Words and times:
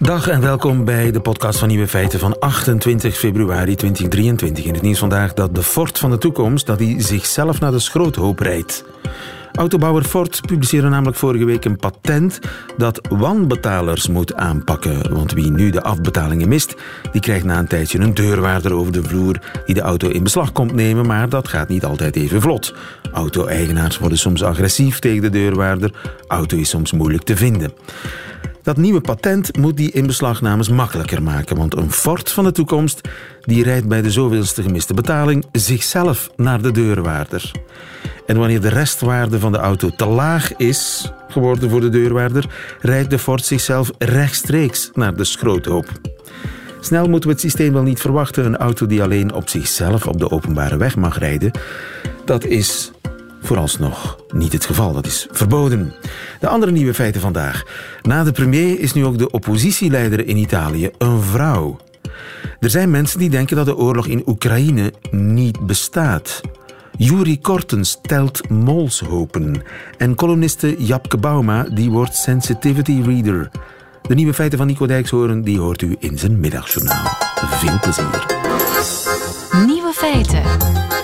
Dag 0.00 0.28
en 0.28 0.40
welkom 0.40 0.84
bij 0.84 1.10
de 1.10 1.20
podcast 1.20 1.58
van 1.58 1.68
Nieuwe 1.68 1.88
Feiten 1.88 2.18
van 2.18 2.38
28 2.38 3.16
februari 3.16 3.74
2023. 3.74 4.64
In 4.64 4.74
het 4.74 4.82
nieuws 4.82 4.98
vandaag 4.98 5.34
dat 5.34 5.54
de 5.54 5.62
Ford 5.62 5.98
van 5.98 6.10
de 6.10 6.18
toekomst 6.18 6.66
dat 6.66 6.78
hij 6.78 6.94
zichzelf 6.98 7.60
naar 7.60 7.70
de 7.70 7.78
schroothoop 7.78 8.38
rijdt. 8.38 8.84
Autobouwer 9.52 10.04
Ford 10.04 10.40
publiceerde 10.46 10.88
namelijk 10.88 11.16
vorige 11.16 11.44
week 11.44 11.64
een 11.64 11.76
patent 11.76 12.38
dat 12.76 13.00
wanbetalers 13.10 14.08
moet 14.08 14.34
aanpakken. 14.34 15.14
Want 15.14 15.32
wie 15.32 15.50
nu 15.50 15.70
de 15.70 15.82
afbetalingen 15.82 16.48
mist, 16.48 16.74
die 17.12 17.20
krijgt 17.20 17.44
na 17.44 17.58
een 17.58 17.66
tijdje 17.66 17.98
een 17.98 18.14
deurwaarder 18.14 18.72
over 18.72 18.92
de 18.92 19.02
vloer 19.02 19.40
die 19.66 19.74
de 19.74 19.80
auto 19.80 20.08
in 20.08 20.22
beslag 20.22 20.52
komt 20.52 20.72
nemen, 20.72 21.06
maar 21.06 21.28
dat 21.28 21.48
gaat 21.48 21.68
niet 21.68 21.84
altijd 21.84 22.16
even 22.16 22.40
vlot. 22.40 22.74
Auto-eigenaars 23.12 23.98
worden 23.98 24.18
soms 24.18 24.42
agressief 24.42 24.98
tegen 24.98 25.22
de 25.22 25.30
deurwaarder, 25.30 25.90
auto 26.26 26.56
is 26.56 26.68
soms 26.68 26.92
moeilijk 26.92 27.22
te 27.22 27.36
vinden. 27.36 27.72
Dat 28.68 28.76
nieuwe 28.76 29.00
patent 29.00 29.56
moet 29.56 29.76
die 29.76 29.90
inbeslagnames 29.90 30.68
makkelijker 30.68 31.22
maken, 31.22 31.56
want 31.56 31.76
een 31.76 31.92
Ford 31.92 32.32
van 32.32 32.44
de 32.44 32.52
toekomst 32.52 33.00
die 33.40 33.62
rijdt 33.62 33.88
bij 33.88 34.02
de 34.02 34.10
zoveelste 34.10 34.62
gemiste 34.62 34.94
betaling 34.94 35.46
zichzelf 35.52 36.30
naar 36.36 36.62
de 36.62 36.70
deurwaarder. 36.70 37.50
En 38.26 38.38
wanneer 38.38 38.60
de 38.60 38.68
restwaarde 38.68 39.38
van 39.38 39.52
de 39.52 39.58
auto 39.58 39.90
te 39.90 40.06
laag 40.06 40.56
is 40.56 41.12
geworden 41.28 41.70
voor 41.70 41.80
de 41.80 41.88
deurwaarder, 41.88 42.46
rijdt 42.80 43.10
de 43.10 43.18
Ford 43.18 43.44
zichzelf 43.44 43.90
rechtstreeks 43.98 44.90
naar 44.94 45.16
de 45.16 45.24
schroothoop. 45.24 45.86
Snel 46.80 47.08
moeten 47.08 47.28
we 47.28 47.34
het 47.34 47.44
systeem 47.44 47.72
wel 47.72 47.82
niet 47.82 48.00
verwachten. 48.00 48.44
Een 48.44 48.56
auto 48.56 48.86
die 48.86 49.02
alleen 49.02 49.32
op 49.32 49.48
zichzelf 49.48 50.06
op 50.06 50.18
de 50.18 50.30
openbare 50.30 50.76
weg 50.76 50.96
mag 50.96 51.18
rijden, 51.18 51.50
dat 52.24 52.44
is 52.44 52.90
vooralsnog 53.40 54.18
niet 54.32 54.52
het 54.52 54.64
geval. 54.64 54.92
Dat 54.92 55.06
is 55.06 55.26
verboden. 55.30 55.94
De 56.40 56.48
andere 56.48 56.72
nieuwe 56.72 56.94
feiten 56.94 57.20
vandaag. 57.20 57.64
Na 58.02 58.24
de 58.24 58.32
premier 58.32 58.80
is 58.80 58.92
nu 58.92 59.04
ook 59.04 59.18
de 59.18 59.30
oppositieleider 59.30 60.26
in 60.26 60.36
Italië 60.36 60.90
een 60.98 61.20
vrouw. 61.20 61.78
Er 62.60 62.70
zijn 62.70 62.90
mensen 62.90 63.18
die 63.18 63.30
denken 63.30 63.56
dat 63.56 63.66
de 63.66 63.76
oorlog 63.76 64.06
in 64.06 64.22
Oekraïne 64.26 64.92
niet 65.10 65.66
bestaat. 65.66 66.40
Juri 66.96 67.40
Kortens 67.40 67.98
telt 68.02 68.48
molshopen. 68.48 69.62
En 69.96 70.14
columniste 70.14 70.74
Japke 70.78 71.16
Bauma 71.16 71.62
die 71.62 71.90
wordt 71.90 72.14
sensitivity 72.14 73.02
reader. 73.04 73.50
De 74.02 74.14
nieuwe 74.14 74.34
feiten 74.34 74.58
van 74.58 74.66
Nico 74.66 74.86
Dijkshoorn 74.86 75.42
die 75.42 75.58
hoort 75.58 75.82
u 75.82 75.96
in 75.98 76.18
zijn 76.18 76.40
middagjournaal. 76.40 77.16
Veel 77.34 77.78
plezier. 77.80 78.26
Nieuwe 79.66 79.92
feiten. 79.92 80.97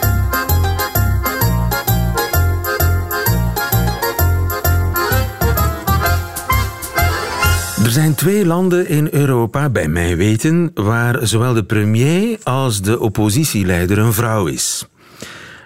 Zijn 7.95 8.15
twee 8.15 8.47
landen 8.47 8.89
in 8.89 9.09
Europa, 9.11 9.71
bij 9.71 9.89
mij 9.89 10.17
weten, 10.17 10.71
waar 10.75 11.27
zowel 11.27 11.55
de 11.55 11.65
premier 11.65 12.39
als 12.43 12.83
de 12.83 13.01
oppositieleider 13.01 13.99
een 13.99 14.13
vrouw 14.13 14.47
is. 14.47 14.87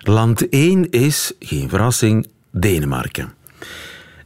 Land 0.01 0.49
1 0.49 0.91
is, 0.91 1.33
geen 1.39 1.69
verrassing, 1.69 2.29
Denemarken. 2.51 3.33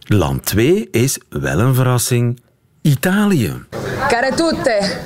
Land 0.00 0.44
2 0.44 0.88
is 0.90 1.18
wel 1.28 1.58
een 1.58 1.74
verrassing, 1.74 2.40
Italië. 2.80 3.64
Care 4.08 4.34
tutte 4.34 4.98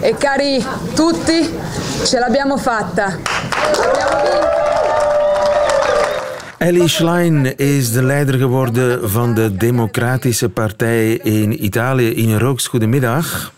e 0.00 0.14
cari 0.18 0.64
tutti, 0.94 1.50
ce 2.04 2.18
l'abbiamo 2.18 2.56
fatta. 2.56 3.16
Ellie 6.58 6.88
Schlein 6.88 7.56
is 7.56 7.92
de 7.92 8.02
leider 8.02 8.34
geworden 8.34 9.10
van 9.10 9.34
de 9.34 9.56
Democratische 9.56 10.48
Partij 10.48 11.12
in 11.12 11.64
Italië. 11.64 12.12
Ine 12.12 12.38
Rooks, 12.38 12.66
goedemiddag. 12.66 13.52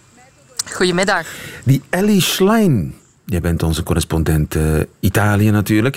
Goedemiddag. 0.73 1.27
Die 1.65 1.83
Ellie 1.91 2.21
Schlein, 2.21 2.95
jij 3.25 3.41
bent 3.41 3.63
onze 3.63 3.83
correspondent 3.83 4.55
uh, 4.55 4.81
Italië 5.01 5.51
natuurlijk. 5.51 5.97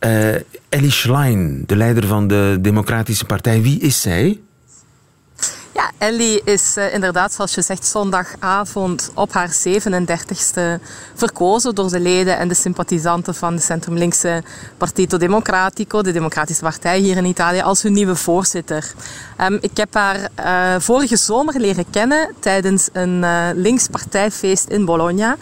Uh, 0.00 0.34
Ellie 0.68 0.90
Schlein, 0.90 1.62
de 1.66 1.76
leider 1.76 2.06
van 2.06 2.26
de 2.26 2.58
Democratische 2.60 3.24
Partij, 3.24 3.62
wie 3.62 3.80
is 3.80 4.00
zij? 4.00 4.40
Ellie 5.98 6.40
is 6.44 6.76
uh, 6.76 6.94
inderdaad, 6.94 7.32
zoals 7.32 7.54
je 7.54 7.62
zegt, 7.62 7.86
zondagavond 7.86 9.10
op 9.14 9.32
haar 9.32 9.50
37ste 9.68 10.82
verkozen 11.14 11.74
door 11.74 11.90
de 11.90 12.00
leden 12.00 12.38
en 12.38 12.48
de 12.48 12.54
sympathisanten 12.54 13.34
van 13.34 13.56
de 13.56 13.62
centrumlinkse 13.62 14.42
Partito 14.76 15.16
Democratico, 15.16 16.02
de 16.02 16.12
Democratische 16.12 16.62
Partij 16.62 16.98
hier 16.98 17.16
in 17.16 17.24
Italië, 17.24 17.60
als 17.60 17.82
hun 17.82 17.92
nieuwe 17.92 18.16
voorzitter. 18.16 18.92
Um, 19.40 19.58
ik 19.60 19.76
heb 19.76 19.94
haar 19.94 20.28
uh, 20.38 20.80
vorige 20.80 21.16
zomer 21.16 21.60
leren 21.60 21.90
kennen 21.90 22.34
tijdens 22.38 22.88
een 22.92 23.22
uh, 23.22 23.48
links 23.54 23.88
partijfeest 23.88 24.68
in 24.68 24.84
Bologna 24.84 25.36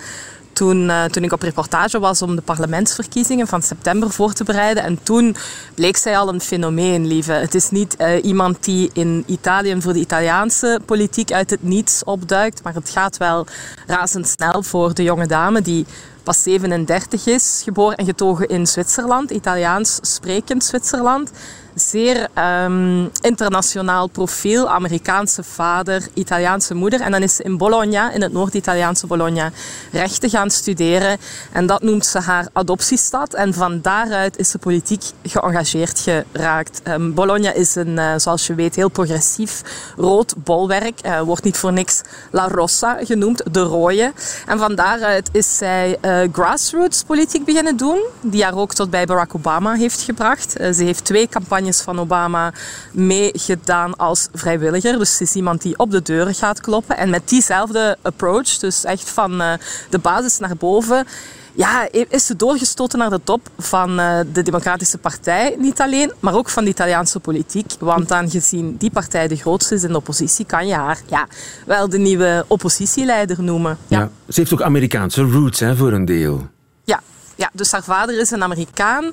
toen, 0.60 0.88
uh, 0.88 1.04
toen 1.04 1.24
ik 1.24 1.32
op 1.32 1.42
reportage 1.42 1.98
was 1.98 2.22
om 2.22 2.36
de 2.36 2.42
parlementsverkiezingen 2.42 3.46
van 3.46 3.62
september 3.62 4.10
voor 4.10 4.32
te 4.32 4.44
bereiden. 4.44 4.82
En 4.82 5.02
toen 5.02 5.36
bleek 5.74 5.96
zij 5.96 6.18
al 6.18 6.28
een 6.28 6.40
fenomeen, 6.40 7.06
lieve. 7.06 7.32
Het 7.32 7.54
is 7.54 7.70
niet 7.70 7.96
uh, 7.98 8.24
iemand 8.24 8.64
die 8.64 8.90
in 8.92 9.24
Italië 9.26 9.80
voor 9.80 9.92
de 9.92 9.98
Italiaanse 9.98 10.80
politiek 10.84 11.32
uit 11.32 11.50
het 11.50 11.62
niets 11.62 12.04
opduikt, 12.04 12.62
maar 12.62 12.74
het 12.74 12.90
gaat 12.90 13.16
wel 13.16 13.46
razendsnel 13.86 14.62
voor 14.62 14.94
de 14.94 15.02
jonge 15.02 15.26
dame 15.26 15.62
die 15.62 15.86
pas 16.22 16.42
37 16.42 17.26
is, 17.26 17.60
geboren 17.64 17.96
en 17.96 18.04
getogen 18.04 18.48
in 18.48 18.66
Zwitserland, 18.66 19.30
Italiaans 19.30 19.98
sprekend 20.02 20.64
Zwitserland 20.64 21.30
zeer 21.74 22.28
um, 22.64 23.10
internationaal 23.20 24.06
profiel. 24.06 24.68
Amerikaanse 24.68 25.42
vader, 25.42 26.08
Italiaanse 26.14 26.74
moeder. 26.74 27.00
En 27.00 27.10
dan 27.10 27.22
is 27.22 27.36
ze 27.36 27.42
in 27.42 27.56
Bologna, 27.56 28.12
in 28.12 28.22
het 28.22 28.32
Noord-Italiaanse 28.32 29.06
Bologna, 29.06 29.50
rechten 29.92 30.30
gaan 30.30 30.50
studeren. 30.50 31.18
En 31.52 31.66
dat 31.66 31.82
noemt 31.82 32.06
ze 32.06 32.18
haar 32.18 32.48
adoptiestad. 32.52 33.34
En 33.34 33.54
van 33.54 33.80
daaruit 33.80 34.38
is 34.38 34.50
ze 34.50 34.58
politiek 34.58 35.02
geëngageerd 35.22 36.00
geraakt. 36.00 36.80
Um, 36.88 37.14
Bologna 37.14 37.52
is 37.52 37.74
een, 37.74 37.96
uh, 37.96 38.12
zoals 38.16 38.46
je 38.46 38.54
weet, 38.54 38.74
heel 38.74 38.88
progressief 38.88 39.62
rood 39.96 40.34
bolwerk. 40.36 41.06
Uh, 41.06 41.20
wordt 41.20 41.44
niet 41.44 41.58
voor 41.58 41.72
niks 41.72 42.00
La 42.30 42.48
Rossa 42.48 42.98
genoemd, 43.04 43.42
de 43.54 43.62
rode. 43.62 44.12
En 44.46 44.58
van 44.58 44.74
daaruit 44.74 45.28
is 45.32 45.56
zij 45.56 45.98
uh, 46.02 46.28
grassroots 46.32 47.02
politiek 47.02 47.44
beginnen 47.44 47.76
doen. 47.76 48.00
Die 48.20 48.44
haar 48.44 48.56
ook 48.56 48.74
tot 48.74 48.90
bij 48.90 49.06
Barack 49.06 49.34
Obama 49.34 49.74
heeft 49.74 50.00
gebracht. 50.00 50.50
ze 50.52 50.84
heeft 50.84 51.04
twee 51.04 51.28
campagnes 51.28 51.58
van 51.68 52.00
Obama 52.00 52.52
meegedaan 52.92 53.96
als 53.96 54.28
vrijwilliger. 54.34 54.98
Dus 54.98 55.16
ze 55.16 55.22
is 55.22 55.34
iemand 55.34 55.62
die 55.62 55.78
op 55.78 55.90
de 55.90 56.02
deuren 56.02 56.34
gaat 56.34 56.60
kloppen. 56.60 56.96
En 56.96 57.10
met 57.10 57.28
diezelfde 57.28 57.96
approach, 58.02 58.58
dus 58.58 58.84
echt 58.84 59.10
van 59.10 59.40
uh, 59.40 59.52
de 59.90 59.98
basis 59.98 60.38
naar 60.38 60.56
boven, 60.56 61.06
ja, 61.52 61.88
is 62.08 62.26
ze 62.26 62.36
doorgestoten 62.36 62.98
naar 62.98 63.10
de 63.10 63.20
top 63.24 63.48
van 63.58 64.00
uh, 64.00 64.20
de 64.32 64.42
Democratische 64.42 64.98
Partij. 64.98 65.54
Niet 65.58 65.80
alleen, 65.80 66.12
maar 66.20 66.34
ook 66.34 66.48
van 66.48 66.64
de 66.64 66.70
Italiaanse 66.70 67.20
politiek. 67.20 67.72
Want 67.78 68.12
aangezien 68.12 68.76
die 68.76 68.90
partij 68.90 69.28
de 69.28 69.36
grootste 69.36 69.74
is 69.74 69.82
in 69.82 69.90
de 69.90 69.96
oppositie, 69.96 70.46
kan 70.46 70.66
je 70.66 70.74
haar 70.74 71.00
ja, 71.06 71.26
wel 71.66 71.88
de 71.88 71.98
nieuwe 71.98 72.44
oppositieleider 72.46 73.42
noemen. 73.42 73.78
Ja. 73.86 73.98
ja 73.98 74.10
ze 74.28 74.40
heeft 74.40 74.52
ook 74.52 74.62
Amerikaanse 74.62 75.22
roots 75.22 75.60
hè, 75.60 75.76
voor 75.76 75.92
een 75.92 76.04
deel. 76.04 76.46
Ja, 76.84 77.00
ja, 77.34 77.50
dus 77.52 77.72
haar 77.72 77.84
vader 77.84 78.20
is 78.20 78.30
een 78.30 78.42
Amerikaan. 78.42 79.12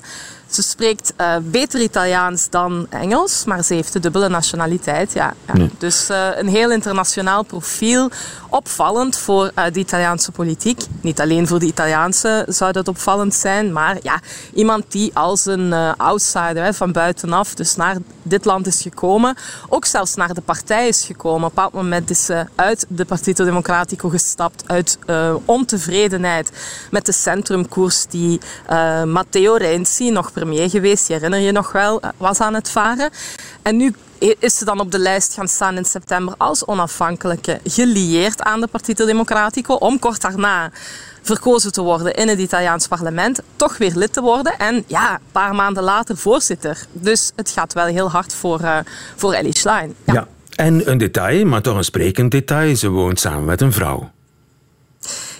Ze 0.50 0.62
spreekt 0.62 1.12
uh, 1.20 1.36
beter 1.42 1.80
Italiaans 1.80 2.50
dan 2.50 2.86
Engels, 2.90 3.44
maar 3.44 3.64
ze 3.64 3.74
heeft 3.74 3.92
de 3.92 4.00
dubbele 4.00 4.28
nationaliteit. 4.28 5.12
Ja, 5.12 5.34
ja. 5.46 5.52
Nee. 5.52 5.70
Dus 5.78 6.10
uh, 6.10 6.28
een 6.34 6.48
heel 6.48 6.70
internationaal 6.70 7.42
profiel. 7.42 8.10
Opvallend 8.48 9.16
voor 9.16 9.50
uh, 9.58 9.64
de 9.72 9.78
Italiaanse 9.78 10.32
politiek. 10.32 10.82
Niet 11.00 11.20
alleen 11.20 11.46
voor 11.46 11.58
de 11.58 11.66
Italiaanse 11.66 12.44
zou 12.48 12.72
dat 12.72 12.88
opvallend 12.88 13.34
zijn, 13.34 13.72
maar 13.72 13.96
ja, 14.02 14.20
iemand 14.54 14.84
die 14.88 15.10
als 15.14 15.46
een 15.46 15.72
outsider 15.96 16.62
hè, 16.62 16.74
van 16.74 16.92
buitenaf 16.92 17.54
dus 17.54 17.76
naar 17.76 17.96
dit 18.22 18.44
land 18.44 18.66
is 18.66 18.82
gekomen. 18.82 19.36
Ook 19.68 19.84
zelfs 19.84 20.14
naar 20.14 20.34
de 20.34 20.40
partij 20.40 20.88
is 20.88 21.04
gekomen. 21.04 21.36
Op 21.36 21.48
een 21.48 21.54
bepaald 21.54 21.72
moment 21.72 22.10
is 22.10 22.24
ze 22.24 22.46
uit 22.54 22.86
de 22.88 23.04
Partito 23.04 23.44
Democratico 23.44 24.08
gestapt 24.08 24.64
uit 24.66 24.98
ontevredenheid 25.44 26.50
met 26.90 27.06
de 27.06 27.12
centrumkoers 27.12 28.06
die 28.06 28.40
Matteo 29.04 29.54
Renzi 29.54 30.10
nog 30.10 30.30
premier 30.38 30.70
geweest, 30.70 31.08
je 31.08 31.12
herinner 31.14 31.40
je 31.40 31.52
nog 31.52 31.72
wel, 31.72 32.00
was 32.16 32.40
aan 32.40 32.54
het 32.54 32.70
varen. 32.70 33.10
En 33.62 33.76
nu 33.76 33.94
is 34.38 34.58
ze 34.58 34.64
dan 34.64 34.80
op 34.80 34.92
de 34.92 34.98
lijst 34.98 35.34
gaan 35.34 35.48
staan 35.48 35.76
in 35.76 35.84
september 35.84 36.34
als 36.38 36.66
onafhankelijke, 36.66 37.60
gelieerd 37.64 38.42
aan 38.42 38.60
de 38.60 38.66
Partito 38.66 39.06
Democratico, 39.06 39.74
om 39.74 39.98
kort 39.98 40.20
daarna 40.20 40.70
verkozen 41.22 41.72
te 41.72 41.82
worden 41.82 42.14
in 42.14 42.28
het 42.28 42.38
Italiaans 42.38 42.88
parlement, 42.88 43.40
toch 43.56 43.78
weer 43.78 43.92
lid 43.94 44.12
te 44.12 44.20
worden 44.20 44.58
en 44.58 44.84
ja, 44.86 45.14
een 45.14 45.20
paar 45.32 45.54
maanden 45.54 45.82
later 45.82 46.16
voorzitter. 46.16 46.86
Dus 46.92 47.32
het 47.36 47.50
gaat 47.50 47.72
wel 47.72 47.86
heel 47.86 48.10
hard 48.10 48.34
voor, 48.34 48.60
uh, 48.60 48.78
voor 49.16 49.32
Ellie 49.32 49.58
Schlein. 49.58 49.94
Ja, 50.04 50.26
en 50.54 50.90
een 50.90 50.98
detail, 50.98 51.46
maar 51.46 51.62
toch 51.62 51.76
een 51.76 51.84
sprekend 51.84 52.30
detail, 52.30 52.76
ze 52.76 52.88
woont 52.88 53.20
samen 53.20 53.44
met 53.44 53.60
een 53.60 53.72
vrouw. 53.72 54.10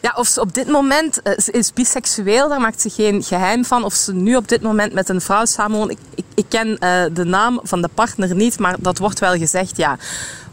Ja, 0.00 0.12
of 0.16 0.26
ze 0.26 0.40
op 0.40 0.54
dit 0.54 0.68
moment 0.68 1.20
ze 1.36 1.50
is 1.50 1.72
biseksueel, 1.72 2.48
daar 2.48 2.60
maakt 2.60 2.80
ze 2.80 2.90
geen 2.90 3.22
geheim 3.22 3.64
van. 3.64 3.84
Of 3.84 3.94
ze 3.94 4.14
nu 4.14 4.36
op 4.36 4.48
dit 4.48 4.62
moment 4.62 4.92
met 4.92 5.08
een 5.08 5.20
vrouw 5.20 5.44
samenwoont. 5.44 5.90
Ik, 5.90 5.98
ik, 6.14 6.24
ik 6.34 6.44
ken 6.48 6.68
uh, 6.68 7.04
de 7.12 7.24
naam 7.24 7.60
van 7.62 7.82
de 7.82 7.88
partner 7.94 8.34
niet, 8.34 8.58
maar 8.58 8.76
dat 8.78 8.98
wordt 8.98 9.18
wel 9.18 9.36
gezegd, 9.36 9.76
ja. 9.76 9.96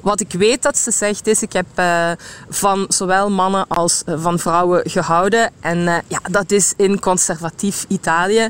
Wat 0.01 0.19
ik 0.19 0.31
weet 0.31 0.63
dat 0.63 0.77
ze 0.77 0.91
zegt 0.91 1.27
is, 1.27 1.41
ik 1.41 1.53
heb 1.53 1.65
uh, 1.79 2.11
van 2.49 2.85
zowel 2.87 3.29
mannen 3.29 3.67
als 3.67 4.03
van 4.05 4.39
vrouwen 4.39 4.89
gehouden. 4.89 5.51
En 5.59 6.03
ja, 6.07 6.19
dat 6.31 6.51
is 6.51 6.73
in 6.77 6.99
conservatief 6.99 7.85
Italië 7.87 8.49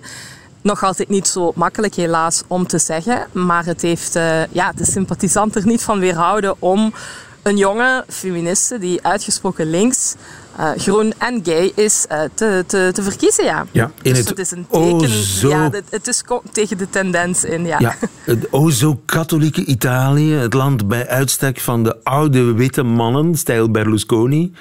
nog 0.62 0.83
altijd 0.83 1.09
niet 1.09 1.27
zo 1.27 1.51
makkelijk 1.56 1.95
helaas 1.95 2.44
om 2.48 2.68
te 2.68 2.77
zeggen. 2.77 3.27
Maar 3.31 3.65
het 3.65 3.81
heeft 3.81 4.13
ja, 4.51 4.71
de 4.75 4.86
sympathisanten 4.86 5.62
er 5.62 5.68
niet 5.68 5.81
van 5.81 6.00
weerhouden 6.00 6.62
om 6.62 6.94
een 7.41 7.57
jonge 7.57 8.06
feministe 8.09 8.77
die 8.77 9.00
uitgesproken 9.03 9.69
links, 9.69 10.15
uh, 10.59 10.69
groen 10.77 11.13
en 11.17 11.39
gay 11.43 11.71
is 11.75 12.05
uh, 12.11 12.19
te, 12.33 12.63
te, 12.67 12.89
te, 12.93 13.03
verkiezen. 13.03 13.43
Ja. 13.43 13.65
Ja, 13.71 13.91
in 14.01 14.09
dus 14.13 14.17
het 14.19 14.29
het 14.29 14.39
is 14.39 14.51
een 14.51 14.67
teken. 14.71 15.09
zo- 15.09 15.49
Ja, 15.49 15.69
het, 15.71 15.83
het 15.89 16.07
is 16.07 16.23
tegen 16.51 16.77
de 16.77 16.89
tendens 16.89 17.43
in. 17.43 17.65
Ja. 17.65 17.79
Ja, 17.79 17.95
het 18.23 18.47
o 18.51 18.69
zo 18.69 19.01
katholieke 19.05 19.65
Italië, 19.65 20.33
het 20.33 20.53
land 20.53 20.87
bij 20.87 21.07
uitstek 21.07 21.59
van 21.59 21.83
de 21.83 21.95
oude 22.03 22.53
witte 22.53 22.83
mannen, 22.83 23.35
stijl 23.35 23.71
Berlusconi, 23.71 24.53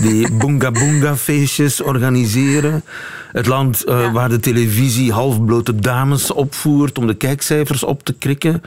die 0.00 0.32
boonga 0.38 0.70
boonga 0.70 1.16
feestjes 1.16 1.80
organiseren. 1.82 2.84
Het 3.32 3.46
land 3.46 3.84
eh, 3.84 4.00
Ja. 4.00 4.12
waar 4.12 4.28
de 4.28 4.40
televisie 4.40 5.12
halfblote 5.12 5.74
dames 5.74 6.30
opvoert 6.30 6.98
om 6.98 7.06
de 7.06 7.14
kijkcijfers 7.14 7.82
op 7.84 8.04
te 8.04 8.12
krikken. 8.12 8.62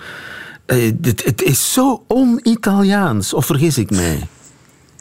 Eh, 0.65 0.91
het, 1.01 1.23
het 1.25 1.41
is 1.41 1.73
zo 1.73 2.03
on-Italiaans, 2.07 3.33
of 3.33 3.45
vergis 3.45 3.77
ik 3.77 3.89
mij? 3.89 4.27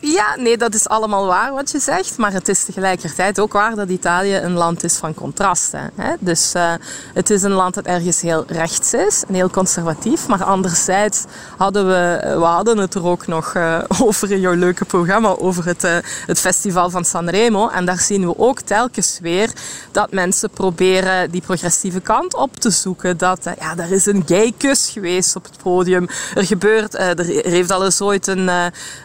Ja, 0.00 0.36
nee, 0.36 0.56
dat 0.56 0.74
is 0.74 0.88
allemaal 0.88 1.26
waar 1.26 1.52
wat 1.52 1.70
je 1.70 1.78
zegt. 1.78 2.18
Maar 2.18 2.32
het 2.32 2.48
is 2.48 2.64
tegelijkertijd 2.64 3.40
ook 3.40 3.52
waar 3.52 3.74
dat 3.74 3.88
Italië 3.88 4.36
een 4.36 4.52
land 4.52 4.84
is 4.84 4.96
van 4.96 5.14
contrasten. 5.14 5.90
Dus 6.20 6.54
uh, 6.54 6.72
het 7.14 7.30
is 7.30 7.42
een 7.42 7.52
land 7.52 7.74
dat 7.74 7.84
ergens 7.84 8.20
heel 8.20 8.44
rechts 8.46 8.94
is 8.94 9.24
en 9.28 9.34
heel 9.34 9.50
conservatief. 9.50 10.28
Maar 10.28 10.44
anderzijds 10.44 11.24
hadden 11.56 11.86
we, 11.86 12.20
we 12.38 12.44
hadden 12.44 12.78
het 12.78 12.94
er 12.94 13.04
ook 13.04 13.26
nog 13.26 13.54
uh, 13.54 13.78
over 14.02 14.30
in 14.30 14.40
jouw 14.40 14.54
leuke 14.54 14.84
programma, 14.84 15.28
over 15.28 15.66
het, 15.66 15.84
uh, 15.84 15.96
het 16.26 16.40
festival 16.40 16.90
van 16.90 17.04
Sanremo. 17.04 17.68
En 17.68 17.84
daar 17.84 18.00
zien 18.00 18.26
we 18.26 18.38
ook 18.38 18.60
telkens 18.60 19.18
weer 19.22 19.50
dat 19.92 20.12
mensen 20.12 20.50
proberen 20.50 21.30
die 21.30 21.40
progressieve 21.40 22.00
kant 22.00 22.34
op 22.34 22.56
te 22.56 22.70
zoeken. 22.70 23.16
Dat 23.16 23.44
ja, 23.58 23.76
er 23.76 23.92
is 23.92 24.06
een 24.06 24.22
gay 24.26 24.52
kus 24.56 24.88
geweest 24.92 25.36
op 25.36 25.44
het 25.44 25.56
podium. 25.62 26.08
Er 26.34 26.46
gebeurt, 26.46 26.94
er 26.94 27.24
heeft 27.24 27.70
al 27.70 27.84
eens 27.84 28.00
ooit 28.00 28.26
een, 28.26 28.50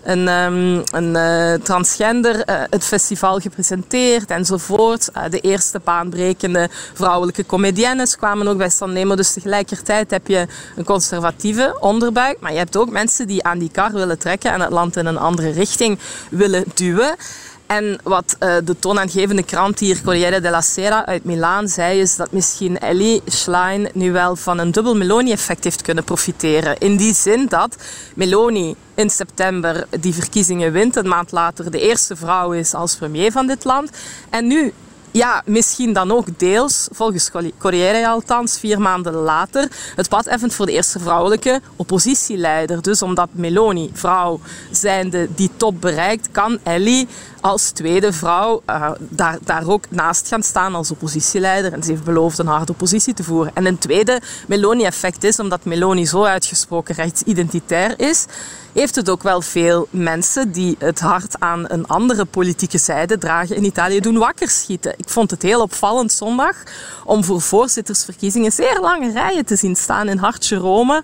een 0.03 0.27
um, 0.27 0.80
een 0.91 1.15
uh, 1.15 1.53
transgender 1.53 2.35
uh, 2.35 2.61
het 2.69 2.83
festival 2.83 3.39
gepresenteerd 3.39 4.29
enzovoort. 4.29 5.09
De 5.29 5.39
eerste 5.39 5.81
baanbrekende 5.83 6.69
vrouwelijke 6.93 7.45
comediennes 7.45 8.17
kwamen 8.17 8.47
ook 8.47 8.57
bij 8.57 8.69
Sanremo. 8.69 9.15
Dus 9.15 9.33
tegelijkertijd 9.33 10.11
heb 10.11 10.27
je 10.27 10.47
een 10.75 10.83
conservatieve 10.83 11.77
onderbuik. 11.79 12.39
Maar 12.39 12.51
je 12.51 12.57
hebt 12.57 12.77
ook 12.77 12.89
mensen 12.89 13.27
die 13.27 13.43
aan 13.43 13.59
die 13.59 13.71
kar 13.71 13.91
willen 13.91 14.19
trekken 14.19 14.51
en 14.51 14.61
het 14.61 14.71
land 14.71 14.95
in 14.95 15.05
een 15.05 15.17
andere 15.17 15.49
richting 15.49 15.99
willen 16.29 16.63
duwen. 16.73 17.15
En 17.71 17.99
wat 18.03 18.35
uh, 18.39 18.55
de 18.63 18.79
toonaangevende 18.79 19.43
krant 19.43 19.79
hier, 19.79 20.01
Corriere 20.01 20.41
della 20.41 20.61
Sera 20.61 21.05
uit 21.05 21.23
Milaan, 21.23 21.67
zei, 21.67 21.99
is 21.99 22.15
dat 22.15 22.31
misschien 22.31 22.79
Ellie 22.79 23.21
Schlein 23.25 23.89
nu 23.93 24.11
wel 24.11 24.35
van 24.35 24.57
een 24.57 24.71
dubbel 24.71 24.95
Meloni-effect 24.95 25.63
heeft 25.63 25.81
kunnen 25.81 26.03
profiteren. 26.03 26.77
In 26.77 26.97
die 26.97 27.13
zin 27.13 27.45
dat 27.47 27.75
Meloni 28.15 28.75
in 28.95 29.09
september 29.09 29.87
die 29.99 30.13
verkiezingen 30.13 30.71
wint, 30.71 30.95
een 30.95 31.07
maand 31.07 31.31
later 31.31 31.71
de 31.71 31.79
eerste 31.79 32.15
vrouw 32.15 32.51
is 32.51 32.73
als 32.73 32.95
premier 32.95 33.31
van 33.31 33.47
dit 33.47 33.63
land. 33.63 33.89
En 34.29 34.47
nu 34.47 34.73
ja, 35.11 35.41
misschien 35.45 35.93
dan 35.93 36.11
ook 36.11 36.27
deels, 36.39 36.87
volgens 36.91 37.31
Corriere 37.57 38.07
althans, 38.07 38.57
vier 38.59 38.81
maanden 38.81 39.13
later, 39.13 39.67
het 39.95 40.09
pad 40.09 40.25
effent 40.25 40.53
voor 40.53 40.65
de 40.65 40.71
eerste 40.71 40.99
vrouwelijke 40.99 41.61
oppositieleider. 41.75 42.81
Dus 42.81 43.01
omdat 43.01 43.29
Meloni, 43.31 43.89
vrouw 43.93 44.39
zijnde, 44.71 45.27
die 45.35 45.49
top 45.57 45.81
bereikt, 45.81 46.31
kan 46.31 46.59
Ellie 46.63 47.07
als 47.41 47.69
tweede 47.69 48.13
vrouw 48.13 48.61
uh, 48.69 48.91
daar, 48.99 49.37
daar 49.43 49.67
ook 49.67 49.85
naast 49.89 50.27
gaan 50.27 50.43
staan 50.43 50.75
als 50.75 50.91
oppositieleider. 50.91 51.73
En 51.73 51.83
ze 51.83 51.91
heeft 51.91 52.03
beloofd 52.03 52.37
een 52.37 52.47
harde 52.47 52.71
oppositie 52.71 53.13
te 53.13 53.23
voeren. 53.23 53.51
En 53.55 53.65
een 53.65 53.77
tweede 53.77 54.21
Meloni-effect 54.47 55.23
is, 55.23 55.39
omdat 55.39 55.65
Meloni 55.65 56.07
zo 56.07 56.23
uitgesproken 56.23 56.95
rechtsidentitair 56.95 57.99
is, 57.99 58.25
heeft 58.73 58.95
het 58.95 59.09
ook 59.09 59.23
wel 59.23 59.41
veel 59.41 59.87
mensen 59.89 60.51
die 60.51 60.75
het 60.79 60.99
hart 60.99 61.39
aan 61.39 61.65
een 61.67 61.87
andere 61.87 62.25
politieke 62.25 62.77
zijde 62.77 63.17
dragen 63.17 63.55
in 63.55 63.63
Italië 63.63 63.99
doen 63.99 64.17
wakker 64.17 64.49
schieten. 64.49 64.93
Ik 64.97 65.09
vond 65.09 65.31
het 65.31 65.41
heel 65.41 65.61
opvallend 65.61 66.11
zondag 66.11 66.55
om 67.05 67.23
voor 67.23 67.41
voorzittersverkiezingen 67.41 68.51
zeer 68.51 68.79
lange 68.79 69.11
rijen 69.11 69.45
te 69.45 69.55
zien 69.55 69.75
staan 69.75 70.09
in 70.09 70.17
hartje 70.17 70.55
Rome 70.55 71.03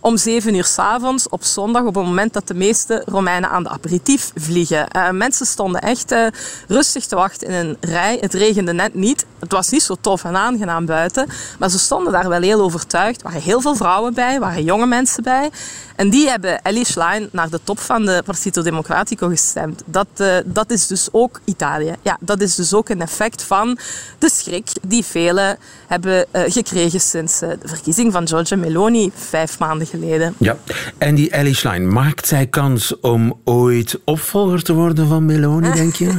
om 0.00 0.16
7 0.16 0.54
uur 0.54 0.64
s 0.64 0.78
avonds 0.78 1.28
op 1.28 1.44
zondag, 1.44 1.82
op 1.82 1.94
het 1.94 2.04
moment 2.04 2.32
dat 2.32 2.48
de 2.48 2.54
meeste 2.54 3.02
Romeinen 3.06 3.50
aan 3.50 3.62
de 3.62 3.68
aperitief 3.68 4.32
vliegen. 4.34 4.86
Uh, 4.96 5.10
mensen 5.10 5.46
stonden 5.46 5.80
echt 5.80 6.12
uh, 6.12 6.26
rustig 6.68 7.06
te 7.06 7.16
wachten 7.16 7.48
in 7.48 7.54
een 7.54 7.76
rij. 7.80 8.18
Het 8.20 8.34
regende 8.34 8.72
net 8.72 8.94
niet. 8.94 9.26
Het 9.38 9.52
was 9.52 9.68
niet 9.68 9.82
zo 9.82 9.96
tof 10.00 10.24
en 10.24 10.36
aangenaam 10.36 10.86
buiten, 10.86 11.26
maar 11.58 11.70
ze 11.70 11.78
stonden 11.78 12.12
daar 12.12 12.28
wel 12.28 12.40
heel 12.40 12.60
overtuigd. 12.60 13.20
Er 13.20 13.26
waren 13.26 13.42
heel 13.42 13.60
veel 13.60 13.74
vrouwen 13.74 14.14
bij, 14.14 14.34
er 14.34 14.40
waren 14.40 14.64
jonge 14.64 14.86
mensen 14.86 15.22
bij. 15.22 15.50
En 15.96 16.10
die 16.10 16.28
hebben 16.28 16.62
Ellie 16.62 16.84
Schlein 16.84 17.28
naar 17.32 17.50
de 17.50 17.60
top 17.64 17.78
van 17.78 18.06
de 18.06 18.22
Partito 18.24 18.62
Democratico 18.62 19.28
gestemd. 19.28 19.82
Dat, 19.86 20.06
uh, 20.16 20.36
dat 20.44 20.70
is 20.70 20.86
dus 20.86 21.08
ook 21.12 21.40
Italië. 21.44 21.94
Ja, 22.02 22.16
dat 22.20 22.40
is 22.40 22.54
dus 22.54 22.74
ook 22.74 22.88
een 22.88 23.00
effect 23.00 23.42
van 23.42 23.78
de 24.18 24.30
schrik 24.30 24.68
die 24.82 25.04
velen 25.04 25.58
hebben 25.86 26.26
gekregen 26.32 27.00
sinds 27.00 27.38
de 27.38 27.58
verkiezing 27.64 28.12
van 28.12 28.28
Giorgia 28.28 28.56
Meloni 28.56 29.10
vijf 29.14 29.58
maanden 29.58 29.86
geleden. 29.88 30.34
Ja, 30.38 30.56
en 30.98 31.14
die 31.14 31.30
Ellie 31.30 31.54
Schlein, 31.54 31.92
maakt 31.92 32.26
zij 32.26 32.46
kans 32.46 33.00
om 33.00 33.40
ooit 33.44 33.98
opvolger 34.04 34.62
te 34.62 34.72
worden 34.72 35.08
van 35.08 35.26
Meloni, 35.26 35.72
denk 35.72 35.94
je? 35.94 36.18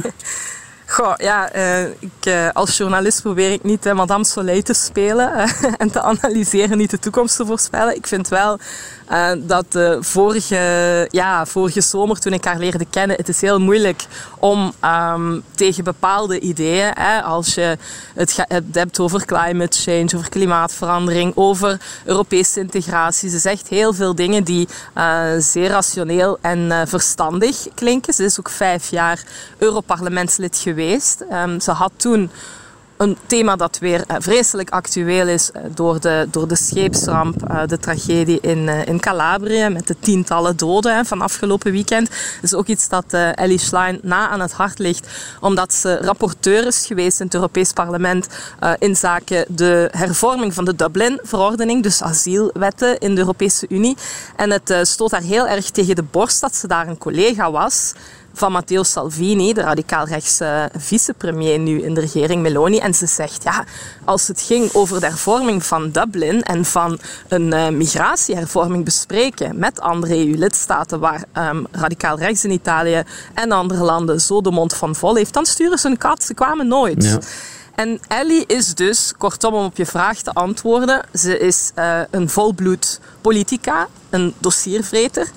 Goh, 0.90 1.12
ja, 1.16 1.56
uh, 1.56 1.84
ik, 1.84 2.26
uh, 2.26 2.48
als 2.52 2.76
journalist 2.76 3.22
probeer 3.22 3.52
ik 3.52 3.62
niet 3.62 3.86
uh, 3.86 3.92
Madame 3.92 4.24
Soleil 4.24 4.62
te 4.62 4.74
spelen 4.74 5.32
en 5.78 5.90
te 5.90 6.02
analyseren, 6.02 6.78
niet 6.78 6.90
de 6.90 6.98
toekomst 6.98 7.36
te 7.36 7.46
voorspellen. 7.46 7.96
Ik 7.96 8.06
vind 8.06 8.28
wel 8.28 8.58
dat 9.38 9.66
vorige, 10.00 11.08
ja, 11.10 11.46
vorige 11.46 11.80
zomer, 11.80 12.20
toen 12.20 12.32
ik 12.32 12.44
haar 12.44 12.58
leerde 12.58 12.84
kennen, 12.90 13.16
het 13.16 13.28
is 13.28 13.40
heel 13.40 13.60
moeilijk 13.60 14.04
om 14.38 14.72
um, 14.84 15.42
tegen 15.54 15.84
bepaalde 15.84 16.40
ideeën, 16.40 16.90
hè, 16.94 17.22
als 17.22 17.54
je 17.54 17.78
het, 18.14 18.44
het 18.48 18.64
hebt 18.72 19.00
over 19.00 19.24
climate 19.24 19.78
change, 19.78 20.10
over 20.16 20.28
klimaatverandering, 20.28 21.32
over 21.36 21.80
Europese 22.04 22.60
integratie. 22.60 23.30
Ze 23.30 23.38
zegt 23.38 23.68
heel 23.68 23.92
veel 23.94 24.14
dingen 24.14 24.44
die 24.44 24.68
zeer 25.38 25.68
rationeel 25.68 26.38
en 26.40 26.88
verstandig 26.88 27.66
klinken. 27.74 28.14
Ze 28.14 28.24
is 28.24 28.38
ook 28.38 28.50
vijf 28.50 28.90
jaar 28.90 29.22
Europarlementslid 29.58 30.56
geweest 30.56 30.79
Um, 31.32 31.60
ze 31.60 31.70
had 31.70 31.92
toen 31.96 32.30
een 33.00 33.16
thema 33.26 33.56
dat 33.56 33.78
weer 33.78 34.04
uh, 34.10 34.16
vreselijk 34.18 34.70
actueel 34.70 35.28
is 35.28 35.50
uh, 35.56 35.62
door, 35.74 36.00
de, 36.00 36.28
door 36.30 36.48
de 36.48 36.56
scheepsramp, 36.56 37.50
uh, 37.50 37.62
de 37.66 37.78
tragedie 37.78 38.40
in, 38.40 38.68
in 38.68 39.00
Calabrië 39.00 39.68
met 39.68 39.86
de 39.86 39.96
tientallen 40.00 40.56
doden 40.56 41.06
van 41.06 41.20
afgelopen 41.20 41.72
weekend. 41.72 42.08
Dat 42.08 42.42
is 42.42 42.54
ook 42.54 42.66
iets 42.66 42.88
dat 42.88 43.04
Ellie 43.34 43.58
Schlein 43.58 43.98
na 44.02 44.28
aan 44.28 44.40
het 44.40 44.52
hart 44.52 44.78
ligt, 44.78 45.08
omdat 45.40 45.74
ze 45.74 45.96
rapporteur 45.96 46.66
is 46.66 46.86
geweest 46.86 47.20
in 47.20 47.26
het 47.26 47.34
Europees 47.34 47.72
Parlement 47.72 48.28
in 48.78 48.96
zaken 48.96 49.44
de 49.48 49.88
hervorming 49.92 50.54
van 50.54 50.64
de 50.64 50.76
Dublin-verordening, 50.76 51.82
dus 51.82 52.02
asielwetten 52.02 52.98
in 52.98 53.14
de 53.14 53.20
Europese 53.20 53.66
Unie. 53.68 53.96
En 54.36 54.50
het 54.50 54.74
stoot 54.82 55.10
haar 55.10 55.22
heel 55.22 55.48
erg 55.48 55.70
tegen 55.70 55.94
de 55.94 56.04
borst 56.10 56.40
dat 56.40 56.56
ze 56.56 56.66
daar 56.66 56.88
een 56.88 56.98
collega 56.98 57.50
was 57.50 57.92
van 58.32 58.52
Matteo 58.52 58.82
Salvini, 58.82 59.52
de 59.52 59.60
radicaal-rechtse 59.60 60.70
vicepremier 60.78 61.58
nu 61.58 61.82
in 61.82 61.94
de 61.94 62.00
regering 62.00 62.42
Meloni. 62.42 62.78
En 62.78 62.94
ze 62.94 63.06
zegt, 63.06 63.42
ja, 63.42 63.64
als 64.04 64.28
het 64.28 64.40
ging 64.40 64.72
over 64.72 65.00
de 65.00 65.06
hervorming 65.06 65.64
van 65.64 65.90
Dublin 65.90 66.42
en 66.42 66.64
van 66.64 66.98
een 67.28 67.54
uh, 67.54 67.68
migratiehervorming 67.68 68.84
bespreken 68.84 69.58
met 69.58 69.80
andere 69.80 70.16
EU-lidstaten 70.16 71.00
waar 71.00 71.24
um, 71.38 71.66
radicaal-rechts 71.70 72.44
in 72.44 72.50
Italië 72.50 73.02
en 73.34 73.52
andere 73.52 73.84
landen 73.84 74.20
zo 74.20 74.40
de 74.40 74.50
mond 74.50 74.74
van 74.74 74.94
vol 74.94 75.14
heeft, 75.14 75.34
dan 75.34 75.46
sturen 75.46 75.78
ze 75.78 75.88
een 75.88 75.98
kat. 75.98 76.22
Ze 76.22 76.34
kwamen 76.34 76.68
nooit. 76.68 77.04
Ja. 77.04 77.18
En 77.74 78.00
Ellie 78.08 78.44
is 78.46 78.74
dus, 78.74 79.12
kortom 79.18 79.54
om 79.54 79.64
op 79.64 79.76
je 79.76 79.86
vraag 79.86 80.18
te 80.18 80.32
antwoorden, 80.32 81.02
ze 81.14 81.38
is 81.38 81.70
uh, 81.78 82.00
een 82.10 82.28
volbloed 82.28 83.00
politica, 83.20 83.88
een 84.10 84.34
dossiervreter. 84.38 85.28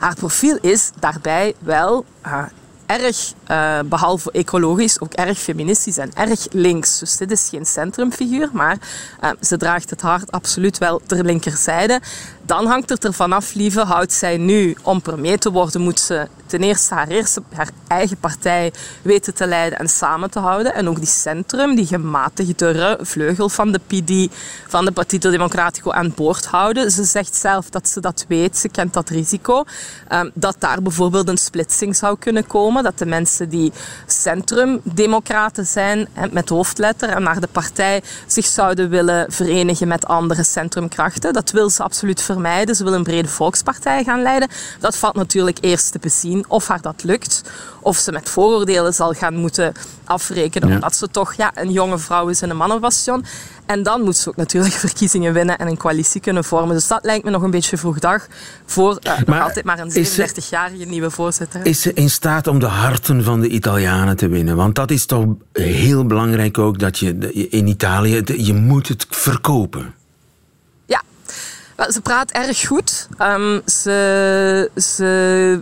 Haar 0.00 0.14
profiel 0.14 0.58
is 0.60 0.90
daarbij 0.98 1.54
wel 1.58 2.04
uh, 2.26 2.42
erg, 2.86 3.32
uh, 3.50 3.78
behalve 3.84 4.30
ecologisch, 4.32 5.00
ook 5.00 5.12
erg 5.12 5.38
feministisch 5.38 5.98
en 5.98 6.10
erg 6.14 6.46
links. 6.50 6.98
Dus 6.98 7.16
dit 7.16 7.30
is 7.30 7.48
geen 7.48 7.66
centrumfiguur, 7.66 8.48
maar 8.52 8.78
uh, 9.24 9.30
ze 9.40 9.56
draagt 9.56 9.90
het 9.90 10.00
hart 10.00 10.30
absoluut 10.32 10.78
wel 10.78 11.00
ter 11.06 11.24
linkerzijde. 11.24 12.00
Dan 12.50 12.66
hangt 12.66 12.88
het 12.88 13.04
er 13.04 13.12
vanaf, 13.12 13.54
lieve, 13.54 13.80
houdt 13.80 14.12
zij 14.12 14.36
nu 14.36 14.76
om 14.82 15.02
premier 15.02 15.38
te 15.38 15.50
worden, 15.50 15.80
moet 15.80 16.00
ze 16.00 16.28
ten 16.46 16.62
eerste 16.62 16.94
haar, 16.94 17.08
eerste 17.08 17.42
haar 17.54 17.70
eigen 17.86 18.16
partij 18.16 18.72
weten 19.02 19.34
te 19.34 19.46
leiden 19.46 19.78
en 19.78 19.88
samen 19.88 20.30
te 20.30 20.38
houden. 20.38 20.74
En 20.74 20.88
ook 20.88 20.96
die 20.96 21.06
centrum, 21.06 21.74
die 21.74 21.86
gematigdere 21.86 22.98
vleugel 23.00 23.48
van 23.48 23.72
de 23.72 23.80
PD, 23.86 24.34
van 24.68 24.84
de 24.84 24.92
Partito 24.92 25.30
Democratico 25.30 25.90
aan 25.90 26.12
boord 26.14 26.46
houden. 26.46 26.90
Ze 26.90 27.04
zegt 27.04 27.34
zelf 27.34 27.70
dat 27.70 27.88
ze 27.88 28.00
dat 28.00 28.24
weet, 28.28 28.58
ze 28.58 28.68
kent 28.68 28.94
dat 28.94 29.08
risico. 29.08 29.64
Um, 30.12 30.30
dat 30.34 30.56
daar 30.58 30.82
bijvoorbeeld 30.82 31.28
een 31.28 31.38
splitsing 31.38 31.96
zou 31.96 32.18
kunnen 32.18 32.46
komen, 32.46 32.82
dat 32.82 32.98
de 32.98 33.06
mensen 33.06 33.48
die 33.48 33.72
centrumdemocraten 34.06 35.66
zijn, 35.66 36.08
met 36.30 36.48
hoofdletter, 36.48 37.08
en 37.08 37.22
naar 37.22 37.40
de 37.40 37.48
partij 37.52 38.02
zich 38.26 38.46
zouden 38.46 38.88
willen 38.88 39.32
verenigen 39.32 39.88
met 39.88 40.06
andere 40.06 40.42
centrumkrachten. 40.44 41.32
Dat 41.32 41.50
wil 41.50 41.70
ze 41.70 41.82
absoluut 41.82 42.22
vermijden. 42.22 42.39
Ze 42.74 42.84
wil 42.84 42.94
een 42.94 43.02
brede 43.02 43.28
volkspartij 43.28 44.04
gaan 44.04 44.22
leiden. 44.22 44.48
Dat 44.80 44.96
valt 44.96 45.14
natuurlijk 45.14 45.58
eerst 45.60 45.92
te 45.92 45.98
bezien 45.98 46.44
of 46.48 46.68
haar 46.68 46.80
dat 46.80 47.02
lukt. 47.04 47.42
Of 47.80 47.96
ze 47.96 48.12
met 48.12 48.28
vooroordelen 48.28 48.94
zal 48.94 49.12
gaan 49.12 49.34
moeten 49.34 49.72
afrekenen. 50.04 50.72
Omdat 50.72 50.96
ze 50.96 51.08
toch 51.08 51.34
ja, 51.34 51.50
een 51.54 51.72
jonge 51.72 51.98
vrouw 51.98 52.28
is 52.28 52.42
in 52.42 52.50
een 52.50 52.56
mannenbastion. 52.56 53.24
En 53.66 53.82
dan 53.82 54.02
moet 54.02 54.16
ze 54.16 54.28
ook 54.28 54.36
natuurlijk 54.36 54.74
verkiezingen 54.86 55.32
winnen 55.32 55.58
en 55.58 55.66
een 55.66 55.76
coalitie 55.76 56.20
kunnen 56.20 56.44
vormen. 56.44 56.74
Dus 56.74 56.86
dat 56.86 57.04
lijkt 57.04 57.24
me 57.24 57.30
nog 57.30 57.42
een 57.42 57.50
beetje 57.50 57.76
vroeg 57.76 57.98
dag 57.98 58.26
voor 58.64 58.98
uh, 59.06 59.12
nog 59.26 59.40
altijd 59.40 59.64
maar 59.64 59.78
een 59.78 59.90
37-jarige 59.90 60.84
nieuwe 60.84 61.10
voorzitter. 61.10 61.66
Is 61.66 61.80
ze 61.80 61.92
in 61.92 62.10
staat 62.10 62.46
om 62.46 62.58
de 62.58 62.66
harten 62.66 63.24
van 63.24 63.40
de 63.40 63.48
Italianen 63.48 64.16
te 64.16 64.28
winnen? 64.28 64.56
Want 64.56 64.74
dat 64.74 64.90
is 64.90 65.06
toch 65.06 65.26
heel 65.52 66.06
belangrijk 66.06 66.58
ook, 66.58 66.78
dat 66.78 66.98
je 66.98 67.32
in 67.50 67.66
Italië, 67.66 68.22
je 68.36 68.54
moet 68.54 68.88
het 68.88 69.06
verkopen. 69.10 69.94
Ze 71.88 72.00
praat 72.00 72.30
erg 72.30 72.66
goed. 72.66 73.08
Um, 73.18 73.62
ze, 73.66 74.70
ze 74.76 75.60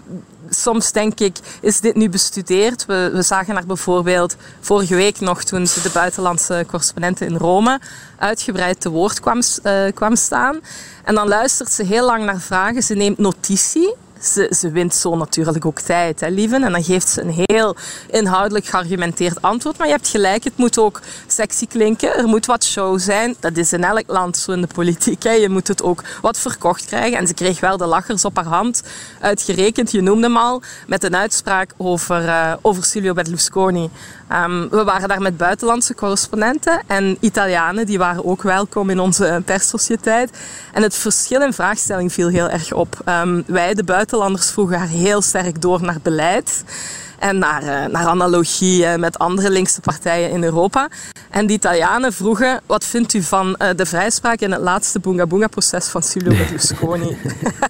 soms 0.51 0.93
denk 0.93 1.21
ik, 1.21 1.37
is 1.61 1.81
dit 1.81 1.95
nu 1.95 2.09
bestudeerd? 2.09 2.87
We, 2.87 3.11
we 3.13 3.23
zagen 3.23 3.55
haar 3.55 3.67
bijvoorbeeld 3.67 4.37
vorige 4.61 4.95
week 4.95 5.21
nog, 5.21 5.45
toen 5.45 5.67
ze 5.67 5.83
de 5.83 5.91
buitenlandse 5.91 6.65
correspondenten 6.67 7.27
in 7.27 7.37
Rome 7.37 7.81
uitgebreid 8.19 8.81
te 8.81 8.89
woord 8.89 9.21
kwam, 9.21 9.41
uh, 9.65 9.83
kwam 9.95 10.17
staan. 10.17 10.61
En 11.05 11.15
dan 11.15 11.29
luistert 11.29 11.73
ze 11.73 11.85
heel 11.85 12.07
lang 12.07 12.25
naar 12.25 12.41
vragen. 12.41 12.83
Ze 12.83 12.95
neemt 12.95 13.19
notitie 13.19 13.95
ze, 14.23 14.53
ze 14.57 14.71
wint 14.71 14.95
zo 14.95 15.17
natuurlijk 15.17 15.67
ook 15.67 15.81
tijd, 15.81 16.21
hè, 16.21 16.29
lieven. 16.29 16.63
En 16.63 16.73
dan 16.73 16.85
geeft 16.85 17.09
ze 17.09 17.21
een 17.21 17.45
heel 17.47 17.77
inhoudelijk 18.11 18.67
geargumenteerd 18.67 19.43
antwoord. 19.43 19.79
Maar 19.79 19.87
je 19.87 19.93
hebt 19.93 20.09
gelijk, 20.09 20.45
het 20.45 20.57
moet 20.57 20.79
ook 20.79 21.01
sexy 21.39 21.67
klinken. 21.67 22.17
Er 22.17 22.27
moet 22.27 22.47
wat 22.47 22.65
show 22.65 22.99
zijn. 22.99 23.37
Dat 23.41 23.57
is 23.57 23.73
in 23.73 23.85
elk 23.85 24.05
land 24.07 24.37
zo 24.37 24.53
in 24.53 24.61
de 24.61 24.67
politiek. 24.75 25.23
Hè. 25.23 25.31
Je 25.31 25.49
moet 25.49 25.69
het 25.69 25.83
ook 25.83 26.03
wat 26.21 26.39
verkocht 26.39 26.85
krijgen. 26.85 27.19
En 27.19 27.27
ze 27.27 27.35
kreeg 27.35 27.61
wel 27.61 27.77
de 27.77 27.87
lachers 27.87 28.25
op 28.25 28.37
haar 28.37 28.45
hand 28.45 28.83
uitgerekend. 29.21 29.91
Je 29.91 30.01
noemde 30.01 30.27
hem 30.27 30.37
al, 30.37 30.63
met 30.87 31.05
een 31.05 31.17
uitspraak 31.17 31.71
over, 31.77 32.25
uh, 32.25 32.53
over 32.63 32.85
Silvio 32.85 33.13
Berlusconi. 33.13 33.91
Um, 34.33 34.69
we 34.69 34.85
waren 34.85 35.09
daar 35.09 35.21
met 35.21 35.37
buitenlandse 35.37 35.95
correspondenten 35.95 36.81
en 36.87 37.17
Italianen, 37.21 37.87
die 37.87 37.99
waren 37.99 38.25
ook 38.25 38.43
welkom 38.43 38.91
in 38.91 39.01
onze 39.01 39.43
perssociëteit. 39.45 40.31
En 40.73 40.83
het 40.83 40.95
verschil 40.95 41.43
in 41.43 41.53
vraagstelling 41.53 42.13
viel 42.13 42.29
heel 42.29 42.49
erg 42.49 42.73
op. 42.73 42.99
Um, 43.09 43.45
wij, 43.47 43.75
de 43.75 43.85
buitenlanders, 43.85 44.51
vroegen 44.51 44.79
haar 44.79 44.89
heel 44.89 45.23
sterk 45.23 45.63
door 45.63 45.83
naar 45.83 45.99
beleid 46.03 46.65
en 47.19 47.39
naar, 47.39 47.63
uh, 47.63 47.85
naar 47.85 48.07
analogie 48.07 48.83
uh, 48.83 48.95
met 48.95 49.19
andere 49.19 49.51
linkse 49.51 49.81
partijen 49.81 50.31
in 50.31 50.45
Europa. 50.45 50.89
En 51.31 51.47
de 51.47 51.53
Italianen 51.53 52.13
vroegen, 52.13 52.61
wat 52.67 52.85
vindt 52.85 53.15
u 53.15 53.23
van 53.23 53.49
uh, 53.49 53.69
de 53.77 53.87
vrijspraak 53.87 54.41
in 54.41 54.53
het 54.53 54.61
laatste 54.61 55.01
Bunga 55.01 55.27
Bunga-proces 55.27 55.87
van 55.87 56.03
Silvio 56.03 56.37
Berlusconi? 56.37 57.17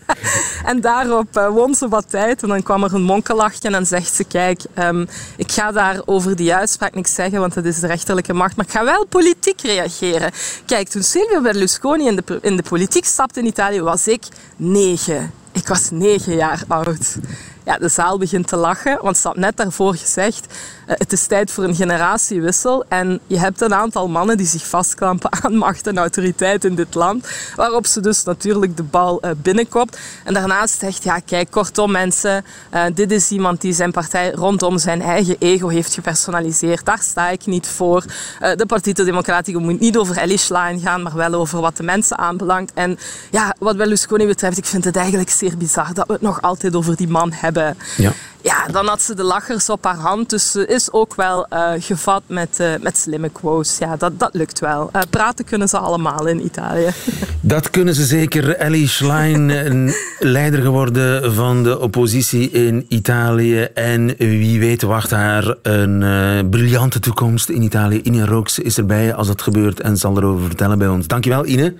en 0.71 0.81
daarop 0.81 1.49
won 1.53 1.75
ze 1.75 1.89
wat 1.89 2.11
tijd 2.11 2.43
en 2.43 2.49
dan 2.49 2.63
kwam 2.63 2.85
er 2.85 2.95
een 2.95 3.03
monkelachje 3.03 3.67
en 3.67 3.73
dan 3.73 3.87
zegt 3.87 4.15
ze, 4.15 4.25
kijk, 4.25 4.63
um, 4.79 5.09
ik 5.37 5.53
ga 5.53 5.73
daar 5.73 6.01
over 6.05 6.37
die 6.37 6.55
uitspraak 6.55 6.95
niks 6.95 7.15
zeggen, 7.15 7.41
want 7.41 7.55
dat 7.55 7.65
is 7.65 7.81
de 7.81 7.87
rechterlijke 7.87 8.33
macht, 8.33 8.57
maar 8.57 8.65
ik 8.65 8.73
ga 8.73 8.85
wel 8.85 9.07
politiek 9.07 9.61
reageren. 9.61 10.31
Kijk, 10.67 10.89
toen 10.89 11.03
Silvio 11.03 11.41
Berlusconi 11.41 12.07
in 12.07 12.17
de, 12.17 12.39
in 12.43 12.57
de 12.57 12.63
politiek 12.63 13.05
stapte 13.05 13.41
in 13.41 13.47
Italië, 13.47 13.81
was 13.81 14.09
ik 14.09 14.23
negen. 14.57 15.31
Ik 15.53 15.69
was 15.69 15.91
negen 15.91 16.35
jaar 16.35 16.63
oud. 16.69 17.17
Ja, 17.69 17.79
de 17.79 17.89
zaal 17.89 18.19
begint 18.19 18.47
te 18.47 18.57
lachen, 18.57 18.99
want 19.03 19.17
ze 19.17 19.29
had 19.29 19.37
net 19.37 19.57
daarvoor 19.57 19.95
gezegd 19.97 20.55
het 20.89 21.13
is 21.13 21.27
tijd 21.27 21.51
voor 21.51 21.65
een 21.65 21.75
generatiewissel 21.75 22.85
en 22.89 23.21
je 23.27 23.39
hebt 23.39 23.61
een 23.61 23.75
aantal 23.75 24.09
mannen 24.09 24.37
die 24.37 24.47
zich 24.47 24.67
vastklampen 24.67 25.31
aan 25.43 25.57
macht 25.57 25.87
en 25.87 25.99
autoriteit 25.99 26.65
in 26.65 26.75
dit 26.75 26.95
land, 26.95 27.29
waarop 27.57 27.87
ze 27.87 28.01
dus 28.01 28.25
natuurlijk 28.25 28.77
de 28.77 28.83
bal 28.83 29.21
uh, 29.25 29.31
binnenkopt. 29.37 29.99
En 30.25 30.35
daarnaast 30.35 30.79
zegt, 30.79 31.03
ja 31.03 31.19
kijk, 31.19 31.51
kortom 31.51 31.91
mensen, 31.91 32.45
uh, 32.75 32.85
dit 32.95 33.11
is 33.11 33.31
iemand 33.31 33.61
die 33.61 33.73
zijn 33.73 33.91
partij 33.91 34.31
rondom 34.31 34.79
zijn 34.79 35.03
eigen 35.03 35.37
ego 35.39 35.69
heeft 35.69 35.95
gepersonaliseerd. 35.95 36.85
Daar 36.85 37.03
sta 37.03 37.29
ik 37.29 37.47
niet 37.47 37.69
voor. 37.69 38.05
de 38.57 38.65
Partito 38.67 39.05
Democratico 39.05 39.61
moet 39.61 39.81
niet 39.81 39.97
over 39.97 40.17
Ellie 40.17 40.39
Schlein 40.39 40.81
gaan, 40.81 41.03
maar 41.03 41.15
wel 41.15 41.35
over 41.35 41.61
wat 41.61 41.77
de 41.77 41.83
mensen 41.83 42.19
aanbelangt. 42.19 42.73
En 42.75 42.99
ja, 43.31 43.55
wat 43.59 43.77
Berlusconi 43.77 44.27
betreft, 44.27 44.59
ik 44.59 44.65
vind 44.65 44.85
het 44.85 44.97
eigenlijk 44.97 45.31
zeer 45.31 45.57
bizar 45.57 45.95
dat 45.95 46.07
we 46.07 46.13
het 46.13 46.23
nog 46.23 46.43
altijd 46.43 46.75
over 46.75 46.97
die 46.97 47.09
man 47.09 47.33
hebben. 47.33 47.77
Ja. 47.97 48.13
Ja, 48.43 48.67
dan 48.73 48.87
had 48.87 49.03
ze 49.03 49.15
de 49.15 49.23
lachers 49.23 49.71
op 49.71 49.85
haar 49.85 49.97
hand. 49.97 50.31
Dus 50.31 50.51
ze 50.51 50.67
is 50.67 50.93
ook 50.93 51.15
wel 51.15 51.47
uh, 51.53 51.71
gevat 51.79 52.23
met, 52.27 52.59
uh, 52.61 52.69
met 52.81 52.99
slimme 52.99 53.29
quotes. 53.29 53.79
Ja, 53.79 53.97
dat, 53.97 54.19
dat 54.19 54.35
lukt 54.35 54.59
wel. 54.59 54.91
Uh, 54.97 55.03
praten 55.11 55.45
kunnen 55.45 55.69
ze 55.69 55.79
allemaal 55.79 56.27
in 56.27 56.45
Italië. 56.45 56.89
Dat 57.41 57.71
kunnen 57.71 57.95
ze 57.95 58.05
zeker. 58.05 58.57
Ellie 58.57 58.89
Schlein, 58.89 59.53
leider 60.19 60.63
geworden 60.63 61.35
van 61.35 61.63
de 61.63 61.79
oppositie 61.79 62.51
in 62.51 62.87
Italië. 62.89 63.63
En 63.63 64.15
wie 64.17 64.61
weet 64.61 64.83
wacht 64.83 65.11
haar 65.11 65.55
een 65.63 66.51
briljante 66.51 67.01
toekomst 67.01 67.49
in 67.49 67.63
Italië. 67.63 68.01
Ine 68.03 68.25
Rooks 68.25 68.59
is 68.59 68.79
erbij 68.79 69.15
als 69.15 69.27
dat 69.27 69.43
gebeurt 69.43 69.81
en 69.81 69.97
zal 69.97 70.17
erover 70.17 70.47
vertellen 70.47 70.79
bij 70.79 70.89
ons. 70.89 71.07
Dankjewel, 71.07 71.47
Ine. 71.47 71.75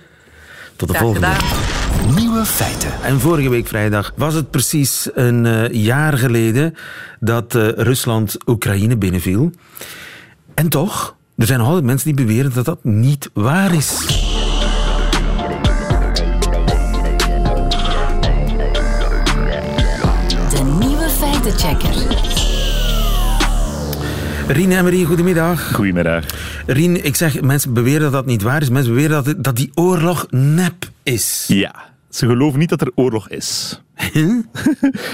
Tot 0.75 0.87
de 0.87 0.93
Graag 0.93 1.05
volgende. 1.05 1.27
gedaan. 1.27 1.78
Nieuwe 2.15 2.45
feiten. 2.45 2.91
En 3.03 3.19
vorige 3.19 3.49
week 3.49 3.67
vrijdag 3.67 4.13
was 4.15 4.33
het 4.33 4.51
precies 4.51 5.09
een 5.13 5.45
uh, 5.45 5.69
jaar 5.71 6.17
geleden 6.17 6.73
dat 7.19 7.55
uh, 7.55 7.67
Rusland 7.67 8.37
Oekraïne 8.45 8.97
binnenviel. 8.97 9.51
En 10.53 10.69
toch, 10.69 11.15
er 11.37 11.45
zijn 11.45 11.59
nog 11.59 11.67
altijd 11.67 11.85
mensen 11.85 12.15
die 12.15 12.25
beweren 12.25 12.53
dat 12.53 12.65
dat 12.65 12.83
niet 12.83 13.29
waar 13.33 13.73
is. 13.73 14.05
De 20.49 20.77
nieuwe 20.79 21.09
feitenchecker. 21.09 22.27
Rien 24.47 24.71
Emery, 24.71 25.03
goedemiddag. 25.03 25.73
Goedemiddag. 25.73 26.25
Rien, 26.65 27.05
ik 27.05 27.15
zeg, 27.15 27.41
mensen 27.41 27.73
beweren 27.73 28.01
dat 28.01 28.11
dat 28.11 28.25
niet 28.25 28.41
waar 28.41 28.61
is. 28.61 28.69
Mensen 28.69 28.93
beweren 28.93 29.23
dat, 29.23 29.43
dat 29.43 29.55
die 29.55 29.71
oorlog 29.73 30.25
nep 30.29 30.89
is. 31.03 31.45
Ja, 31.47 31.75
ze 32.09 32.25
geloven 32.25 32.59
niet 32.59 32.69
dat 32.69 32.81
er 32.81 32.91
oorlog 32.95 33.29
is. 33.29 33.81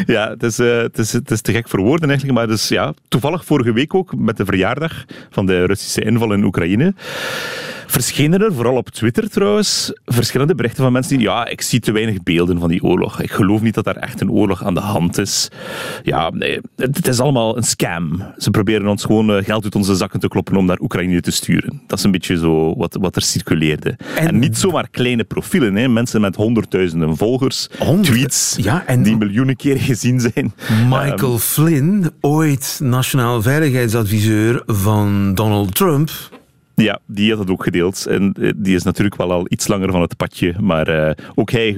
ja, 0.06 0.30
het 0.30 0.44
is, 0.44 0.60
uh, 0.60 0.78
het, 0.78 0.98
is, 0.98 1.14
het 1.14 1.32
is 1.32 1.42
te 1.42 1.52
gek 1.52 1.70
voor 1.70 1.80
woorden 1.80 2.10
eigenlijk, 2.10 2.38
maar 2.38 2.48
dus, 2.48 2.68
ja, 2.68 2.94
toevallig 3.08 3.46
vorige 3.46 3.74
week 3.74 3.94
ook 3.94 4.16
met 4.16 4.38
de 4.38 4.46
verjaardag 4.46 5.06
van 5.30 5.46
de 5.46 5.66
Russische 5.66 6.02
inval 6.02 6.34
in 6.34 6.44
Oekraïne 6.44 6.94
verschenen 7.88 8.42
er, 8.42 8.54
vooral 8.54 8.76
op 8.76 8.90
Twitter 8.90 9.30
trouwens, 9.30 9.94
verschillende 10.06 10.56
berichten 10.56 10.84
van 10.84 10.92
mensen 10.92 11.18
die, 11.18 11.28
ja, 11.28 11.48
ik 11.48 11.62
zie 11.62 11.80
te 11.80 11.92
weinig 11.92 12.24
beelden 12.24 12.60
van 12.60 12.70
die 12.70 12.84
oorlog. 12.84 13.22
Ik 13.22 13.32
geloof 13.32 13.62
niet 13.62 13.74
dat 13.74 13.84
daar 13.84 13.96
echt 13.96 14.22
een 14.22 14.32
oorlog 14.32 14.64
aan 14.64 14.74
de 14.74 14.80
hand 14.80 15.18
is. 15.18 15.50
Ja, 16.04 16.30
nee, 16.30 16.60
het 16.76 17.08
is 17.08 17.20
allemaal 17.20 17.58
een 17.58 17.64
scam. 17.64 18.24
Ze 18.38 18.50
proberen 18.52 18.88
ons 18.88 19.04
gewoon 19.04 19.32
eh, 19.32 19.44
geld 19.44 19.64
uit 19.64 19.76
onze 19.76 19.96
zakken 19.96 20.20
te 20.20 20.28
kloppen 20.28 20.56
om 20.56 20.66
naar 20.66 20.80
Oekraïne 20.80 21.22
te 21.22 21.32
sturen. 21.32 21.82
Dat 21.88 21.98
is 21.98 22.04
een 22.04 22.12
beetje 22.12 22.38
zo 22.38 22.76
wat, 22.76 22.98
wat 23.00 23.16
er 23.16 23.22
circuleerde. 23.22 23.98
En, 24.16 24.28
en 24.28 24.40
niet 24.40 24.58
zomaar 24.58 24.90
kleine 24.90 25.24
profielen, 25.24 25.76
hè. 25.76 25.88
mensen 25.88 26.22
met 26.22 26.36
honderdduizenden 26.36 27.18
volgers, 27.18 27.70
Honderd, 27.78 28.08
tweets 28.08 28.56
ja, 28.62 28.84
en 28.86 29.04
die 29.04 29.18
miljoenen 29.18 29.56
keer 29.56 29.78
gezien 29.80 30.20
zijn. 30.20 30.54
Michael 30.90 31.32
um, 31.32 31.40
Flynn, 31.40 32.12
ooit 32.22 32.80
nationaal 32.84 33.42
veiligheidsadviseur 33.42 34.64
van 34.66 35.34
Donald 35.34 35.76
Trump. 35.76 36.12
Ja, 36.76 37.00
die 37.06 37.30
had 37.30 37.40
het 37.40 37.50
ook 37.50 37.64
gedeeld. 37.64 38.06
En 38.06 38.36
die 38.56 38.76
is 38.76 38.84
natuurlijk 38.84 39.16
wel 39.16 39.32
al 39.32 39.46
iets 39.50 39.68
langer 39.68 39.92
van 39.92 40.02
het 40.02 40.18
padje. 40.18 40.54
Maar 40.60 40.90
uh, 40.90 41.12
ook 41.36 41.52
hij, 41.52 41.74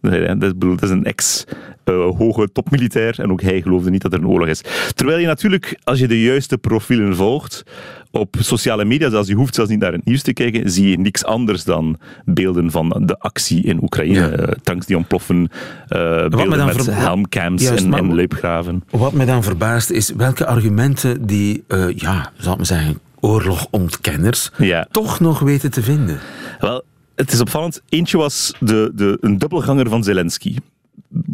dat 0.38 0.82
is 0.82 0.90
een 0.90 1.04
ex-hoge 1.04 2.40
uh, 2.40 2.46
topmilitair. 2.52 3.20
En 3.20 3.30
ook 3.30 3.42
hij 3.42 3.62
geloofde 3.62 3.90
niet 3.90 4.02
dat 4.02 4.12
er 4.12 4.18
een 4.18 4.26
oorlog 4.26 4.48
is. 4.48 4.62
Terwijl 4.94 5.18
je 5.18 5.26
natuurlijk, 5.26 5.78
als 5.84 5.98
je 5.98 6.08
de 6.08 6.22
juiste 6.22 6.58
profielen 6.58 7.16
volgt, 7.16 7.62
op 8.10 8.36
sociale 8.38 8.84
media, 8.84 9.10
zelfs 9.10 9.28
je 9.28 9.34
hoeft 9.34 9.54
zelfs 9.54 9.70
niet 9.70 9.80
naar 9.80 9.92
het 9.92 10.04
nieuws 10.04 10.22
te 10.22 10.32
kijken, 10.32 10.70
zie 10.70 10.90
je 10.90 10.98
niks 10.98 11.24
anders 11.24 11.64
dan 11.64 11.98
beelden 12.24 12.70
van 12.70 13.02
de 13.04 13.18
actie 13.18 13.62
in 13.62 13.82
Oekraïne. 13.82 14.20
Ja. 14.20 14.38
Uh, 14.38 14.48
tanks 14.62 14.86
die 14.86 14.96
ontploffen, 14.96 15.50
beelden 15.88 16.64
met 16.66 16.86
helmcams 16.86 17.62
Juist, 17.62 17.84
en, 17.84 17.94
en. 17.94 18.82
Wat 18.90 19.12
mij 19.12 19.26
dan 19.26 19.42
verbaast 19.42 19.90
is 19.90 20.12
welke 20.16 20.46
argumenten 20.46 21.26
die, 21.26 21.64
ja, 21.94 22.32
zal 22.36 22.52
ik 22.52 22.58
maar 22.58 22.66
zeggen, 22.66 22.98
oorlogontkenners 23.20 24.50
ja. 24.58 24.86
toch 24.90 25.20
nog 25.20 25.38
weten 25.38 25.70
te 25.70 25.82
vinden. 25.82 26.20
Wel, 26.60 26.84
het 27.14 27.32
is 27.32 27.40
opvallend. 27.40 27.82
Eentje 27.88 28.16
was 28.16 28.54
de, 28.60 28.92
de, 28.94 29.18
een 29.20 29.38
dubbelganger 29.38 29.88
van 29.88 30.04
Zelensky 30.04 30.56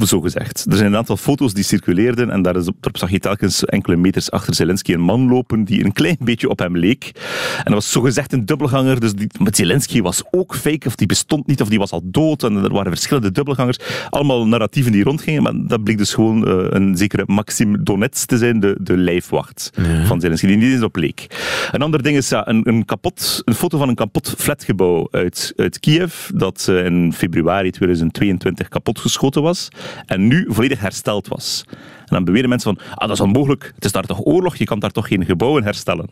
zo 0.05 0.21
gezegd. 0.21 0.67
Er 0.69 0.77
zijn 0.77 0.87
een 0.93 0.97
aantal 0.97 1.17
foto's 1.17 1.55
die 1.55 1.65
circuleerden 1.65 2.31
en 2.31 2.43
daar 2.43 2.57
is, 2.57 2.69
zag 2.93 3.11
je 3.11 3.19
telkens 3.19 3.65
enkele 3.65 3.97
meters 3.97 4.31
achter 4.31 4.55
Zelensky 4.55 4.93
een 4.93 5.01
man 5.01 5.29
lopen 5.29 5.65
die 5.65 5.85
een 5.85 5.93
klein 5.93 6.17
beetje 6.21 6.49
op 6.49 6.59
hem 6.59 6.77
leek. 6.77 7.11
En 7.57 7.65
dat 7.65 7.75
was 7.75 7.91
zo 7.91 8.01
gezegd 8.01 8.33
een 8.33 8.47
dubbelganger, 8.47 9.01
dus 9.01 9.13
die, 9.13 9.31
met 9.39 9.57
Zelensky 9.57 10.03
was 10.03 10.23
ook 10.31 10.55
fake, 10.55 10.87
of 10.87 10.95
die 10.95 11.07
bestond 11.07 11.47
niet, 11.47 11.61
of 11.61 11.69
die 11.69 11.79
was 11.79 11.91
al 11.91 12.03
dood. 12.05 12.43
En 12.43 12.57
er 12.57 12.73
waren 12.73 12.93
verschillende 12.93 13.33
dubbelgangers. 13.33 13.79
Allemaal 14.11 14.47
narratieven 14.47 14.93
die 14.93 15.05
rondgingen, 15.05 15.43
maar 15.43 15.53
dat 15.67 15.85
bleek 15.85 15.99
dus 15.99 16.15
gewoon 16.15 16.49
uh, 16.49 16.67
een 16.69 16.97
zekere 16.97 17.25
Maxim 17.27 17.85
Donets 17.85 18.27
te 18.27 18.39
zijn, 18.39 18.61
de, 18.61 18.77
de 18.81 18.97
lijfwacht 18.97 19.71
van 20.05 20.21
Zelensky, 20.21 20.47
die 20.47 20.57
niet 20.57 20.73
eens 20.73 20.83
op 20.83 20.97
leek. 20.97 21.27
Een 21.73 21.83
ander 21.83 22.03
ding 22.03 22.17
is 22.17 22.29
ja, 22.29 22.49
een, 22.49 22.69
een, 22.69 22.85
kapot, 22.85 23.43
een 23.45 23.55
foto 23.55 23.79
van 23.79 23.89
een 23.89 23.95
kapot 23.95 24.35
flatgebouw 24.39 25.09
uit, 25.11 25.53
uit 25.57 25.81
Kiev, 25.81 26.29
dat 26.35 26.67
uh, 26.71 26.85
in 26.85 27.13
februari 27.13 27.71
2022 27.71 28.69
kapotgeschoten 28.69 29.43
was 29.43 29.66
en 30.07 30.27
nu 30.27 30.47
volledig 30.49 30.81
hersteld 30.81 31.29
was. 31.29 31.65
En 32.07 32.15
dan 32.15 32.25
beweren 32.25 32.49
mensen 32.49 32.75
van, 32.75 32.85
ah, 32.95 33.09
dat 33.09 33.17
is 33.17 33.23
onmogelijk, 33.23 33.73
het 33.75 33.85
is 33.85 33.93
daar 33.93 34.07
toch 34.07 34.25
oorlog, 34.25 34.57
je 34.57 34.65
kan 34.65 34.79
daar 34.79 34.91
toch 34.91 35.09
geen 35.09 35.25
gebouwen 35.25 35.65
herstellen. 35.65 36.11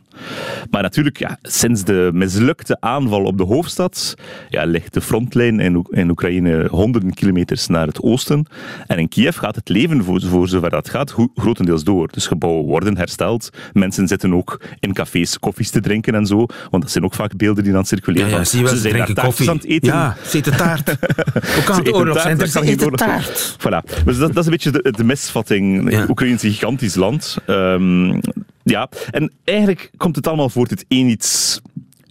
Maar 0.71 0.83
natuurlijk, 0.83 1.19
ja, 1.19 1.39
sinds 1.43 1.85
de 1.85 2.11
mislukte 2.13 2.77
aanval 2.81 3.25
op 3.25 3.39
de 3.39 3.45
hoofdstad, 3.45 4.15
ja, 4.49 4.65
ligt 4.65 4.95
de 4.95 5.01
frontlijn 5.01 5.61
in, 5.61 5.87
in 5.91 6.11
Oekraïne 6.11 6.67
honderden 6.71 7.15
kilometers 7.15 7.67
naar 7.67 7.87
het 7.87 8.03
oosten. 8.03 8.47
En 8.87 8.99
in 8.99 9.09
Kiev 9.09 9.39
gaat 9.39 9.55
het 9.55 9.69
leven, 9.69 10.05
voor, 10.05 10.21
voor 10.23 10.49
zover 10.49 10.71
dat 10.71 10.91
gaat, 10.91 11.15
grotendeels 11.35 11.85
door. 11.85 12.09
Dus 12.11 12.27
gebouwen 12.27 12.65
worden 12.65 12.97
hersteld. 12.97 13.51
Mensen 13.73 14.09
zitten 14.09 14.35
ook 14.35 14.61
in 14.81 14.93
cafés 14.93 15.39
koffies 15.39 15.71
te 15.71 15.81
drinken 15.81 16.15
en 16.15 16.27
zo. 16.27 16.47
Want 16.71 16.83
dat 16.83 16.91
zijn 16.91 17.05
ook 17.05 17.15
vaak 17.15 17.37
beelden 17.37 17.65
die 17.65 17.73
dan 17.73 17.85
circuleren. 17.85 18.31
Ja, 18.31 18.37
ja 18.37 18.45
zie 18.45 18.59
je 18.59 18.65
wel, 18.65 18.75
ze, 18.75 18.89
drinken 18.89 19.15
koffie. 19.15 19.51
Aan 19.51 19.57
het 19.57 19.65
eten. 19.65 19.89
Ja, 19.89 20.17
ze 20.27 20.37
eten 20.37 20.57
taart. 20.57 20.89
Hoe 21.55 21.65
kan 21.65 21.77
het 21.77 21.95
oorlog 21.95 22.21
zijn? 22.21 22.49
Ze 22.49 22.63
eten 22.63 22.93
taart. 22.93 23.57
Voilà. 23.59 24.05
Dus 24.05 24.19
dat, 24.19 24.35
dat 24.35 24.37
is 24.37 24.45
een 24.45 24.51
beetje 24.51 24.71
de, 24.71 24.91
de 24.91 25.05
misvatting 25.05 25.84
ja. 25.91 26.07
Oekraïne 26.09 26.35
is 26.35 26.43
een 26.43 26.51
gigantisch 26.51 26.95
land. 26.95 27.37
Um, 27.47 28.21
ja, 28.63 28.89
en 29.11 29.33
eigenlijk 29.45 29.91
komt 29.97 30.17
het 30.17 30.27
allemaal 30.27 30.49
voort 30.49 30.71
uit 30.71 30.85
één 30.89 31.09
iets, 31.09 31.61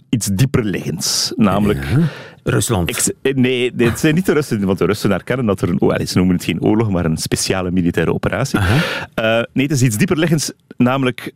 iets 0.08 0.26
dieper 0.26 0.64
liggends. 0.64 1.32
Namelijk... 1.36 1.84
Ja. 1.84 2.08
Rusland. 2.46 3.14
Ik, 3.22 3.36
nee, 3.36 3.72
het 3.76 3.98
zijn 3.98 4.14
niet 4.14 4.26
de 4.26 4.32
Russen, 4.32 4.64
want 4.64 4.78
de 4.78 4.84
Russen 4.84 5.12
erkennen 5.12 5.46
dat 5.46 5.60
er 5.60 5.68
een, 5.68 5.80
oh, 5.80 5.98
ze 6.06 6.16
noemen 6.16 6.36
het 6.36 6.44
geen 6.44 6.62
oorlog, 6.62 6.90
maar 6.90 7.04
een 7.04 7.16
speciale 7.16 7.70
militaire 7.70 8.14
operatie. 8.14 8.58
Uh, 8.58 8.66
nee, 9.52 9.66
het 9.66 9.70
is 9.70 9.82
iets 9.82 9.96
dieper 9.96 10.18
liggends, 10.18 10.52
namelijk 10.76 11.32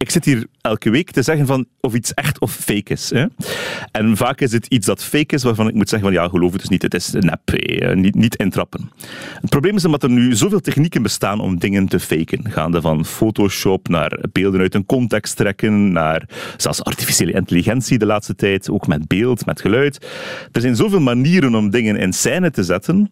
ik 0.00 0.10
zit 0.10 0.24
hier 0.24 0.46
elke 0.60 0.90
week 0.90 1.10
te 1.10 1.22
zeggen 1.22 1.46
van 1.46 1.66
of 1.80 1.94
iets 1.94 2.14
echt 2.14 2.40
of 2.40 2.52
fake 2.52 2.92
is. 2.92 3.10
Hè? 3.10 3.26
En 3.90 4.16
vaak 4.16 4.40
is 4.40 4.52
het 4.52 4.66
iets 4.66 4.86
dat 4.86 5.04
fake 5.04 5.34
is, 5.34 5.42
waarvan 5.42 5.68
ik 5.68 5.74
moet 5.74 5.88
zeggen 5.88 6.12
van 6.12 6.22
ja, 6.22 6.28
geloof 6.28 6.52
het 6.52 6.60
dus 6.60 6.70
niet, 6.70 6.82
het 6.82 6.94
is 6.94 7.10
nep, 7.12 7.50
eh, 7.50 7.94
niet, 7.94 8.14
niet 8.14 8.36
intrappen. 8.36 8.90
Het 9.40 9.50
probleem 9.50 9.76
is 9.76 9.82
dat 9.82 10.02
er 10.02 10.10
nu 10.10 10.34
zoveel 10.34 10.60
technieken 10.60 11.02
bestaan 11.02 11.40
om 11.40 11.58
dingen 11.58 11.86
te 11.86 12.00
faken. 12.00 12.50
Gaande 12.50 12.80
van 12.80 13.04
Photoshop 13.04 13.88
naar 13.88 14.18
beelden 14.32 14.60
uit 14.60 14.74
een 14.74 14.86
context 14.86 15.36
trekken, 15.36 15.92
naar 15.92 16.28
zelfs 16.56 16.84
artificiële 16.84 17.32
intelligentie 17.32 17.98
de 17.98 18.06
laatste 18.06 18.34
tijd, 18.34 18.70
ook 18.70 18.86
met 18.86 19.08
beeld, 19.08 19.46
met 19.46 19.60
geluid. 19.60 20.06
Er 20.52 20.60
zijn 20.60 20.76
zoveel 20.76 21.00
manieren 21.00 21.54
om 21.54 21.70
dingen 21.70 21.96
in 21.96 22.12
scène 22.12 22.50
te 22.50 22.62
zetten 22.62 23.10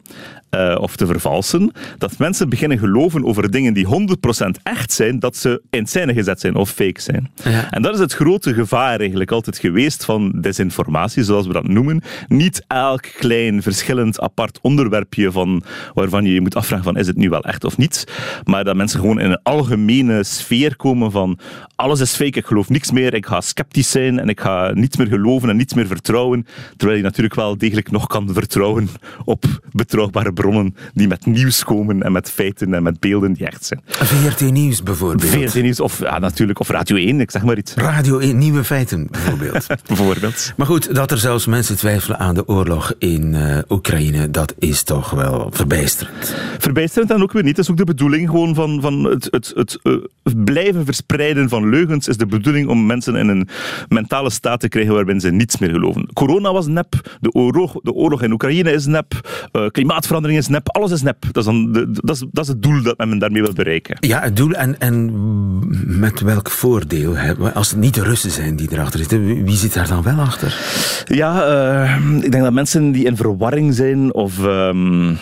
uh, 0.51 0.77
of 0.81 0.97
te 0.97 1.07
vervalsen, 1.07 1.73
dat 1.99 2.19
mensen 2.19 2.49
beginnen 2.49 2.79
geloven 2.79 3.25
over 3.25 3.51
dingen 3.51 3.75
die 3.75 3.87
100% 3.87 4.49
echt 4.63 4.93
zijn, 4.93 5.19
dat 5.19 5.37
ze 5.37 5.63
in 5.71 5.87
scène 5.87 6.15
gezet 6.15 6.41
zijn 6.41 6.55
of 6.55 6.69
fake 6.79 7.01
zijn. 7.01 7.31
Ja. 7.45 7.71
En 7.71 7.83
dat 7.83 7.95
is 7.95 8.01
het 8.01 8.13
grote 8.13 8.55
gevaar 8.55 8.99
eigenlijk 8.99 9.31
altijd 9.31 9.59
geweest 9.59 10.05
van 10.05 10.33
desinformatie, 10.41 11.23
zoals 11.23 11.47
we 11.47 11.53
dat 11.53 11.69
noemen. 11.69 12.03
Niet 12.29 12.65
elk 12.67 13.03
klein, 13.19 13.63
verschillend, 13.63 14.21
apart 14.21 14.59
onderwerpje 14.63 15.33
van, 15.33 15.63
waarvan 15.95 16.25
je 16.25 16.33
je 16.33 16.41
moet 16.41 16.57
afvragen 16.57 16.85
van 16.85 16.97
is 16.97 17.07
het 17.07 17.17
nu 17.17 17.29
wel 17.29 17.45
echt 17.45 17.65
of 17.65 17.77
niet, 17.77 18.05
maar 18.45 18.65
dat 18.65 18.77
mensen 18.77 19.01
gewoon 19.01 19.21
in 19.21 19.31
een 19.31 19.43
algemene 19.43 20.25
sfeer 20.25 20.77
komen 20.77 21.11
van 21.11 21.39
alles 21.77 22.01
is 22.01 22.15
fake, 22.15 22.39
ik 22.39 22.47
geloof 22.47 22.69
niks 22.69 22.91
meer, 22.91 23.15
ik 23.15 23.27
ga 23.27 23.41
sceptisch 23.41 23.91
zijn 23.91 24.19
en 24.19 24.29
ik 24.29 24.41
ga 24.41 24.71
niets 24.75 24.97
meer 24.97 25.07
geloven 25.07 25.49
en 25.49 25.57
niets 25.57 25.75
meer 25.75 25.87
vertrouwen, 25.87 26.47
terwijl 26.77 26.99
je 26.99 27.05
natuurlijk 27.05 27.35
wel 27.35 27.59
degelijk 27.59 27.91
nog 27.91 28.07
kan 28.07 28.29
vertrouwen 28.33 28.89
op 29.25 29.45
betrouwbare 29.73 30.33
bronnen 30.33 30.75
die 30.95 31.09
met 31.09 31.27
nieuws 31.27 31.65
komen 31.65 32.03
en 32.03 32.13
met 32.13 32.31
feiten 32.31 32.75
en 32.75 32.83
met 32.83 33.01
beelden 33.01 33.33
die 33.33 33.47
echt 33.47 33.65
zijn. 33.65 33.81
VRT 33.87 34.51
Nieuws 34.51 34.83
bijvoorbeeld. 34.83 35.31
VRT 35.31 35.63
Nieuws 35.63 35.81
of 35.81 35.99
ja, 35.99 36.19
natuurlijk, 36.19 36.61
of 36.61 36.68
Radio 36.71 36.97
1, 36.97 37.21
ik 37.21 37.31
zeg 37.31 37.43
maar 37.43 37.57
iets. 37.57 37.75
Radio 37.75 38.19
1, 38.19 38.39
nieuwe 38.39 38.65
feiten 38.65 39.09
bijvoorbeeld. 39.11 39.67
bijvoorbeeld. 39.87 40.53
Maar 40.57 40.67
goed, 40.67 40.95
dat 40.95 41.11
er 41.11 41.19
zelfs 41.19 41.47
mensen 41.47 41.77
twijfelen 41.77 42.19
aan 42.19 42.35
de 42.35 42.49
oorlog 42.49 42.95
in 42.99 43.35
uh, 43.35 43.59
Oekraïne, 43.69 44.31
dat 44.31 44.55
is 44.59 44.83
toch 44.83 45.11
wel 45.11 45.51
verbijsterend. 45.53 46.35
Verbijsterend 46.59 47.11
en 47.11 47.23
ook 47.23 47.33
weer 47.33 47.43
niet. 47.43 47.57
Dat 47.57 47.65
is 47.65 47.71
ook 47.71 47.77
de 47.77 47.85
bedoeling 47.85 48.29
gewoon 48.29 48.55
van, 48.55 48.81
van 48.81 49.05
het, 49.05 49.29
het, 49.31 49.53
het 49.55 49.79
uh, 49.83 49.97
blijven 50.45 50.85
verspreiden 50.85 51.49
van 51.49 51.69
leugens 51.69 52.09
is 52.09 52.17
de 52.17 52.27
bedoeling 52.27 52.69
om 52.69 52.87
mensen 52.87 53.17
in 53.17 53.29
een 53.29 53.49
mentale 53.89 54.31
staat 54.31 54.61
te 54.61 54.69
krijgen 54.69 54.95
waarbij 54.95 55.21
ze 55.21 55.31
niets 55.31 55.59
meer 55.59 55.71
geloven. 55.71 56.09
Corona 56.13 56.53
was 56.53 56.67
nep, 56.67 57.19
de 57.21 57.33
oorlog, 57.33 57.77
de 57.83 57.93
oorlog 57.93 58.23
in 58.23 58.33
Oekraïne 58.33 58.73
is 58.73 58.87
nep, 58.87 59.29
uh, 59.53 59.67
klimaatverandering 59.69 60.39
is 60.39 60.49
nep, 60.49 60.69
alles 60.69 60.91
is 60.91 61.03
nep. 61.03 61.25
Dat 61.33 61.37
is, 61.37 61.45
dan 61.45 61.73
de, 61.73 61.91
dat, 61.93 62.17
is, 62.17 62.25
dat 62.33 62.45
is 62.45 62.51
het 62.51 62.63
doel 62.63 62.83
dat 62.83 62.99
men 62.99 63.19
daarmee 63.19 63.43
wil 63.43 63.53
bereiken. 63.53 63.97
Ja, 64.01 64.21
het 64.21 64.37
doel 64.37 64.53
en, 64.53 64.81
en 64.81 65.99
met 65.99 66.21
welk 66.21 66.51
voordeel? 66.59 67.17
Hè? 67.17 67.53
Als 67.55 67.71
het 67.71 67.79
niet 67.79 67.95
de 67.95 68.03
Russen 68.03 68.31
zijn 68.31 68.57
die 68.57 68.69
erachter 68.73 68.99
zitten, 68.99 69.45
wie 69.45 69.57
zit 69.57 69.75
daar 69.75 69.89
dan 69.89 70.03
wel 70.03 70.19
achter? 70.19 70.57
Ja, 71.05 71.49
uh, 71.49 72.25
ik 72.25 72.33
denk 72.33 72.45
dat 72.45 72.53
mensen 72.53 72.93
die 72.93 73.05
in 73.05 73.17
verwarring 73.17 73.75
zijn 73.75 74.15
of... 74.15 74.39
Um 74.39 75.19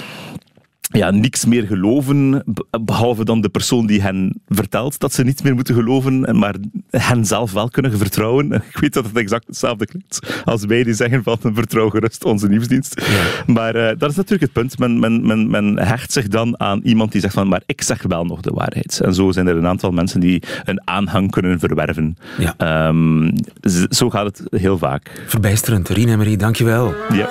ja, 0.88 1.10
niks 1.10 1.44
meer 1.44 1.66
geloven, 1.66 2.44
behalve 2.80 3.24
dan 3.24 3.40
de 3.40 3.48
persoon 3.48 3.86
die 3.86 4.02
hen 4.02 4.40
vertelt 4.48 4.98
dat 4.98 5.12
ze 5.12 5.24
niets 5.24 5.42
meer 5.42 5.54
moeten 5.54 5.74
geloven, 5.74 6.38
maar 6.38 6.54
hen 6.90 7.24
zelf 7.24 7.52
wel 7.52 7.68
kunnen 7.68 7.98
vertrouwen. 7.98 8.52
Ik 8.72 8.78
weet 8.80 8.92
dat 8.92 9.04
het 9.04 9.16
exact 9.16 9.46
hetzelfde 9.46 9.86
klinkt 9.86 10.42
als 10.44 10.64
wij 10.64 10.82
die 10.82 10.94
zeggen 10.94 11.22
van 11.22 11.38
vertrouw 11.42 11.90
gerust 11.90 12.24
onze 12.24 12.48
nieuwsdienst. 12.48 13.00
Ja. 13.00 13.52
Maar 13.52 13.76
uh, 13.76 13.88
dat 13.98 14.10
is 14.10 14.16
natuurlijk 14.16 14.42
het 14.42 14.52
punt. 14.52 14.78
Men, 14.78 14.98
men, 14.98 15.26
men, 15.26 15.50
men 15.50 15.78
hecht 15.78 16.12
zich 16.12 16.28
dan 16.28 16.60
aan 16.60 16.80
iemand 16.82 17.12
die 17.12 17.20
zegt 17.20 17.34
van 17.34 17.48
maar 17.48 17.62
ik 17.66 17.82
zeg 17.82 18.02
wel 18.02 18.24
nog 18.24 18.40
de 18.40 18.50
waarheid. 18.50 19.00
En 19.04 19.14
zo 19.14 19.32
zijn 19.32 19.46
er 19.46 19.56
een 19.56 19.66
aantal 19.66 19.90
mensen 19.90 20.20
die 20.20 20.42
een 20.64 20.80
aanhang 20.84 21.30
kunnen 21.30 21.58
verwerven. 21.58 22.16
Ja. 22.38 22.88
Um, 22.88 23.32
zo 23.88 24.10
gaat 24.10 24.24
het 24.24 24.60
heel 24.60 24.78
vaak. 24.78 25.24
Verbijsterend. 25.26 25.88
Rien 25.88 26.08
en 26.08 26.18
Marie, 26.18 26.36
dankjewel. 26.36 26.94
Ja. 27.12 27.28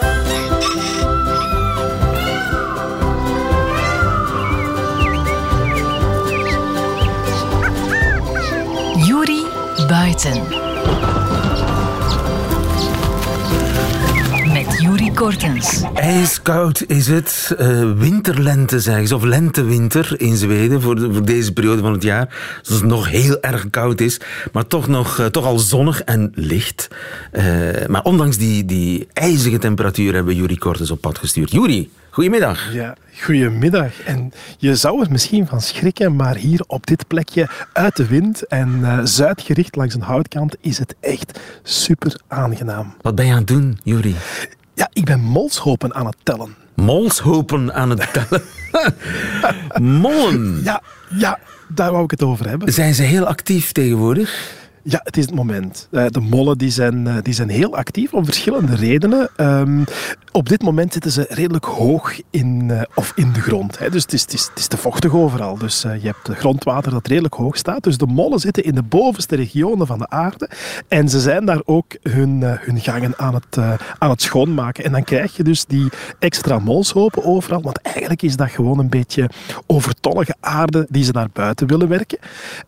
Met 14.53 14.81
Juri 14.81 15.11
Kortens. 15.11 15.81
IJskoud 15.93 16.83
is 16.87 17.07
het. 17.07 17.55
Uh, 17.59 17.91
winterlente 17.97 18.79
zeggen 18.79 19.07
ze, 19.07 19.15
of 19.15 19.23
lente-winter 19.23 20.15
in 20.17 20.35
Zweden 20.35 20.81
voor, 20.81 20.99
voor, 20.99 21.25
deze 21.25 21.53
periode 21.53 21.81
van 21.81 21.91
het 21.91 22.03
jaar. 22.03 22.59
Zoals 22.61 22.81
het 22.81 22.89
nog 22.89 23.09
heel 23.09 23.41
erg 23.41 23.69
koud 23.69 24.01
is, 24.01 24.19
maar 24.51 24.67
toch, 24.67 24.87
nog, 24.87 25.19
uh, 25.19 25.25
toch 25.25 25.45
al 25.45 25.59
zonnig 25.59 26.03
en 26.03 26.31
licht. 26.35 26.87
Uh, 27.31 27.43
maar 27.87 28.03
ondanks 28.03 28.37
die, 28.37 28.65
die 28.65 29.07
ijzige 29.13 29.57
temperatuur 29.57 30.13
hebben 30.13 30.33
we 30.33 30.39
Juri 30.39 30.57
Kortens 30.57 30.91
op 30.91 31.01
pad 31.01 31.17
gestuurd. 31.17 31.51
Juri, 31.51 31.89
goedemiddag. 32.15 32.73
Ja, 32.73 32.95
Goedemiddag. 33.21 34.01
En 34.01 34.31
je 34.57 34.75
zou 34.75 35.01
er 35.01 35.11
misschien 35.11 35.47
van 35.47 35.61
schrikken, 35.61 36.15
maar 36.15 36.35
hier 36.35 36.63
op 36.67 36.87
dit 36.87 37.07
plekje 37.07 37.49
uit 37.73 37.95
de 37.95 38.07
wind 38.07 38.47
en 38.47 38.79
uh, 38.81 38.99
zuidgericht 39.03 39.75
langs 39.75 39.95
een 39.95 40.01
houtkant 40.01 40.55
is 40.61 40.77
het 40.77 40.95
echt 40.99 41.39
super 41.63 42.19
aangenaam. 42.27 42.93
Wat 43.01 43.15
ben 43.15 43.25
je 43.25 43.31
aan 43.31 43.37
het 43.37 43.47
doen, 43.47 43.79
Juri? 43.83 44.15
Ja, 44.73 44.89
ik 44.93 45.05
ben 45.05 45.19
molshopen 45.19 45.93
aan 45.93 46.05
het 46.05 46.15
tellen. 46.23 46.55
Molshopen 46.75 47.73
aan 47.73 47.89
het 47.89 48.13
tellen? 48.13 48.43
Mollen? 50.01 50.61
Ja, 50.63 50.81
ja, 51.09 51.39
daar 51.67 51.91
wou 51.91 52.03
ik 52.03 52.11
het 52.11 52.23
over 52.23 52.49
hebben. 52.49 52.73
Zijn 52.73 52.93
ze 52.93 53.03
heel 53.03 53.25
actief 53.25 53.71
tegenwoordig? 53.71 54.53
Ja, 54.87 54.99
het 55.03 55.17
is 55.17 55.25
het 55.25 55.35
moment. 55.35 55.87
Eh, 55.91 56.05
de 56.07 56.19
mollen 56.19 56.57
die 56.57 56.71
zijn, 56.71 57.07
eh, 57.07 57.15
die 57.21 57.33
zijn 57.33 57.49
heel 57.49 57.75
actief 57.75 58.13
om 58.13 58.25
verschillende 58.25 58.75
redenen. 58.75 59.29
Um, 59.37 59.85
op 60.35 60.49
dit 60.49 60.61
moment 60.61 60.93
zitten 60.93 61.11
ze 61.11 61.25
redelijk 61.29 61.65
hoog 61.65 62.19
in, 62.29 62.69
uh, 62.71 62.81
of 62.95 63.11
in 63.15 63.33
de 63.33 63.39
grond. 63.39 63.79
Hè. 63.79 63.89
Dus 63.89 64.01
het 64.01 64.13
is, 64.13 64.21
het, 64.21 64.33
is, 64.33 64.47
het 64.49 64.59
is 64.59 64.67
te 64.67 64.77
vochtig 64.77 65.13
overal. 65.13 65.57
Dus 65.57 65.85
uh, 65.85 66.01
je 66.01 66.05
hebt 66.05 66.39
grondwater 66.39 66.91
dat 66.91 67.07
redelijk 67.07 67.33
hoog 67.33 67.57
staat. 67.57 67.83
Dus 67.83 67.97
de 67.97 68.05
mollen 68.05 68.39
zitten 68.39 68.63
in 68.63 68.75
de 68.75 68.83
bovenste 68.83 69.35
regionen 69.35 69.87
van 69.87 69.97
de 69.97 70.09
aarde. 70.09 70.49
En 70.87 71.09
ze 71.09 71.19
zijn 71.19 71.45
daar 71.45 71.61
ook 71.65 71.95
hun, 72.01 72.41
uh, 72.41 72.51
hun 72.59 72.79
gangen 72.79 73.13
aan 73.17 73.33
het, 73.33 73.57
aan 73.97 74.09
het 74.09 74.21
schoonmaken. 74.21 74.83
En 74.83 74.91
dan 74.91 75.03
krijg 75.03 75.37
je 75.37 75.43
dus 75.43 75.65
die 75.65 75.89
extra 76.19 76.59
molshopen 76.59 77.23
overal. 77.23 77.61
Want 77.61 77.81
eigenlijk 77.81 78.21
is 78.21 78.35
dat 78.35 78.49
gewoon 78.49 78.79
een 78.79 78.89
beetje 78.89 79.29
overtollige 79.65 80.35
aarde 80.39 80.87
die 80.89 81.03
ze 81.03 81.11
naar 81.11 81.29
buiten 81.33 81.67
willen 81.67 81.87
werken. 81.87 82.17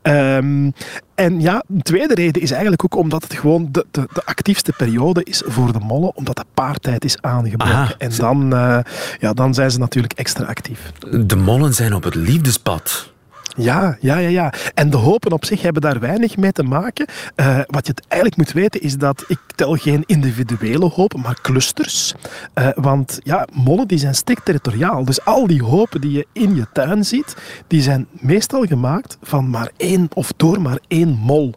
Um, 0.02 0.74
en 1.18 1.42
ja, 1.42 1.64
een 1.68 1.82
tweede 1.82 2.14
reden 2.14 2.42
is 2.42 2.52
eigenlijk 2.52 2.84
ook 2.84 2.96
omdat 2.96 3.24
het 3.24 3.34
gewoon 3.34 3.68
de, 3.72 3.86
de, 3.92 4.08
de 4.14 4.26
actiefste 4.26 4.74
periode 4.78 5.24
is 5.24 5.44
voor 5.46 5.74
de 5.74 5.80
mollen, 5.80 6.16
omdat 6.16 6.36
de 6.36 6.46
paartijd 6.54 7.06
is 7.06 7.18
aangebroken. 7.62 7.96
Aha, 7.96 7.96
en 7.98 8.50
dan, 8.50 8.54
eh, 8.54 8.80
ja, 9.20 9.34
dan 9.34 9.54
zijn 9.54 9.72
ze 9.72 9.80
natuurlijk 9.80 10.13
extra 10.13 10.46
actief. 10.46 10.91
De 11.12 11.36
mollen 11.36 11.74
zijn 11.74 11.93
op 11.93 12.04
het 12.04 12.15
liefdespad. 12.15 13.15
Ja, 13.58 13.98
ja, 14.00 14.17
ja, 14.17 14.30
ja. 14.30 14.54
En 14.74 14.89
de 14.89 14.98
hopen 14.98 15.32
op 15.32 15.46
zich 15.46 15.62
hebben 15.62 15.82
daar 15.82 16.00
weinig 16.00 16.38
mee 16.38 16.52
te 16.52 16.63
maken. 16.63 17.06
Eh, 17.36 17.60
wat 17.67 17.88
je 17.88 17.93
eigenlijk 18.08 18.41
moet 18.41 18.52
weten 18.52 18.82
is 18.82 18.98
dat 18.98 19.24
ik 19.28 19.39
tel 19.56 19.76
geen 19.76 20.04
individuele 20.06 20.86
hopen, 20.86 21.20
maar 21.20 21.41
clusters. 21.41 22.13
Eh, 22.54 22.67
want 22.76 23.20
ja, 23.24 23.48
mollen 23.54 23.88
die 23.88 23.98
zijn 23.98 24.15
strikt 24.15 24.46
territoriaal. 24.46 25.06
Dus 25.06 25.26
al 25.26 25.48
die 25.48 25.63
hopen 25.63 26.02
die 26.02 26.12
je 26.12 26.28
in 26.34 26.56
je 26.56 26.67
tuin 26.74 27.06
ziet, 27.06 27.36
die 27.67 27.82
zijn 27.82 28.08
meestal 28.12 28.65
gemaakt 28.65 29.17
van 29.22 29.50
maar 29.50 29.72
één 29.78 30.08
of 30.13 30.34
door 30.36 30.62
maar 30.62 30.80
één 30.88 31.10
mol. 31.10 31.54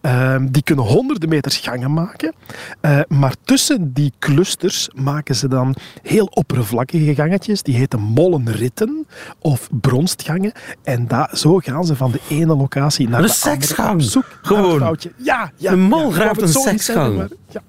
Eh, 0.00 0.36
die 0.50 0.62
kunnen 0.62 0.84
honderden 0.84 1.28
meters 1.28 1.56
gangen 1.56 1.92
maken. 1.92 2.32
Eh, 2.80 3.00
maar 3.08 3.34
tussen 3.44 3.92
die 3.92 4.12
clusters 4.18 4.88
maken 4.94 5.34
ze 5.34 5.48
dan 5.48 5.74
heel 6.02 6.26
oppervlakkige 6.26 7.14
gangetjes. 7.14 7.62
Die 7.62 7.76
heten 7.76 8.00
mollenritten 8.00 9.06
of 9.38 9.68
bronstgangen. 9.80 10.52
En 10.82 11.08
da, 11.08 11.28
zo 11.40 11.58
gaan 11.58 11.84
ze 11.84 11.96
van 11.96 12.10
de 12.10 12.20
ene 12.28 12.56
locatie 12.56 13.08
naar 13.08 13.22
de 13.22 13.28
andere 13.28 13.56
seksgang. 13.56 14.02
zoek 14.02 14.24
Gewoon. 14.42 14.96
Ja, 15.16 15.52
ja, 15.56 15.72
Een 15.72 15.80
mol 15.80 16.08
ja. 16.08 16.14
graaft 16.14 16.42
een 16.42 16.48
seksgang. 16.48 17.16
maar 17.16 17.28
ja. 17.50 17.62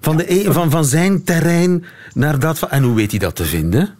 Van, 0.00 0.16
de, 0.16 0.32
e- 0.32 0.52
van, 0.52 0.70
van 0.70 0.84
zijn 0.84 1.24
terrein 1.24 1.84
naar 2.14 2.38
dat 2.38 2.58
van... 2.58 2.70
En 2.70 2.82
hoe 2.82 2.94
weet 2.94 3.10
hij 3.10 3.18
dat 3.20 3.34
te 3.36 3.44
vinden? 3.44 3.94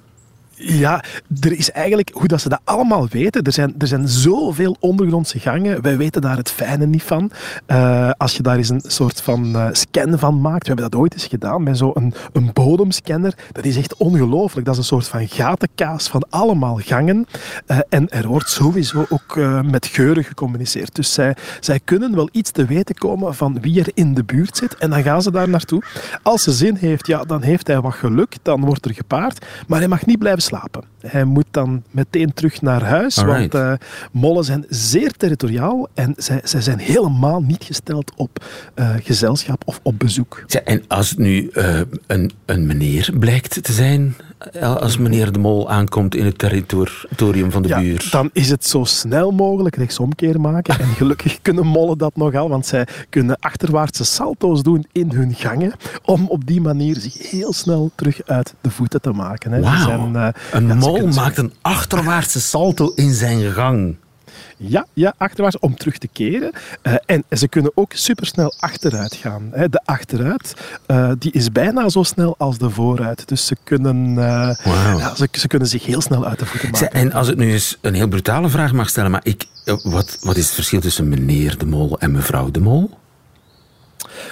Ja, 0.57 1.05
er 1.40 1.53
is 1.53 1.71
eigenlijk, 1.71 2.11
hoe 2.12 2.29
dat 2.29 2.40
ze 2.40 2.49
dat 2.49 2.61
allemaal 2.64 3.09
weten, 3.09 3.43
er 3.43 3.53
zijn, 3.53 3.75
er 3.79 3.87
zijn 3.87 4.09
zoveel 4.09 4.77
ondergrondse 4.81 5.38
gangen, 5.38 5.83
wij 5.83 5.97
weten 5.97 6.21
daar 6.21 6.37
het 6.37 6.51
fijne 6.51 6.87
niet 6.87 7.03
van. 7.03 7.31
Eh, 7.67 8.11
als 8.17 8.37
je 8.37 8.43
daar 8.43 8.57
eens 8.57 8.69
een 8.69 8.83
soort 8.87 9.21
van 9.21 9.57
eh, 9.57 9.69
scan 9.73 10.19
van 10.19 10.40
maakt, 10.40 10.62
we 10.62 10.67
hebben 10.67 10.90
dat 10.90 11.01
ooit 11.01 11.12
eens 11.12 11.27
gedaan 11.27 11.62
met 11.62 11.79
zo'n 11.79 11.90
een, 11.95 12.14
een 12.33 12.51
bodemscanner, 12.53 13.35
dat 13.53 13.64
is 13.64 13.77
echt 13.77 13.97
ongelooflijk. 13.97 14.67
Dat 14.67 14.75
is 14.75 14.81
een 14.81 14.87
soort 14.87 15.09
van 15.09 15.29
gatenkaas 15.29 16.09
van 16.09 16.27
allemaal 16.31 16.79
gangen. 16.83 17.27
Eh, 17.67 17.79
en 17.88 18.09
er 18.11 18.27
wordt 18.27 18.51
sowieso 18.51 19.07
ook 19.09 19.37
met 19.71 19.87
geuren 19.87 20.25
gecommuniceerd. 20.25 20.95
Dus 20.95 21.12
zij, 21.12 21.37
zij 21.61 21.81
kunnen 21.85 22.14
wel 22.14 22.29
iets 22.33 22.51
te 22.51 22.64
weten 22.64 22.95
komen 22.95 23.35
van 23.35 23.61
wie 23.61 23.81
er 23.81 23.90
in 23.95 24.14
de 24.14 24.25
buurt 24.25 24.57
zit 24.57 24.77
en 24.77 24.90
dan 24.90 25.03
gaan 25.03 25.23
ze 25.23 25.31
daar 25.31 25.49
naartoe. 25.49 25.83
Als 26.23 26.43
ze 26.43 26.53
zin 26.53 26.77
heeft, 26.77 27.07
ja, 27.07 27.23
dan 27.23 27.43
heeft 27.43 27.67
hij 27.67 27.81
wat 27.81 27.95
geluk, 27.95 28.37
dan 28.43 28.64
wordt 28.64 28.85
er 28.85 28.95
gepaard, 28.95 29.47
maar 29.67 29.79
hij 29.79 29.88
mag 29.88 30.07
niet 30.07 30.19
blijven 30.19 30.43
slapen. 30.44 30.85
Hij 31.00 31.24
moet 31.24 31.46
dan 31.50 31.83
meteen 31.90 32.35
terug 32.35 32.62
naar 32.62 32.83
huis, 32.83 33.18
Alright. 33.18 33.52
want 33.52 33.80
eh, 33.80 33.87
mollen 34.12 34.44
zijn 34.44 34.64
zeer 34.68 35.12
territoriaal 35.12 35.88
en 35.94 36.14
zij, 36.16 36.40
zij 36.44 36.61
zijn 36.61 36.78
helemaal 36.78 37.42
niet 37.42 37.64
gesteld 37.64 38.12
op 38.16 38.44
eh, 38.74 38.90
gezelschap 39.02 39.62
of 39.66 39.80
op 39.83 39.98
bezoek. 39.98 40.44
Zeg, 40.46 40.62
En 40.62 40.85
als 40.88 41.11
het 41.11 41.18
nu 41.18 41.48
eh, 41.48 41.80
een, 42.07 42.30
een 42.46 42.66
meneer 42.66 43.11
blijkt 43.18 43.62
te 43.62 43.72
zijn... 43.72 44.14
Als 44.61 44.96
meneer 44.96 45.33
de 45.33 45.38
Mol 45.38 45.70
aankomt 45.70 46.14
in 46.14 46.24
het 46.24 46.38
territorium 46.38 47.50
van 47.50 47.62
de 47.62 47.68
Ja, 47.68 47.78
buur... 47.80 48.09
dan 48.11 48.30
is 48.33 48.50
het 48.50 48.66
zo 48.66 48.85
snel 48.85 49.30
mogelijk 49.30 49.76
rechtsomkeer 49.76 50.40
maken. 50.40 50.78
En 50.78 50.87
gelukkig 50.87 51.38
kunnen 51.42 51.66
mollen 51.66 51.98
dat 51.98 52.16
nogal, 52.16 52.48
want 52.48 52.66
zij 52.66 52.87
kunnen 53.11 53.37
achterwaartse 53.40 54.04
salto's 54.04 54.62
doen 54.62 54.87
in 54.92 55.11
hun 55.11 55.35
gangen, 55.35 55.72
om 56.04 56.26
op 56.28 56.46
die 56.46 56.61
manier 56.61 56.96
zich 56.96 57.30
heel 57.30 57.52
snel 57.52 57.90
terug 57.94 58.20
uit 58.26 58.54
de 58.61 58.70
voeten 58.70 59.00
te 59.00 59.11
maken. 59.11 59.52
Hè. 59.52 59.62
Zijn, 59.62 60.16
eh, 60.16 60.28
Een 60.52 60.66
ja, 60.66 60.74
mol 60.74 61.07
maakt 61.07 61.38
een 61.38 61.52
achterwaartse 61.62 62.40
salto 62.40 62.92
in 62.94 63.12
zijn 63.12 63.52
gang. 63.52 63.96
Ja, 64.57 64.87
ja, 64.93 65.14
achterwaarts 65.17 65.59
om 65.59 65.77
terug 65.77 65.99
te 65.99 66.09
keren. 66.12 66.53
Eh, 66.83 66.95
en 67.07 67.25
ze 67.31 67.49
kunnen 67.49 67.73
ook 67.75 67.93
supersnel 67.95 68.55
achteruit 68.59 69.14
gaan. 69.14 69.49
Hè. 69.53 69.69
De 69.69 69.81
achteruit 69.85 70.55
eh, 70.87 71.12
die 71.19 71.33
is 71.33 71.53
bijna 71.53 71.88
zo 71.88 72.03
snel 72.03 72.35
als 72.38 72.59
de 72.59 72.71
vooruit. 72.71 73.29
Dus 73.29 73.47
ze 73.47 73.57
kunnen, 73.64 74.19
eh, 74.19 74.64
Wauw. 74.64 74.99
ja, 74.99 75.14
ze, 75.14 75.29
ze 75.33 75.47
kunnen 75.47 75.69
zich 75.69 75.87
heel 75.87 76.01
snel 76.01 76.27
uit 76.27 76.38
de 76.38 76.47
voeten 76.47 76.71
maken. 76.71 76.93
En 76.93 77.12
als 77.12 77.29
ik 77.29 77.37
nu 77.37 77.53
eens 77.53 77.79
een 77.81 77.95
heel 77.95 78.09
brutale 78.09 78.49
vraag 78.49 78.73
mag 78.73 78.88
stellen, 78.88 79.11
maar 79.11 79.25
ik, 79.25 79.45
wat, 79.83 80.19
wat 80.21 80.37
is 80.37 80.45
het 80.45 80.55
verschil 80.55 80.81
tussen 80.81 81.09
meneer 81.09 81.59
de 81.59 81.67
Mol 81.67 81.99
en 81.99 82.12
mevrouw 82.12 82.51
de 82.51 82.61
Mol? 82.61 82.90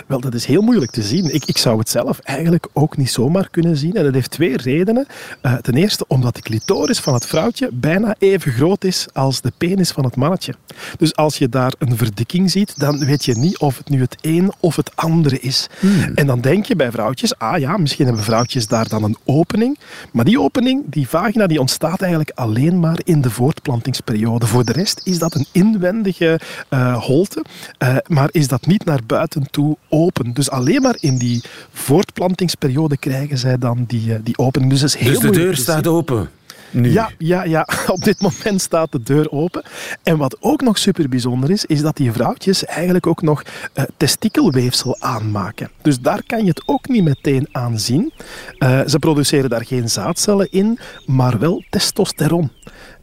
Wel, 0.07 0.21
dat 0.21 0.35
is 0.35 0.45
heel 0.45 0.63
moeilijk 0.63 0.91
te 0.91 1.03
zien. 1.03 1.35
Ik, 1.35 1.45
ik 1.45 1.59
zou 1.59 1.79
het 1.79 1.89
zelf 1.89 2.19
eigenlijk 2.19 2.67
ook 2.73 2.97
niet 2.97 3.11
zomaar 3.11 3.49
kunnen 3.51 3.77
zien. 3.77 3.95
En 3.95 4.05
dat 4.05 4.15
heeft 4.15 4.31
twee 4.31 4.57
redenen. 4.57 5.07
Eh, 5.41 5.55
ten 5.55 5.75
eerste 5.75 6.05
omdat 6.09 6.35
de 6.35 6.41
clitoris 6.43 7.01
van 7.01 7.15
het 7.15 7.27
vrouwtje 7.27 7.71
bijna 7.73 8.15
even 8.19 8.53
groot 8.53 8.85
is 8.85 9.07
als 9.13 9.41
de 9.41 9.53
penis 9.59 9.91
van 9.91 10.05
het 10.05 10.17
mannetje. 10.17 10.55
Dus 10.99 11.17
als 11.17 11.39
je 11.39 11.49
daar 11.49 11.73
een 11.79 11.97
verdikking 11.97 12.51
ziet, 12.51 12.79
dan 12.79 13.05
weet 13.05 13.25
je 13.25 13.35
niet 13.35 13.59
of 13.59 13.79
het 13.79 13.89
nu 13.89 14.01
het 14.01 14.17
een 14.21 14.53
of 14.61 14.77
het 14.77 14.97
andere 14.97 15.41
is. 15.41 15.67
En 16.15 16.27
dan 16.27 16.41
denk 16.41 16.65
je 16.65 16.77
bij 16.77 16.91
vrouwtjes, 16.91 17.39
ah 17.39 17.59
ja, 17.59 17.77
misschien 17.77 18.07
hebben 18.07 18.25
vrouwtjes 18.25 18.67
daar 18.67 18.89
dan 18.89 19.05
een 19.05 19.17
opening. 19.25 19.79
Maar 20.13 20.25
die 20.25 20.41
opening, 20.41 20.83
die 20.87 21.09
vagina, 21.09 21.47
die 21.47 21.61
ontstaat 21.61 22.01
eigenlijk 22.01 22.31
alleen 22.35 22.81
maar 22.81 23.01
in 23.05 23.21
de 23.21 23.31
voortplantingsperiode. 23.31 24.47
Voor 24.47 24.65
de 24.65 24.73
rest 24.73 25.01
is 25.05 25.19
dat 25.19 25.35
een 25.35 25.47
inwendige 25.53 26.41
eh, 26.69 27.03
holte, 27.03 27.45
eh, 27.79 27.97
maar 28.07 28.29
is 28.33 28.49
dat 28.49 28.67
niet 28.67 28.85
naar 28.85 29.01
buiten 29.07 29.51
toe 29.51 29.72
open. 29.89 30.33
Dus 30.33 30.51
alleen 30.51 30.83
maar 30.83 30.97
in 31.01 31.19
die 31.19 31.43
voortplantingsperiode 31.73 32.97
krijgen 32.97 33.39
zij 33.39 33.59
dan 33.59 33.85
die, 33.87 34.15
eh, 34.15 34.21
die 34.23 34.39
opening. 34.39 34.71
Dus, 34.71 34.83
is 34.83 34.97
heel 34.97 35.21
Dus 35.21 35.21
de 35.21 35.31
deur 35.31 35.57
staat 35.57 35.87
open. 35.87 36.31
Nu. 36.73 36.93
Ja, 36.93 37.11
ja, 37.19 37.45
ja, 37.45 37.69
op 37.87 38.05
dit 38.05 38.21
moment 38.21 38.61
staat 38.61 38.93
de 38.93 39.03
deur 39.03 39.31
open. 39.31 39.63
En 40.03 40.17
wat 40.17 40.37
ook 40.41 40.61
nog 40.61 40.79
super 40.79 41.09
bijzonder 41.09 41.51
is, 41.51 41.65
is 41.65 41.83
dat 41.83 41.97
die 41.97 42.13
vrouwtjes 42.13 42.65
eigenlijk 42.65 43.07
ook 43.07 43.23
nog 43.23 43.43
eh, 43.73 43.85
testikelweefsel 43.97 44.97
aanmaken. 44.99 45.71
Dus 45.83 46.01
daar 46.01 46.23
kan 46.27 46.43
je 46.43 46.49
het 46.49 46.63
ook 46.67 46.89
niet 46.89 47.05
meteen 47.05 47.49
aan 47.53 47.79
zien. 47.79 48.13
Eh, 48.59 48.81
ze 48.87 48.99
produceren 48.99 49.51
daar 49.51 49.65
geen 49.65 49.89
zaadcellen 49.89 50.51
in, 50.51 50.79
maar 51.07 51.39
wel 51.39 51.65
testosteron. 51.71 52.51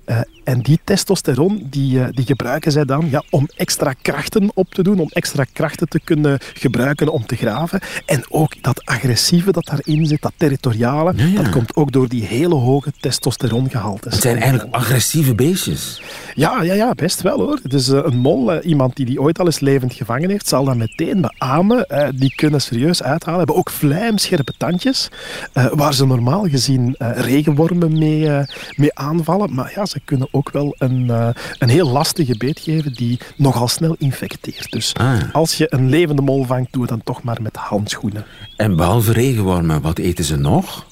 Eh, 0.09 0.19
en 0.43 0.61
die 0.61 0.79
testosteron 0.83 1.67
die, 1.69 2.01
eh, 2.03 2.07
die 2.11 2.25
gebruiken 2.25 2.71
zij 2.71 2.85
dan 2.85 3.07
ja, 3.09 3.23
om 3.29 3.47
extra 3.55 3.93
krachten 4.01 4.51
op 4.53 4.73
te 4.73 4.83
doen, 4.83 4.99
om 4.99 5.09
extra 5.09 5.43
krachten 5.53 5.87
te 5.87 5.99
kunnen 6.03 6.37
gebruiken 6.53 7.07
om 7.11 7.25
te 7.25 7.35
graven. 7.35 7.79
En 8.05 8.23
ook 8.29 8.63
dat 8.63 8.85
agressieve 8.85 9.51
dat 9.51 9.65
daarin 9.65 10.05
zit, 10.05 10.21
dat 10.21 10.31
territoriale, 10.37 11.13
Ja, 11.15 11.25
ja. 11.25 11.41
dat 11.41 11.49
komt 11.49 11.75
ook 11.75 11.91
door 11.91 12.07
die 12.09 12.23
hele 12.23 12.55
hoge 12.55 12.93
testosterongehaltes. 12.99 14.13
Het 14.13 14.21
zijn 14.21 14.37
eigenlijk 14.37 14.73
agressieve 14.75 15.35
beestjes. 15.35 16.01
Ja, 16.35 16.61
ja, 16.61 16.73
ja, 16.73 16.93
best 16.93 17.21
wel 17.21 17.39
hoor. 17.39 17.59
Dus 17.63 17.89
eh, 17.89 17.99
een 18.03 18.17
mol, 18.17 18.53
eh, 18.53 18.69
iemand 18.69 18.95
die 18.95 19.05
die 19.05 19.21
ooit 19.21 19.39
al 19.39 19.45
eens 19.45 19.59
levend 19.59 19.93
gevangen 19.93 20.29
heeft, 20.29 20.47
zal 20.47 20.63
dat 20.63 20.75
meteen 20.75 21.21
beamen. 21.21 21.85
Eh, 21.87 22.07
die 22.15 22.33
kunnen 22.35 22.61
serieus 22.61 23.03
uithalen. 23.03 23.37
Hebben 23.37 23.55
ook 23.55 23.69
vlijmscherpe 23.69 24.53
tandjes, 24.57 25.09
eh, 25.53 25.65
waar 25.73 25.93
ze 25.93 26.05
normaal 26.05 26.47
gezien 26.47 26.95
eh, 26.97 27.11
regenwormen 27.15 27.97
mee, 27.97 28.29
eh, 28.29 28.47
mee 28.75 28.95
aanvallen. 28.95 29.53
Maar 29.53 29.71
ja, 29.75 29.85
ze 29.85 29.98
kunnen 30.05 30.27
ook 30.31 30.51
wel 30.51 30.75
een, 30.77 31.09
eh, 31.09 31.29
een 31.59 31.69
heel 31.69 31.89
lastige 31.89 32.37
beet 32.37 32.59
geven 32.59 32.93
die 32.93 33.19
nogal 33.35 33.67
snel 33.67 33.95
infecteert. 33.99 34.71
Dus 34.71 34.93
Ah. 34.93 35.17
als 35.31 35.55
je 35.57 35.67
een 35.73 35.89
levende 35.89 36.21
mol 36.21 36.43
vangt, 36.43 36.71
doe 36.73 36.81
het 36.81 36.89
dan 36.91 37.03
toch 37.03 37.23
maar 37.23 37.41
met 37.41 37.55
handschoenen. 37.55 38.25
En 38.57 38.75
behalve 38.75 39.11
regenwormen, 39.13 39.81
wat 39.81 39.97
eten 39.97 40.23
ze 40.23 40.35
nog? 40.35 40.85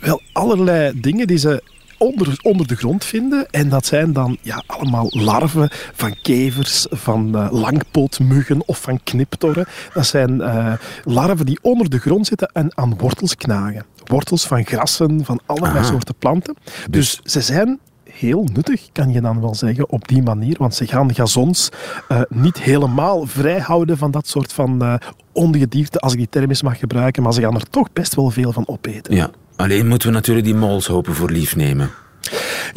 Wel, 0.00 0.20
allerlei 0.32 1.00
dingen 1.00 1.26
die 1.26 1.38
ze 1.38 1.62
onder, 1.98 2.38
onder 2.42 2.66
de 2.66 2.74
grond 2.76 3.04
vinden. 3.04 3.46
En 3.50 3.68
dat 3.68 3.86
zijn 3.86 4.12
dan 4.12 4.36
ja, 4.42 4.62
allemaal 4.66 5.06
larven 5.10 5.68
van 5.94 6.16
kevers, 6.22 6.86
van 6.90 7.36
eh, 7.36 7.48
langpootmuggen 7.50 8.68
of 8.68 8.80
van 8.80 9.00
kniptorren. 9.04 9.66
Dat 9.94 10.06
zijn 10.06 10.40
eh, 10.40 10.72
larven 11.04 11.46
die 11.46 11.58
onder 11.62 11.90
de 11.90 11.98
grond 11.98 12.26
zitten 12.26 12.50
en 12.52 12.76
aan 12.76 12.96
wortels 12.98 13.36
knagen. 13.36 13.84
Wortels 14.04 14.46
van 14.46 14.64
grassen, 14.64 15.24
van 15.24 15.40
allerlei 15.46 15.78
Ah. 15.78 15.84
soorten 15.90 16.14
planten. 16.18 16.56
Dus 16.90 17.20
ze 17.24 17.40
zijn 17.40 17.78
heel 18.18 18.48
nuttig, 18.52 18.88
kan 18.92 19.12
je 19.12 19.20
dan 19.20 19.40
wel 19.40 19.54
zeggen, 19.54 19.90
op 19.90 20.08
die 20.08 20.22
manier. 20.22 20.56
Want 20.58 20.74
ze 20.74 20.86
gaan 20.86 21.14
gazons 21.14 21.68
eh, 22.08 22.20
niet 22.28 22.58
helemaal 22.58 23.26
vrijhouden 23.26 23.98
van 23.98 24.10
dat 24.10 24.28
soort 24.28 24.52
van 24.52 24.82
eh 24.82 24.94
ongedierte, 25.32 25.98
als 25.98 26.12
ik 26.12 26.18
die 26.18 26.28
term 26.28 26.48
eens 26.48 26.62
mag 26.62 26.78
gebruiken. 26.78 27.22
Maar 27.22 27.32
ze 27.32 27.40
gaan 27.40 27.54
er 27.54 27.70
toch 27.70 27.92
best 27.92 28.14
wel 28.14 28.30
veel 28.30 28.52
van 28.52 28.68
opeten. 28.68 29.14
Ja. 29.14 29.30
Alleen 29.56 29.88
moeten 29.88 30.08
we 30.08 30.14
natuurlijk 30.14 30.46
die 30.46 30.54
molshopen 30.54 31.14
voor 31.14 31.30
lief 31.30 31.56
nemen. 31.56 31.90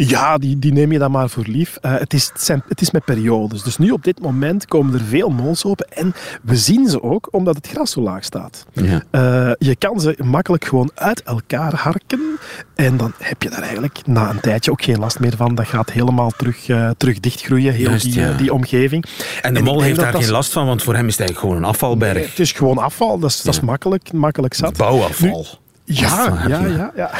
Ja, 0.07 0.37
die, 0.37 0.59
die 0.59 0.71
neem 0.71 0.91
je 0.91 0.99
dan 0.99 1.11
maar 1.11 1.29
voor 1.29 1.43
lief. 1.47 1.77
Uh, 1.81 1.97
het, 1.97 2.13
is, 2.13 2.29
het, 2.33 2.41
zijn, 2.41 2.63
het 2.67 2.81
is 2.81 2.91
met 2.91 3.05
periodes. 3.05 3.63
Dus 3.63 3.77
nu 3.77 3.91
op 3.91 4.03
dit 4.03 4.21
moment 4.21 4.65
komen 4.65 4.93
er 4.93 5.05
veel 5.05 5.29
molsopen. 5.29 5.87
En 5.89 6.13
we 6.41 6.55
zien 6.55 6.87
ze 6.87 7.03
ook 7.03 7.27
omdat 7.31 7.55
het 7.55 7.67
gras 7.67 7.91
zo 7.91 8.01
laag 8.01 8.23
staat. 8.23 8.65
Ja. 8.73 9.03
Uh, 9.11 9.51
je 9.57 9.75
kan 9.75 9.99
ze 9.99 10.15
makkelijk 10.23 10.65
gewoon 10.65 10.91
uit 10.93 11.23
elkaar 11.23 11.75
harken. 11.75 12.37
En 12.75 12.97
dan 12.97 13.13
heb 13.17 13.43
je 13.43 13.49
daar 13.49 13.61
eigenlijk 13.61 13.99
na 14.05 14.29
een 14.29 14.39
tijdje 14.39 14.71
ook 14.71 14.81
geen 14.81 14.99
last 14.99 15.19
meer 15.19 15.35
van. 15.35 15.55
Dat 15.55 15.67
gaat 15.67 15.91
helemaal 15.91 16.31
terug, 16.37 16.67
uh, 16.67 16.89
terug 16.97 17.19
dichtgroeien, 17.19 17.73
heel 17.73 17.97
die, 17.97 18.13
ja. 18.13 18.33
die 18.33 18.53
omgeving. 18.53 19.05
En 19.41 19.53
de 19.53 19.59
en 19.59 19.65
mol 19.65 19.81
heeft 19.81 19.99
daar 19.99 20.13
geen 20.13 20.31
last 20.31 20.51
van, 20.51 20.65
want 20.65 20.83
voor 20.83 20.95
hem 20.95 21.07
is 21.07 21.17
het 21.17 21.19
eigenlijk 21.19 21.49
gewoon 21.49 21.63
een 21.63 21.73
afvalberg. 21.73 22.13
Nee, 22.13 22.25
het 22.25 22.39
is 22.39 22.51
gewoon 22.51 22.77
afval, 22.77 23.19
dat 23.19 23.29
is, 23.29 23.41
dat 23.41 23.53
is 23.53 23.59
makkelijk, 23.59 24.13
makkelijk 24.13 24.53
zat. 24.53 24.77
Bouwafval. 24.77 25.45
Nu, 25.49 25.68
ja, 25.93 26.45
ja, 26.47 26.65
ja, 26.65 26.91
ja. 26.95 27.11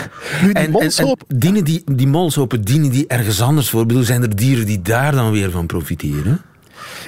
Nu, 0.42 0.54
die 0.54 0.64
en, 0.64 0.72
molsoop... 0.72 1.24
En, 1.28 1.40
dienen 1.40 1.64
die, 1.64 1.84
die 1.92 2.08
molsopen, 2.08 2.62
dienen 2.62 2.90
die 2.90 3.08
ergens 3.08 3.42
anders 3.42 3.70
voor? 3.70 3.82
Ik 3.82 3.88
bedoel, 3.88 4.04
zijn 4.04 4.22
er 4.22 4.36
dieren 4.36 4.66
die 4.66 4.82
daar 4.82 5.12
dan 5.12 5.32
weer 5.32 5.52
van 5.52 5.66
profiteren? 5.66 6.42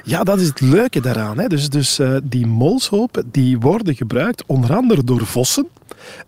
Ja, 0.03 0.23
dat 0.23 0.39
is 0.39 0.47
het 0.47 0.61
leuke 0.61 1.01
daaraan. 1.01 1.39
Hè. 1.39 1.47
Dus, 1.47 1.69
dus 1.69 1.99
uh, 1.99 2.17
die 2.23 2.45
molshopen 2.45 3.29
die 3.31 3.59
worden 3.59 3.95
gebruikt 3.95 4.43
onder 4.45 4.75
andere 4.75 5.03
door 5.03 5.25
vossen 5.25 5.67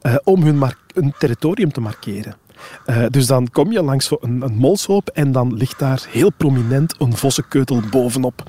uh, 0.01 0.15
om 0.23 0.43
hun, 0.43 0.63
hun 0.93 1.13
territorium 1.17 1.71
te 1.71 1.81
markeren. 1.81 2.35
Uh, 2.85 3.05
dus 3.09 3.27
dan 3.27 3.49
kom 3.49 3.71
je 3.71 3.83
langs 3.83 4.11
een, 4.19 4.41
een 4.41 4.55
molshoop 4.55 5.09
en 5.09 5.31
dan 5.31 5.55
ligt 5.55 5.79
daar 5.79 6.05
heel 6.09 6.31
prominent 6.37 6.95
een 6.99 7.17
vossenkeutel 7.17 7.81
bovenop. 7.89 8.43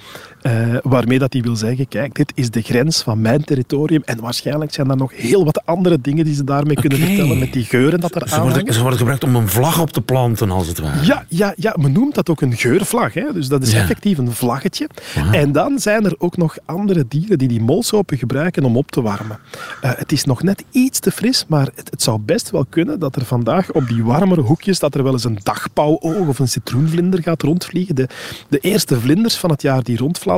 Uh, 0.47 0.77
waarmee 0.83 1.19
dat 1.19 1.33
hij 1.33 1.43
wil 1.43 1.57
zeggen, 1.57 1.89
kijk, 1.89 2.15
dit 2.15 2.33
is 2.35 2.51
de 2.51 2.63
grens 2.63 3.03
van 3.03 3.21
mijn 3.21 3.45
territorium. 3.45 4.03
En 4.05 4.21
waarschijnlijk 4.21 4.73
zijn 4.75 4.91
er 4.91 4.97
nog 4.97 5.13
heel 5.17 5.45
wat 5.45 5.67
andere 5.67 6.01
dingen 6.01 6.25
die 6.25 6.35
ze 6.35 6.45
daarmee 6.45 6.77
kunnen 6.77 6.99
vertellen 6.99 7.39
met 7.39 7.53
die 7.53 7.65
geuren 7.65 8.01
dat 8.01 8.15
er 8.15 8.29
ze 8.29 8.41
worden, 8.41 8.73
ze 8.73 8.81
worden 8.81 8.99
gebruikt 8.99 9.25
om 9.25 9.37
een 9.37 9.49
vlag 9.49 9.81
op 9.81 9.91
te 9.91 10.01
planten, 10.01 10.51
als 10.51 10.67
het 10.67 10.79
ware. 10.79 11.07
Ja, 11.07 11.25
ja, 11.29 11.55
ja 11.57 11.75
men 11.81 11.93
noemt 11.93 12.15
dat 12.15 12.29
ook 12.31 12.41
een 12.41 12.57
geurvlag. 12.57 13.15
Hè? 13.15 13.33
Dus 13.33 13.49
dat 13.49 13.63
is 13.63 13.73
effectief 13.73 14.19
een 14.19 14.33
vlaggetje. 14.33 14.89
En 15.33 15.53
dan 15.53 15.79
zijn 15.79 16.05
er 16.05 16.15
ook 16.19 16.37
nog 16.37 16.57
andere 16.65 17.05
dieren 17.09 17.39
die 17.39 17.49
die 17.49 17.61
molsopen 17.61 18.19
gebruiken 18.19 18.65
om 18.65 18.77
op 18.77 18.91
te 18.91 19.03
warmen. 19.03 19.39
Uh, 19.85 19.91
het 19.95 20.13
is 20.13 20.25
nog 20.25 20.43
net 20.43 20.65
iets 20.71 20.99
te 20.99 21.11
fris, 21.11 21.45
maar 21.49 21.69
het, 21.75 21.91
het, 21.91 22.03
zou 22.03 22.19
best 22.19 22.51
wel 22.51 22.67
kunnen 22.69 22.99
dat 22.99 23.17
er 23.17 23.25
vandaag 23.25 23.73
op 23.73 23.89
die 23.89 24.05
warmere 24.05 24.41
hoekjes, 24.41 24.79
dat 24.79 24.95
er 24.95 25.03
wel 25.03 25.13
eens 25.13 25.25
een 25.25 25.39
dagpauwoog 25.43 26.29
of 26.29 26.39
een 26.39 26.49
citroenvlinder 26.49 27.23
gaat 27.23 27.43
rondvliegen. 27.43 27.95
De, 27.95 28.09
de 28.49 28.59
eerste 28.59 29.01
vlinders 29.01 29.37
van 29.37 29.51
het 29.51 29.63
jaar 29.63 29.83
die 29.83 29.97
rondvliegen 29.97 30.33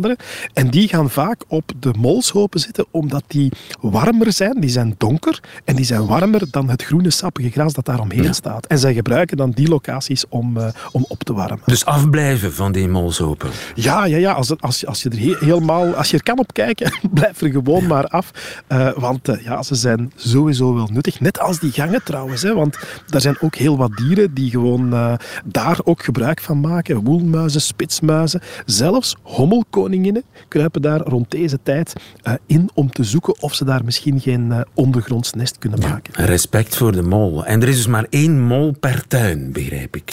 en 0.52 0.70
die 0.70 0.88
gaan 0.88 1.10
vaak 1.10 1.44
op 1.48 1.72
de 1.80 1.92
molshopen 1.98 2.60
zitten, 2.60 2.86
omdat 2.90 3.24
die 3.26 3.52
warmer 3.80 4.32
zijn. 4.32 4.60
Die 4.60 4.70
zijn 4.70 4.94
donker 4.98 5.40
en 5.64 5.76
die 5.76 5.84
zijn 5.84 6.06
warmer 6.06 6.42
dan 6.50 6.68
het 6.68 6.82
groene 6.82 7.10
sappige 7.10 7.50
gras 7.50 7.72
dat 7.72 7.84
daar 7.84 8.00
omheen 8.00 8.34
staat. 8.34 8.66
En 8.66 8.78
zij 8.78 8.94
gebruiken 8.94 9.36
dan 9.36 9.50
die 9.50 9.68
locaties 9.68 10.24
om, 10.28 10.56
uh, 10.56 10.68
om 10.92 11.04
op 11.08 11.22
te 11.22 11.32
warmen. 11.32 11.60
Dus 11.64 11.84
afblijven 11.84 12.52
van 12.52 12.72
die 12.72 12.88
molshopen? 12.88 13.50
Ja, 13.74 14.04
ja, 14.04 14.16
ja. 14.16 14.32
Als, 14.32 14.60
als, 14.60 14.86
als 14.86 15.02
je 15.02 15.10
er 15.10 15.38
helemaal 15.38 15.94
als 15.94 16.10
je 16.10 16.16
er 16.16 16.22
kan 16.22 16.38
op 16.38 16.52
kijken, 16.52 16.92
blijf 17.14 17.40
er 17.40 17.50
gewoon 17.50 17.86
maar 17.86 18.06
af. 18.06 18.30
Uh, 18.68 18.92
want 18.96 19.28
uh, 19.28 19.44
ja, 19.44 19.62
ze 19.62 19.74
zijn 19.74 20.12
sowieso 20.16 20.74
wel 20.74 20.88
nuttig. 20.92 21.20
Net 21.20 21.40
als 21.40 21.58
die 21.58 21.72
gangen 21.72 22.04
trouwens. 22.04 22.42
Hè, 22.42 22.54
want 22.54 22.78
er 23.08 23.20
zijn 23.20 23.36
ook 23.40 23.54
heel 23.54 23.76
wat 23.76 23.96
dieren 23.96 24.34
die 24.34 24.50
gewoon 24.50 25.18
daar 25.44 25.78
ook 25.84 26.04
gebruik 26.04 26.40
van 26.40 26.60
maken. 26.60 27.04
Woelmuizen, 27.04 27.60
spitsmuizen, 27.60 28.40
zelfs 28.66 29.16
hommelkoningen 29.22 29.85
koninginnen 29.86 30.24
kruipen 30.48 30.82
daar 30.82 31.00
rond 31.00 31.30
deze 31.30 31.58
tijd 31.62 31.92
uh, 32.24 32.34
in 32.46 32.70
om 32.74 32.90
te 32.90 33.04
zoeken 33.04 33.42
of 33.42 33.54
ze 33.54 33.64
daar 33.64 33.84
misschien 33.84 34.20
geen 34.20 34.46
uh, 34.46 34.60
ondergronds 34.74 35.32
nest 35.32 35.58
kunnen 35.58 35.80
maken. 35.80 36.12
Ja, 36.16 36.24
respect 36.24 36.76
voor 36.76 36.92
de 36.92 37.02
mol. 37.02 37.44
En 37.44 37.62
er 37.62 37.68
is 37.68 37.76
dus 37.76 37.86
maar 37.86 38.06
één 38.10 38.40
mol 38.40 38.74
per 38.80 39.06
tuin, 39.06 39.52
begrijp 39.52 39.96
ik. 39.96 40.12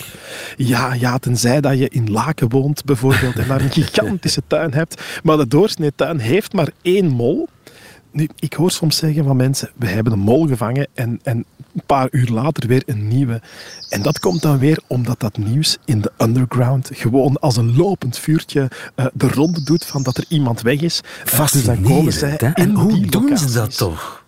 Ja, 0.58 0.94
ja 0.94 1.18
tenzij 1.18 1.62
dat 1.62 1.78
je 1.78 1.90
in 1.90 2.12
Laken 2.12 2.50
woont 2.50 2.86
bijvoorbeeld 2.86 3.36
en 3.36 3.48
daar 3.48 3.62
een 3.62 3.72
gigantische 3.84 4.42
tuin 4.48 4.74
hebt. 4.74 5.02
Maar 5.24 5.38
de 5.38 5.48
doorsnee 5.48 5.92
tuin 5.96 6.20
heeft 6.20 6.54
maar 6.54 6.70
één 6.82 7.08
mol. 7.08 7.48
Nu, 8.12 8.30
ik 8.40 8.54
hoor 8.54 8.72
soms 8.72 8.98
zeggen 8.98 9.24
van 9.24 9.36
mensen, 9.36 9.70
we 9.76 9.88
hebben 9.88 10.14
een 10.14 10.20
mol 10.20 10.48
gevangen 10.48 10.88
en, 10.94 11.20
en 11.24 11.46
een 11.76 11.84
paar 11.86 12.08
uur 12.12 12.30
later 12.30 12.68
weer 12.68 12.84
een 12.86 13.08
nieuwe. 13.08 13.42
En 13.90 14.02
dat 14.02 14.20
komt 14.20 14.42
dan 14.42 14.60
weer 14.60 14.80
omdat 14.88 15.20
dat 15.20 15.38
nieuws 15.38 15.78
in 15.86 16.02
de 16.02 16.12
underground 16.18 16.90
gewoon 16.94 17.40
als 17.40 17.58
een 17.58 17.76
lopend 17.76 18.18
vuurtje 18.18 18.72
uh, 18.96 19.06
de 19.14 19.28
ronde 19.28 19.64
doet 19.64 19.86
van 19.86 20.04
dat 20.04 20.18
er 20.18 20.26
iemand 20.28 20.62
weg 20.62 20.82
is. 20.82 21.02
Vast 21.24 21.54
dus 21.54 21.64
dan 21.64 21.82
komen 21.82 22.14
zij 22.14 22.38
en 22.38 22.74
hoe 22.74 23.06
doen 23.06 23.38
ze 23.38 23.52
dat 23.52 23.78
toch? 23.78 24.24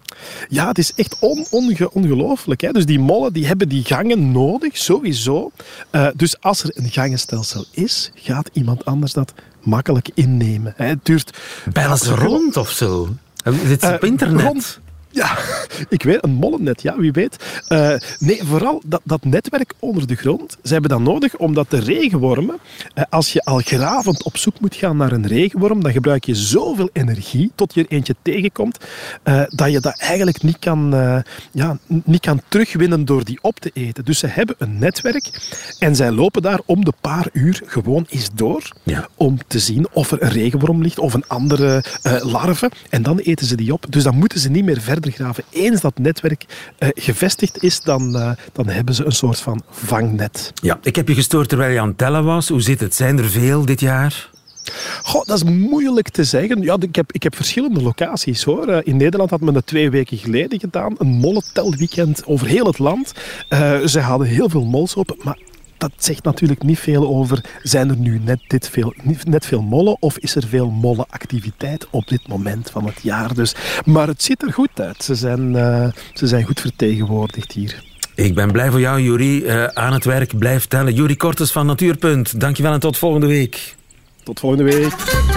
Ja, 0.49 0.67
het 0.67 0.77
is 0.77 0.93
echt 0.93 1.15
on, 1.19 1.45
onge, 1.49 1.91
ongelooflijk. 1.91 2.61
Hè? 2.61 2.71
Dus 2.71 2.85
die 2.85 2.99
mollen 2.99 3.33
die 3.33 3.47
hebben 3.47 3.69
die 3.69 3.83
gangen 3.83 4.31
nodig, 4.31 4.77
sowieso. 4.77 5.51
Uh, 5.91 6.07
dus 6.15 6.41
als 6.41 6.63
er 6.63 6.71
een 6.73 6.89
gangenstelsel 6.89 7.65
is, 7.71 8.11
gaat 8.15 8.49
iemand 8.53 8.85
anders 8.85 9.13
dat 9.13 9.33
makkelijk 9.63 10.09
innemen. 10.13 10.73
Hè? 10.75 10.85
Het 10.85 11.05
duurt... 11.05 11.37
Bellen 11.73 11.97
ze 11.97 12.15
rond 12.15 12.57
of 12.57 12.69
zo? 12.69 13.09
Dit 13.43 13.83
is 13.83 13.89
op 13.89 14.03
uh, 14.03 14.09
internet. 14.09 14.41
Rond, 14.41 14.79
ja, 15.15 15.37
ik 15.95 16.03
weet, 16.03 16.23
een 16.23 16.33
mollennet, 16.33 16.81
ja, 16.81 16.97
wie 16.97 17.11
weet. 17.11 17.63
Uh, 17.69 17.95
nee, 18.19 18.43
vooral 18.43 18.81
dat, 18.85 19.01
dat 19.03 19.25
netwerk 19.25 19.73
onder 19.79 20.07
de 20.07 20.15
grond. 20.15 20.57
Ze 20.63 20.73
hebben 20.73 20.89
dat 20.89 20.99
nodig 20.99 21.35
omdat 21.37 21.69
de 21.69 21.79
regenwormen, 21.79 22.59
uh, 22.95 23.03
als 23.09 23.33
je 23.33 23.43
al 23.43 23.57
gravend 23.57 24.23
op 24.23 24.37
zoek 24.37 24.59
moet 24.59 24.75
gaan 24.75 24.97
naar 24.97 25.11
een 25.11 25.27
regenworm, 25.27 25.83
dan 25.83 25.91
gebruik 25.91 26.23
je 26.23 26.35
zoveel 26.35 26.89
energie 26.93 27.51
tot 27.55 27.73
je 27.73 27.81
er 27.81 27.91
eentje 27.91 28.15
tegenkomt, 28.21 28.77
uh, 29.23 29.43
dat 29.49 29.71
je 29.71 29.79
dat 29.79 29.99
eigenlijk 29.99 30.43
niet 30.43 30.59
kan, 30.59 30.93
ja, 31.51 31.77
niet 31.87 32.21
kan 32.21 32.41
terugwinnen 32.47 33.05
door 33.05 33.23
die 33.23 33.39
op 33.41 33.59
te 33.59 33.71
eten. 33.73 34.05
Dus 34.05 34.19
ze 34.19 34.27
hebben 34.27 34.55
een 34.57 34.77
netwerk 34.79 35.29
en 35.79 35.95
zij 35.95 36.11
lopen 36.11 36.41
daar 36.41 36.59
om 36.65 36.85
de 36.85 36.93
paar 37.01 37.27
uur 37.33 37.61
gewoon 37.65 38.05
eens 38.09 38.29
door 38.33 38.69
ja. 38.83 39.07
om 39.15 39.37
te 39.47 39.59
zien 39.59 39.87
of 39.91 40.11
er 40.11 40.23
een 40.23 40.29
regenworm 40.29 40.81
ligt 40.81 40.99
of 40.99 41.13
een 41.13 41.27
andere 41.27 41.83
larve. 42.21 42.71
En 42.89 43.03
dan 43.03 43.17
eten 43.17 43.45
ze 43.45 43.55
die 43.55 43.73
op. 43.73 43.85
Dus 43.89 44.03
dan 44.03 44.17
moeten 44.17 44.39
ze 44.39 44.49
niet 44.49 44.65
meer 44.65 44.81
verder 44.81 45.04
Eens 45.49 45.81
dat 45.81 45.97
netwerk 45.97 46.45
uh, 46.79 46.89
gevestigd 46.93 47.63
is, 47.63 47.81
dan, 47.81 48.15
uh, 48.15 48.31
dan 48.51 48.67
hebben 48.67 48.93
ze 48.95 49.05
een 49.05 49.11
soort 49.11 49.39
van 49.39 49.61
vangnet. 49.69 50.51
Ja, 50.61 50.79
ik 50.81 50.95
heb 50.95 51.07
je 51.07 51.13
gestoord 51.13 51.49
terwijl 51.49 51.71
je 51.71 51.79
aan 51.79 51.87
het 51.87 51.97
tellen 51.97 52.23
was. 52.23 52.47
Hoe 52.47 52.61
zit 52.61 52.79
het? 52.79 52.95
Zijn 52.95 53.17
er 53.17 53.29
veel 53.29 53.65
dit 53.65 53.79
jaar? 53.79 54.29
Goh, 55.03 55.25
dat 55.25 55.35
is 55.35 55.43
moeilijk 55.43 56.09
te 56.09 56.23
zeggen. 56.23 56.61
Ja, 56.61 56.77
ik, 56.79 56.95
heb, 56.95 57.11
ik 57.11 57.23
heb 57.23 57.35
verschillende 57.35 57.81
locaties 57.81 58.43
hoor. 58.43 58.69
Uh, 58.69 58.77
in 58.83 58.97
Nederland 58.97 59.29
had 59.29 59.41
men 59.41 59.53
dat 59.53 59.65
twee 59.65 59.89
weken 59.89 60.17
geleden 60.17 60.59
gedaan. 60.59 60.95
Een 60.97 61.07
molletelweekend 61.07 62.25
over 62.25 62.47
heel 62.47 62.65
het 62.65 62.79
land. 62.79 63.13
Uh, 63.49 63.79
ze 63.85 63.99
hadden 63.99 64.27
heel 64.27 64.49
veel 64.49 64.65
mols 64.65 64.95
op, 64.95 65.15
maar 65.23 65.37
dat 65.91 66.03
zegt 66.03 66.23
natuurlijk 66.23 66.63
niet 66.63 66.79
veel 66.79 67.07
over, 67.07 67.43
zijn 67.63 67.89
er 67.89 67.97
nu 67.97 68.21
net, 68.23 68.39
dit 68.47 68.69
veel, 68.69 68.93
net 69.23 69.45
veel 69.45 69.61
mollen 69.61 69.97
of 69.99 70.17
is 70.17 70.35
er 70.35 70.47
veel 70.47 70.69
mollenactiviteit 70.69 71.87
op 71.89 72.07
dit 72.07 72.27
moment 72.27 72.69
van 72.71 72.85
het 72.85 72.99
jaar. 73.01 73.33
Dus, 73.33 73.55
maar 73.85 74.07
het 74.07 74.23
ziet 74.23 74.41
er 74.41 74.53
goed 74.53 74.69
uit. 74.75 75.03
Ze 75.03 75.15
zijn, 75.15 75.53
uh, 75.53 75.87
ze 76.13 76.27
zijn 76.27 76.43
goed 76.43 76.59
vertegenwoordigd 76.59 77.51
hier. 77.51 77.83
Ik 78.15 78.35
ben 78.35 78.51
blij 78.51 78.71
voor 78.71 78.79
jou, 78.79 79.01
Juri. 79.01 79.43
Uh, 79.43 79.65
aan 79.65 79.93
het 79.93 80.05
werk, 80.05 80.37
blijf 80.37 80.65
tellen. 80.65 80.93
Juri 80.93 81.17
Kortes 81.17 81.51
van 81.51 81.65
Natuurpunt, 81.65 82.39
dankjewel 82.39 82.73
en 82.73 82.79
tot 82.79 82.97
volgende 82.97 83.27
week. 83.27 83.75
Tot 84.23 84.39
volgende 84.39 84.63
week. 84.63 85.34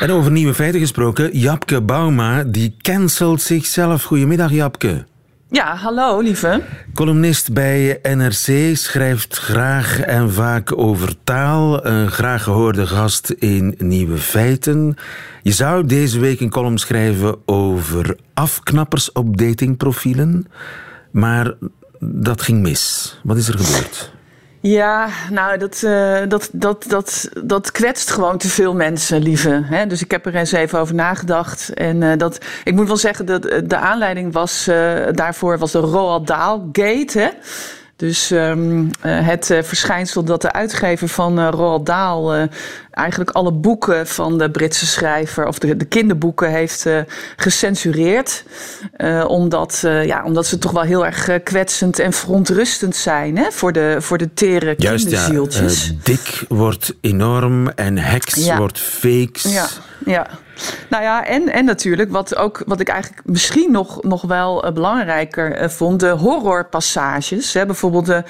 En 0.00 0.10
over 0.10 0.30
nieuwe 0.30 0.54
feiten 0.54 0.80
gesproken, 0.80 1.38
Japke 1.38 1.82
Bauma 1.82 2.44
die 2.44 2.74
cancelt 2.78 3.42
zichzelf. 3.42 4.02
Goedemiddag 4.02 4.50
Japke. 4.50 5.04
Ja, 5.50 5.76
hallo 5.76 6.20
lieve. 6.20 6.62
Columnist 6.94 7.52
bij 7.52 7.98
NRC 8.02 8.76
schrijft 8.76 9.38
graag 9.38 10.00
en 10.00 10.32
vaak 10.32 10.78
over 10.78 11.14
taal. 11.24 11.86
Een 11.86 12.10
graag 12.10 12.42
gehoorde 12.42 12.86
gast 12.86 13.30
in 13.30 13.74
Nieuwe 13.78 14.16
Feiten. 14.16 14.96
Je 15.42 15.52
zou 15.52 15.86
deze 15.86 16.18
week 16.18 16.40
een 16.40 16.50
column 16.50 16.78
schrijven 16.78 17.36
over 17.46 18.16
afknappers 18.34 19.12
op 19.12 19.36
datingprofielen. 19.36 20.46
Maar 21.10 21.54
dat 21.98 22.42
ging 22.42 22.60
mis. 22.60 23.16
Wat 23.22 23.36
is 23.36 23.48
er 23.48 23.58
gebeurd? 23.58 24.12
Ja, 24.62 25.08
nou, 25.30 25.58
dat, 25.58 25.82
uh, 25.84 26.18
dat, 26.28 26.48
dat, 26.52 26.84
dat, 26.88 27.28
dat 27.44 27.70
kwetst 27.70 28.10
gewoon 28.10 28.38
te 28.38 28.48
veel 28.48 28.74
mensen, 28.74 29.22
lieve. 29.22 29.62
Hè? 29.64 29.86
Dus 29.86 30.02
ik 30.02 30.10
heb 30.10 30.26
er 30.26 30.34
eens 30.34 30.52
even 30.52 30.78
over 30.78 30.94
nagedacht. 30.94 31.74
En 31.74 32.02
uh, 32.02 32.12
dat, 32.16 32.38
ik 32.64 32.74
moet 32.74 32.86
wel 32.86 32.96
zeggen, 32.96 33.26
dat 33.26 33.42
de 33.64 33.76
aanleiding 33.76 34.32
was, 34.32 34.64
daarvoor 35.12 35.58
was 35.58 35.72
de 35.72 35.78
Roald 35.78 36.26
Dahl 36.26 36.68
Gate. 36.72 37.18
Hè? 37.18 37.28
Dus 38.00 38.30
um, 38.30 38.90
het 39.00 39.46
verschijnsel 39.62 40.24
dat 40.24 40.42
de 40.42 40.52
uitgever 40.52 41.08
van 41.08 41.48
Roald 41.48 41.86
Dahl 41.86 42.48
eigenlijk 42.90 43.30
alle 43.30 43.52
boeken 43.52 44.06
van 44.06 44.38
de 44.38 44.50
Britse 44.50 44.86
schrijver, 44.86 45.46
of 45.46 45.58
de, 45.58 45.76
de 45.76 45.84
kinderboeken, 45.84 46.50
heeft 46.50 46.86
uh, 46.86 47.00
gecensureerd. 47.36 48.44
Uh, 48.96 49.24
omdat, 49.28 49.78
ja, 49.82 50.24
omdat 50.24 50.46
ze 50.46 50.58
toch 50.58 50.72
wel 50.72 50.82
heel 50.82 51.06
erg 51.06 51.42
kwetsend 51.42 51.98
en 51.98 52.12
verontrustend 52.12 52.96
zijn 52.96 53.36
hè, 53.36 53.50
voor, 53.50 53.72
de, 53.72 53.96
voor 53.98 54.18
de 54.18 54.34
tere 54.34 54.74
Juist, 54.78 55.04
kinderzieltjes. 55.04 55.86
Ja, 55.86 55.92
dik 56.02 56.44
wordt 56.48 56.94
enorm 57.00 57.68
en 57.68 57.98
heks 57.98 58.54
wordt 58.56 58.80
fakes. 58.80 59.42
Ja, 59.42 59.68
ja. 60.04 60.26
Nou 60.90 61.02
ja, 61.02 61.26
en, 61.26 61.52
en 61.52 61.64
natuurlijk, 61.64 62.10
wat, 62.10 62.36
ook, 62.36 62.62
wat 62.66 62.80
ik 62.80 62.88
eigenlijk 62.88 63.22
misschien 63.26 63.72
nog, 63.72 64.02
nog 64.02 64.22
wel 64.22 64.66
uh, 64.66 64.72
belangrijker 64.72 65.62
uh, 65.62 65.68
vond, 65.68 66.00
de 66.00 66.08
horrorpassages. 66.08 67.52
Hè? 67.52 67.66
Bijvoorbeeld 67.66 68.06
de, 68.06 68.24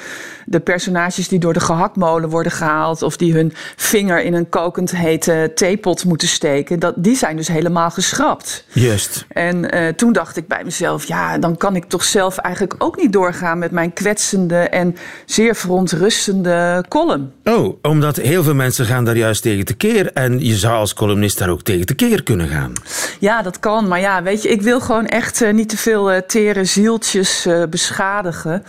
de 0.46 0.60
personages 0.60 1.28
die 1.28 1.38
door 1.38 1.52
de 1.52 1.60
gehaktmolen 1.60 2.28
worden 2.28 2.52
gehaald, 2.52 3.02
of 3.02 3.16
die 3.16 3.32
hun 3.32 3.52
vinger 3.76 4.22
in 4.22 4.34
een 4.34 4.48
kokend 4.48 4.96
hete 4.96 5.52
theepot 5.54 6.04
moeten 6.04 6.28
steken, 6.28 6.78
dat, 6.78 6.94
die 6.96 7.16
zijn 7.16 7.36
dus 7.36 7.48
helemaal 7.48 7.90
geschrapt. 7.90 8.64
Juist. 8.68 9.24
En 9.28 9.74
uh, 9.74 9.88
toen 9.88 10.12
dacht 10.12 10.36
ik 10.36 10.48
bij 10.48 10.64
mezelf, 10.64 11.04
ja, 11.04 11.38
dan 11.38 11.56
kan 11.56 11.76
ik 11.76 11.84
toch 11.84 12.04
zelf 12.04 12.38
eigenlijk 12.38 12.74
ook 12.78 12.96
niet 12.96 13.12
doorgaan 13.12 13.58
met 13.58 13.70
mijn 13.70 13.92
kwetsende 13.92 14.58
en 14.58 14.96
zeer 15.24 15.54
verontrustende 15.54 16.84
column. 16.88 17.32
Oh, 17.44 17.78
omdat 17.82 18.16
heel 18.16 18.42
veel 18.42 18.54
mensen 18.54 18.86
gaan 18.86 19.04
daar 19.04 19.16
juist 19.16 19.42
tegen 19.42 19.64
tekeer 19.64 20.12
en 20.12 20.44
je 20.44 20.56
zou 20.56 20.74
als 20.74 20.94
columnist 20.94 21.38
daar 21.38 21.48
ook 21.48 21.62
tegen 21.62 21.86
kunnen 22.22 22.48
gaan. 22.48 22.72
Ja, 23.18 23.42
dat 23.42 23.58
kan. 23.58 23.88
Maar 23.88 24.00
ja, 24.00 24.22
weet 24.22 24.42
je, 24.42 24.48
ik 24.48 24.62
wil 24.62 24.80
gewoon 24.80 25.06
echt 25.06 25.42
uh, 25.42 25.52
niet 25.52 25.68
te 25.68 25.76
veel 25.76 26.12
uh, 26.12 26.18
tere 26.18 26.64
zieltjes 26.64 27.46
uh, 27.46 27.62
beschadigen. 27.70 28.64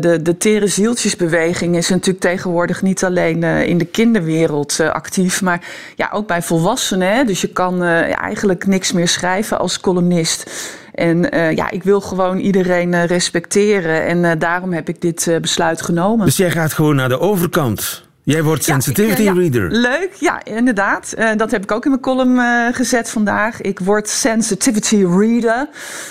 de, 0.00 0.18
de 0.22 0.36
tere 0.36 0.66
zieltjesbeweging 0.66 1.76
is 1.76 1.88
natuurlijk 1.88 2.20
tegenwoordig 2.20 2.82
niet 2.82 3.04
alleen 3.04 3.42
in 3.42 3.78
de 3.78 3.84
kinderwereld 3.84 4.80
actief, 4.80 5.42
maar 5.42 5.64
ja, 5.96 6.10
ook 6.12 6.26
bij 6.26 6.42
volwassenen. 6.42 7.14
Hè? 7.14 7.24
Dus 7.24 7.40
je 7.40 7.48
kan 7.48 7.82
eigenlijk 7.82 8.66
niks 8.66 8.92
meer 8.92 9.08
schrijven 9.08 9.58
als 9.58 9.80
columnist. 9.80 10.50
En 10.94 11.18
ja, 11.54 11.70
ik 11.70 11.82
wil 11.82 12.00
gewoon 12.00 12.38
iedereen 12.38 13.06
respecteren. 13.06 14.06
En 14.06 14.38
daarom 14.38 14.72
heb 14.72 14.88
ik 14.88 15.00
dit 15.00 15.38
besluit 15.40 15.82
genomen. 15.82 16.26
Dus 16.26 16.36
jij 16.36 16.50
gaat 16.50 16.72
gewoon 16.72 16.96
naar 16.96 17.08
de 17.08 17.18
overkant? 17.18 18.04
Jij 18.24 18.42
wordt 18.42 18.64
sensitivity 18.64 19.22
ja, 19.22 19.32
ik, 19.32 19.38
reader. 19.38 19.70
Leuk, 19.70 20.12
ja, 20.18 20.44
inderdaad. 20.44 21.14
Uh, 21.18 21.30
dat 21.36 21.50
heb 21.50 21.62
ik 21.62 21.72
ook 21.72 21.84
in 21.84 21.90
mijn 21.90 22.02
column 22.02 22.36
uh, 22.36 22.66
gezet 22.72 23.10
vandaag. 23.10 23.60
Ik 23.60 23.78
word 23.78 24.08
sensitivity 24.08 25.04
reader. 25.04 25.68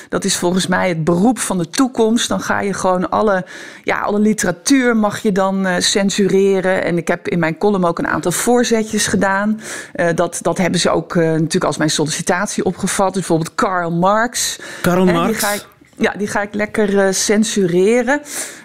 Dat 0.10 0.24
is 0.24 0.38
volgens 0.38 0.68
mij 0.68 0.88
het 0.88 1.04
beroep 1.04 1.40
van 1.40 1.58
de 1.58 1.70
toekomst. 1.70 2.30
Dan 2.30 2.42
ga 2.42 2.62
je 2.62 2.74
gewoon 2.74 3.10
alle, 3.10 3.46
ja, 3.84 4.00
alle 4.00 4.20
literatuur 4.20 4.98
mag 4.98 5.20
je 5.20 5.32
dan 5.32 5.68
censureren. 5.80 6.84
En 6.84 6.98
ik 6.98 7.08
heb 7.08 7.28
in 7.28 7.40
mijn 7.40 7.58
column 7.58 7.86
ook 7.86 8.00
een 8.00 8.08
aantal 8.08 8.32
voorzetjes 8.32 9.08
gedaan. 9.08 9.62
dat, 10.16 10.40
dat 10.42 10.58
hebben 10.58 10.80
ze 10.80 10.90
ook 10.90 11.16
natuurlijk 11.16 11.64
als 11.64 11.78
mijn 11.78 11.90
sollicitatie 11.90 12.66
opgevat. 12.66 13.14
Dus 13.14 13.28
bijvoorbeeld 13.28 13.56
Karl 13.56 13.92
Marx. 13.92 14.60
Karl 14.82 15.06
Marx? 15.06 15.66
Ja, 15.98 16.14
die 16.18 16.28
ga 16.28 16.42
ik 16.42 16.54
lekker 16.54 17.14
censureren. 17.14 18.22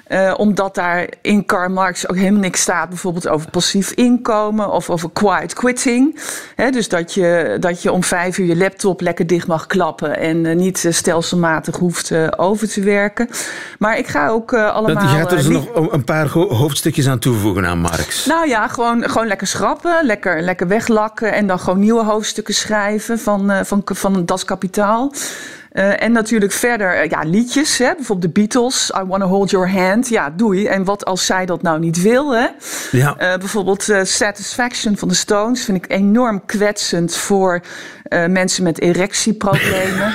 Uh, 0.09 0.35
omdat 0.37 0.75
daar 0.75 1.09
in 1.21 1.47
Karl 1.47 1.71
Marx 1.71 2.09
ook 2.09 2.17
helemaal 2.17 2.41
niks 2.41 2.61
staat, 2.61 2.89
bijvoorbeeld 2.89 3.29
over 3.29 3.51
passief 3.51 3.91
inkomen 3.91 4.71
of 4.71 4.91
over 4.91 5.11
quiet 5.13 5.53
quitting. 5.53 6.21
He, 6.55 6.71
dus 6.71 6.89
dat 6.89 7.15
je, 7.15 7.57
dat 7.61 7.83
je 7.83 7.93
om 7.93 8.05
vijf 8.05 8.39
uur 8.39 8.47
je 8.47 8.57
laptop 8.57 9.01
lekker 9.01 9.27
dicht 9.27 9.47
mag 9.47 9.67
klappen 9.67 10.19
en 10.19 10.45
uh, 10.45 10.55
niet 10.55 10.85
uh, 10.85 10.93
stelselmatig 10.93 11.77
hoeft 11.77 12.37
over 12.39 12.69
te 12.69 12.81
werken. 12.81 13.29
Maar 13.79 13.99
ik 13.99 14.07
ga 14.07 14.29
ook 14.29 14.55
allemaal. 14.55 15.03
Dat, 15.03 15.11
je 15.11 15.17
gaat 15.17 15.31
er 15.31 15.37
dus 15.37 15.49
nog 15.49 15.93
een 15.93 16.05
paar 16.05 16.29
hoofdstukjes 16.29 17.09
aan 17.09 17.19
toevoegen 17.19 17.67
aan 17.67 17.79
Marx. 17.79 18.27
Nou 18.27 18.49
ja, 18.49 18.69
gewoon, 18.69 19.09
gewoon 19.11 19.27
lekker 19.27 19.47
schrappen, 19.47 19.99
lekker, 20.03 20.43
lekker 20.43 20.69
weglakken 20.69 21.33
en 21.33 21.47
dan 21.47 21.59
gewoon 21.59 21.79
nieuwe 21.79 22.05
hoofdstukken 22.05 22.55
schrijven 22.55 23.19
van, 23.19 23.53
van, 23.65 23.83
van 23.85 24.25
Das 24.27 24.45
Kapitaal. 24.45 25.13
Uh, 25.77 26.03
en 26.03 26.13
natuurlijk 26.13 26.53
verder 26.53 27.05
uh, 27.05 27.11
ja, 27.11 27.21
liedjes, 27.25 27.79
hè? 27.79 27.95
bijvoorbeeld 27.95 28.35
de 28.35 28.41
Beatles, 28.41 28.93
I 28.97 29.05
Wanna 29.07 29.27
Hold 29.27 29.51
Your 29.51 29.71
Hand. 29.71 30.09
Ja, 30.09 30.31
doei. 30.31 30.67
En 30.67 30.85
wat 30.85 31.05
als 31.05 31.27
zij 31.27 31.47
dat 31.47 31.63
nou 31.63 31.79
niet 31.79 32.03
wil? 32.03 32.35
Hè? 32.35 32.47
Ja. 32.91 33.17
Uh, 33.21 33.37
bijvoorbeeld 33.39 33.93
Satisfaction 34.03 34.97
van 34.97 35.09
de 35.09 35.15
Stones 35.15 35.65
vind 35.65 35.85
ik 35.85 35.91
enorm 35.91 36.45
kwetsend 36.47 37.17
voor 37.17 37.61
mensen 38.29 38.63
met 38.63 38.81
erectieproblemen. 38.81 40.15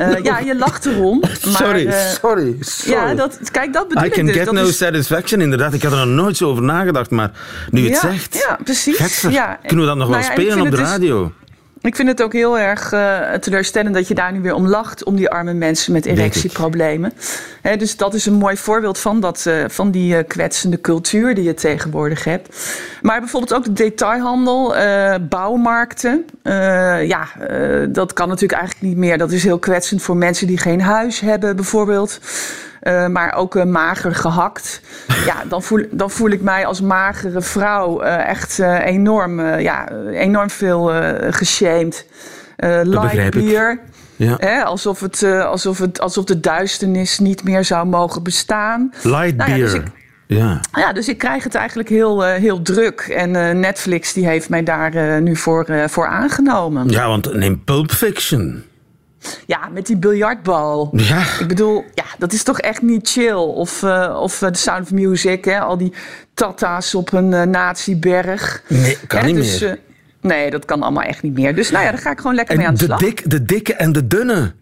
Uh, 0.00 0.22
ja, 0.28 0.38
je 0.38 0.56
lacht 0.56 0.86
erom. 0.86 1.18
Maar, 1.20 1.36
sorry, 1.40 1.86
uh, 1.86 1.92
sorry, 1.92 2.56
sorry. 2.60 3.08
Ja, 3.08 3.14
dat, 3.14 3.38
kijk, 3.50 3.72
dat 3.72 3.88
bedoel 3.88 4.04
I 4.04 4.06
ik 4.06 4.12
can 4.12 4.26
dus. 4.26 4.34
get 4.34 4.44
dat 4.44 4.54
no 4.54 4.66
is... 4.66 4.76
satisfaction, 4.76 5.40
inderdaad. 5.40 5.74
Ik 5.74 5.82
had 5.82 5.92
er 5.92 5.98
nog 5.98 6.06
nooit 6.06 6.36
zo 6.36 6.48
over 6.48 6.62
nagedacht, 6.62 7.10
maar 7.10 7.30
nu 7.70 7.80
je 7.80 7.90
het 7.90 8.02
ja, 8.02 8.10
zegt... 8.10 8.44
Ja, 8.48 8.58
precies. 8.64 9.20
Ja. 9.20 9.58
Kunnen 9.66 9.80
we 9.80 9.86
dat 9.86 9.96
nog 9.96 10.08
nou 10.08 10.10
wel 10.10 10.18
ja, 10.18 10.32
spelen 10.32 10.60
op 10.60 10.70
de 10.70 10.76
dus, 10.76 10.80
radio? 10.80 11.32
Ik 11.82 11.96
vind 11.96 12.08
het 12.08 12.22
ook 12.22 12.32
heel 12.32 12.58
erg 12.58 12.92
uh, 12.92 13.32
teleurstellend 13.32 13.94
dat 13.94 14.08
je 14.08 14.14
daar 14.14 14.32
nu 14.32 14.40
weer 14.40 14.54
om 14.54 14.66
lacht, 14.66 15.04
om 15.04 15.16
die 15.16 15.30
arme 15.30 15.52
mensen 15.52 15.92
met 15.92 16.06
erectieproblemen. 16.06 17.12
He, 17.62 17.76
dus 17.76 17.96
dat 17.96 18.14
is 18.14 18.26
een 18.26 18.34
mooi 18.34 18.56
voorbeeld 18.56 18.98
van, 18.98 19.20
dat, 19.20 19.44
uh, 19.48 19.64
van 19.68 19.90
die 19.90 20.16
uh, 20.16 20.22
kwetsende 20.26 20.80
cultuur 20.80 21.34
die 21.34 21.44
je 21.44 21.54
tegenwoordig 21.54 22.24
hebt. 22.24 22.70
Maar 23.02 23.20
bijvoorbeeld 23.20 23.54
ook 23.54 23.64
de 23.64 23.72
detailhandel, 23.72 24.74
bouwmarkten. 25.28 26.24
ja, 27.06 27.28
dat 27.88 28.12
kan 28.12 28.28
natuurlijk 28.28 28.60
eigenlijk 28.60 28.82
niet 28.82 28.96
meer. 28.96 29.18
Dat 29.18 29.32
is 29.32 29.42
heel 29.42 29.58
kwetsend 29.58 30.02
voor 30.02 30.16
mensen 30.16 30.46
die 30.46 30.58
geen 30.58 30.80
huis 30.80 31.20
hebben, 31.20 31.56
bijvoorbeeld. 31.56 32.20
Uh, 32.82 33.06
maar 33.06 33.34
ook 33.34 33.54
uh, 33.54 33.64
mager 33.64 34.14
gehakt. 34.14 34.80
Ja, 35.26 35.44
dan 35.48 35.62
voel, 35.62 35.84
dan 35.90 36.10
voel 36.10 36.30
ik 36.30 36.40
mij 36.40 36.66
als 36.66 36.80
magere 36.80 37.42
vrouw 37.42 38.02
uh, 38.02 38.28
echt 38.28 38.58
enorm, 38.84 39.40
ja, 39.58 39.88
enorm 40.10 40.50
veel 40.50 40.92
geshamed. 41.30 42.06
light 42.82 43.30
beer. 43.30 43.80
Ja. 44.16 44.36
Hè, 44.38 44.62
alsof, 44.62 45.00
het, 45.00 45.22
alsof, 45.24 45.78
het, 45.78 46.00
alsof 46.00 46.24
de 46.24 46.40
duisternis 46.40 47.18
niet 47.18 47.44
meer 47.44 47.64
zou 47.64 47.86
mogen 47.86 48.22
bestaan. 48.22 48.92
Light 49.02 49.36
nou, 49.36 49.50
ja, 49.50 49.56
beer. 49.56 49.72
dus 50.26 50.60
ja, 50.72 50.92
dus 50.92 51.08
ik 51.08 51.18
krijg 51.18 51.44
het 51.44 51.54
eigenlijk 51.54 51.88
heel, 51.88 52.22
heel 52.22 52.62
druk. 52.62 53.00
En 53.00 53.60
Netflix 53.60 54.12
die 54.12 54.26
heeft 54.26 54.48
mij 54.48 54.62
daar 54.62 55.22
nu 55.22 55.36
voor, 55.36 55.66
voor 55.86 56.06
aangenomen. 56.06 56.88
Ja, 56.88 57.08
want 57.08 57.34
neem 57.34 57.64
Pulp 57.64 57.90
Fiction. 57.90 58.64
Ja, 59.46 59.68
met 59.68 59.86
die 59.86 59.96
biljartbal. 59.96 60.90
Ja. 60.92 61.24
Ik 61.40 61.48
bedoel, 61.48 61.84
ja, 61.94 62.04
dat 62.18 62.32
is 62.32 62.42
toch 62.42 62.60
echt 62.60 62.82
niet 62.82 63.08
chill. 63.08 63.32
Of, 63.34 63.82
uh, 63.82 64.18
of 64.22 64.38
The 64.38 64.50
Sound 64.52 64.82
of 64.82 64.90
Music, 64.90 65.44
hè? 65.44 65.60
al 65.60 65.76
die 65.76 65.92
tata's 66.34 66.94
op 66.94 67.12
een 67.12 67.32
uh, 67.32 67.42
nazi-berg. 67.42 68.62
Nee, 68.68 68.98
kan 69.06 69.20
hè? 69.20 69.26
niet 69.26 69.34
dus, 69.34 69.60
meer. 69.60 69.70
Uh, 69.70 69.76
nee, 70.20 70.50
dat 70.50 70.64
kan 70.64 70.82
allemaal 70.82 71.02
echt 71.02 71.22
niet 71.22 71.34
meer. 71.34 71.54
Dus 71.54 71.70
nou 71.70 71.84
ja, 71.84 71.90
daar 71.90 72.00
ga 72.00 72.10
ik 72.10 72.18
gewoon 72.18 72.34
lekker 72.34 72.54
en 72.54 72.60
mee 72.60 72.68
aan 72.68 72.74
de, 72.74 72.80
de 72.80 72.86
slag. 72.86 72.98
Dik, 72.98 73.30
de 73.30 73.44
dikke 73.44 73.74
en 73.74 73.92
de 73.92 74.06
dunne. 74.06 74.52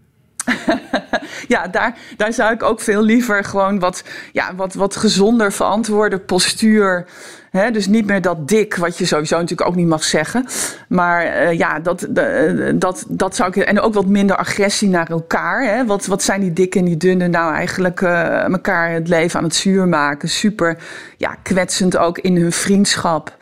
ja, 1.55 1.67
daar, 1.67 1.99
daar 2.17 2.33
zou 2.33 2.53
ik 2.53 2.63
ook 2.63 2.81
veel 2.81 3.03
liever 3.03 3.45
gewoon 3.45 3.79
wat, 3.79 4.05
ja, 4.33 4.55
wat, 4.55 4.75
wat 4.75 4.97
gezonder 4.97 5.53
verantwoorde 5.53 6.19
postuur. 6.19 7.07
He, 7.51 7.71
dus 7.71 7.87
niet 7.87 8.07
meer 8.07 8.21
dat 8.21 8.49
dik, 8.49 8.75
wat 8.75 8.99
je 8.99 9.07
sowieso 9.07 9.39
natuurlijk 9.39 9.69
ook 9.69 9.77
niet 9.77 9.87
mag 9.87 10.05
zeggen. 10.05 10.47
Maar 10.89 11.25
uh, 11.25 11.53
ja, 11.53 11.81
dat, 11.81 12.07
uh, 12.17 12.73
dat, 12.75 13.05
dat 13.09 13.37
zou 13.37 13.49
ik. 13.49 13.57
En 13.57 13.81
ook 13.81 13.95
wat 13.95 14.07
minder 14.07 14.37
agressie 14.37 14.89
naar 14.89 15.11
elkaar. 15.11 15.65
Hè. 15.65 15.87
Wat, 15.87 16.07
wat 16.07 16.23
zijn 16.23 16.41
die 16.41 16.53
dikke 16.53 16.79
en 16.79 16.85
die 16.85 16.97
dunne 16.97 17.29
nou 17.29 17.55
eigenlijk 17.55 18.01
uh, 18.01 18.45
elkaar 18.45 18.91
het 18.91 19.09
leven 19.09 19.39
aan 19.39 19.45
het 19.45 19.55
zuur 19.55 19.89
maken? 19.89 20.29
Super 20.29 20.79
ja, 21.17 21.37
kwetsend 21.43 21.97
ook 21.97 22.19
in 22.19 22.37
hun 22.37 22.53
vriendschap. 22.53 23.37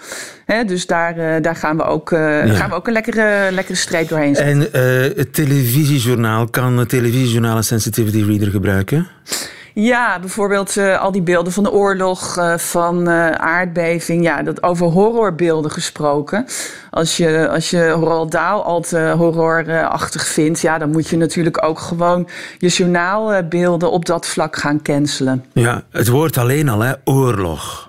He, 0.46 0.64
dus 0.64 0.86
daar, 0.86 1.42
daar 1.42 1.56
gaan, 1.56 1.76
we 1.76 1.84
ook, 1.84 2.10
ja. 2.10 2.46
gaan 2.46 2.68
we 2.68 2.74
ook 2.74 2.86
een 2.86 2.92
lekkere, 2.92 3.48
lekkere 3.52 3.76
streep 3.76 4.08
doorheen 4.08 4.34
zetten. 4.34 4.72
En 4.72 5.16
het 5.16 5.34
televisiejournaal, 5.34 6.48
kan 6.48 6.78
het 6.78 6.88
televisiejournaal 6.88 7.56
een 7.56 7.64
sensitivity 7.64 8.22
reader 8.22 8.50
gebruiken? 8.50 9.08
Ja, 9.78 10.20
bijvoorbeeld 10.20 10.76
uh, 10.76 11.00
al 11.00 11.12
die 11.12 11.22
beelden 11.22 11.52
van 11.52 11.62
de 11.62 11.72
oorlog, 11.72 12.38
uh, 12.38 12.56
van 12.56 13.08
uh, 13.08 13.30
aardbeving. 13.30 14.24
Ja, 14.24 14.42
dat 14.42 14.62
over 14.62 14.86
horrorbeelden 14.86 15.70
gesproken. 15.70 16.46
Als 16.90 17.16
je, 17.16 17.48
als 17.48 17.70
je 17.70 17.88
Roald 17.88 18.30
Dahl 18.30 18.62
al 18.62 18.80
te 18.80 19.14
horrorachtig 19.16 20.26
vindt, 20.26 20.60
ja, 20.60 20.78
dan 20.78 20.90
moet 20.90 21.08
je 21.08 21.16
natuurlijk 21.16 21.64
ook 21.64 21.78
gewoon 21.78 22.28
je 22.58 22.68
journaalbeelden 22.68 23.90
op 23.90 24.04
dat 24.04 24.26
vlak 24.26 24.56
gaan 24.56 24.82
cancelen. 24.82 25.44
Ja, 25.52 25.82
het 25.90 26.08
woord 26.08 26.38
alleen 26.38 26.68
al, 26.68 26.80
hè, 26.80 26.92
oorlog. 27.04 27.85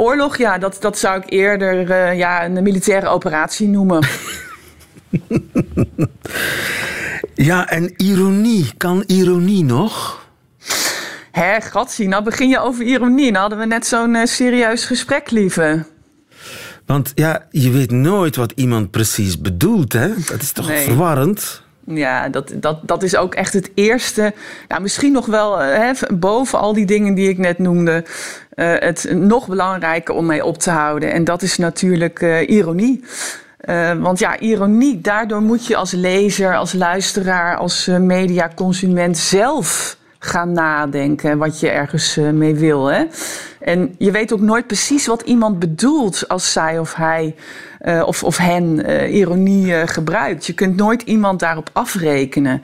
Oorlog, 0.00 0.36
ja, 0.36 0.58
dat, 0.58 0.76
dat 0.80 0.98
zou 0.98 1.20
ik 1.20 1.30
eerder 1.30 2.14
ja, 2.14 2.44
een 2.44 2.62
militaire 2.62 3.08
operatie 3.08 3.68
noemen. 3.68 4.06
ja, 7.50 7.68
en 7.68 7.92
ironie, 7.96 8.70
kan 8.76 9.04
ironie 9.06 9.64
nog? 9.64 10.24
Hé, 11.30 11.60
gatsie, 11.60 12.08
nou 12.08 12.24
begin 12.24 12.48
je 12.48 12.60
over 12.60 12.84
ironie. 12.84 13.30
Nou 13.30 13.40
hadden 13.40 13.58
we 13.58 13.66
net 13.66 13.86
zo'n 13.86 14.14
uh, 14.14 14.24
serieus 14.24 14.84
gesprek, 14.84 15.30
lieve. 15.30 15.84
Want 16.86 17.12
ja, 17.14 17.46
je 17.50 17.70
weet 17.70 17.90
nooit 17.90 18.36
wat 18.36 18.52
iemand 18.54 18.90
precies 18.90 19.40
bedoelt, 19.40 19.92
hè? 19.92 20.08
Dat 20.08 20.42
is 20.42 20.52
toch 20.52 20.68
nee. 20.68 20.84
verwarrend? 20.84 21.62
Ja, 21.84 22.28
dat, 22.28 22.52
dat, 22.54 22.78
dat 22.82 23.02
is 23.02 23.16
ook 23.16 23.34
echt 23.34 23.52
het 23.52 23.70
eerste. 23.74 24.34
Nou, 24.68 24.82
misschien 24.82 25.12
nog 25.12 25.26
wel 25.26 25.58
hè, 25.58 25.92
boven 26.14 26.58
al 26.58 26.72
die 26.72 26.86
dingen 26.86 27.14
die 27.14 27.28
ik 27.28 27.38
net 27.38 27.58
noemde. 27.58 28.04
Uh, 28.54 28.74
het 28.78 29.10
nog 29.12 29.48
belangrijker 29.48 30.14
om 30.14 30.26
mee 30.26 30.44
op 30.44 30.58
te 30.58 30.70
houden. 30.70 31.12
En 31.12 31.24
dat 31.24 31.42
is 31.42 31.58
natuurlijk 31.58 32.20
uh, 32.20 32.48
ironie. 32.48 33.04
Uh, 33.64 33.92
want 33.92 34.18
ja, 34.18 34.38
ironie, 34.38 35.00
daardoor 35.00 35.40
moet 35.40 35.66
je 35.66 35.76
als 35.76 35.92
lezer, 35.92 36.56
als 36.56 36.72
luisteraar, 36.72 37.56
als 37.56 37.86
mediaconsument 37.86 39.18
zelf 39.18 39.98
gaan 40.18 40.52
nadenken 40.52 41.38
wat 41.38 41.60
je 41.60 41.68
ergens 41.68 42.16
eh, 42.16 42.30
mee 42.30 42.54
wil. 42.54 42.86
Hè? 42.86 43.04
En 43.60 43.94
je 43.98 44.10
weet 44.10 44.32
ook 44.32 44.40
nooit 44.40 44.66
precies 44.66 45.06
wat 45.06 45.22
iemand 45.22 45.58
bedoelt 45.58 46.28
als 46.28 46.52
zij 46.52 46.78
of 46.78 46.94
hij 46.94 47.34
of, 48.04 48.24
of 48.24 48.36
hen 48.36 48.86
ironie 49.14 49.86
gebruikt. 49.86 50.46
Je 50.46 50.52
kunt 50.52 50.76
nooit 50.76 51.02
iemand 51.02 51.40
daarop 51.40 51.70
afrekenen. 51.72 52.62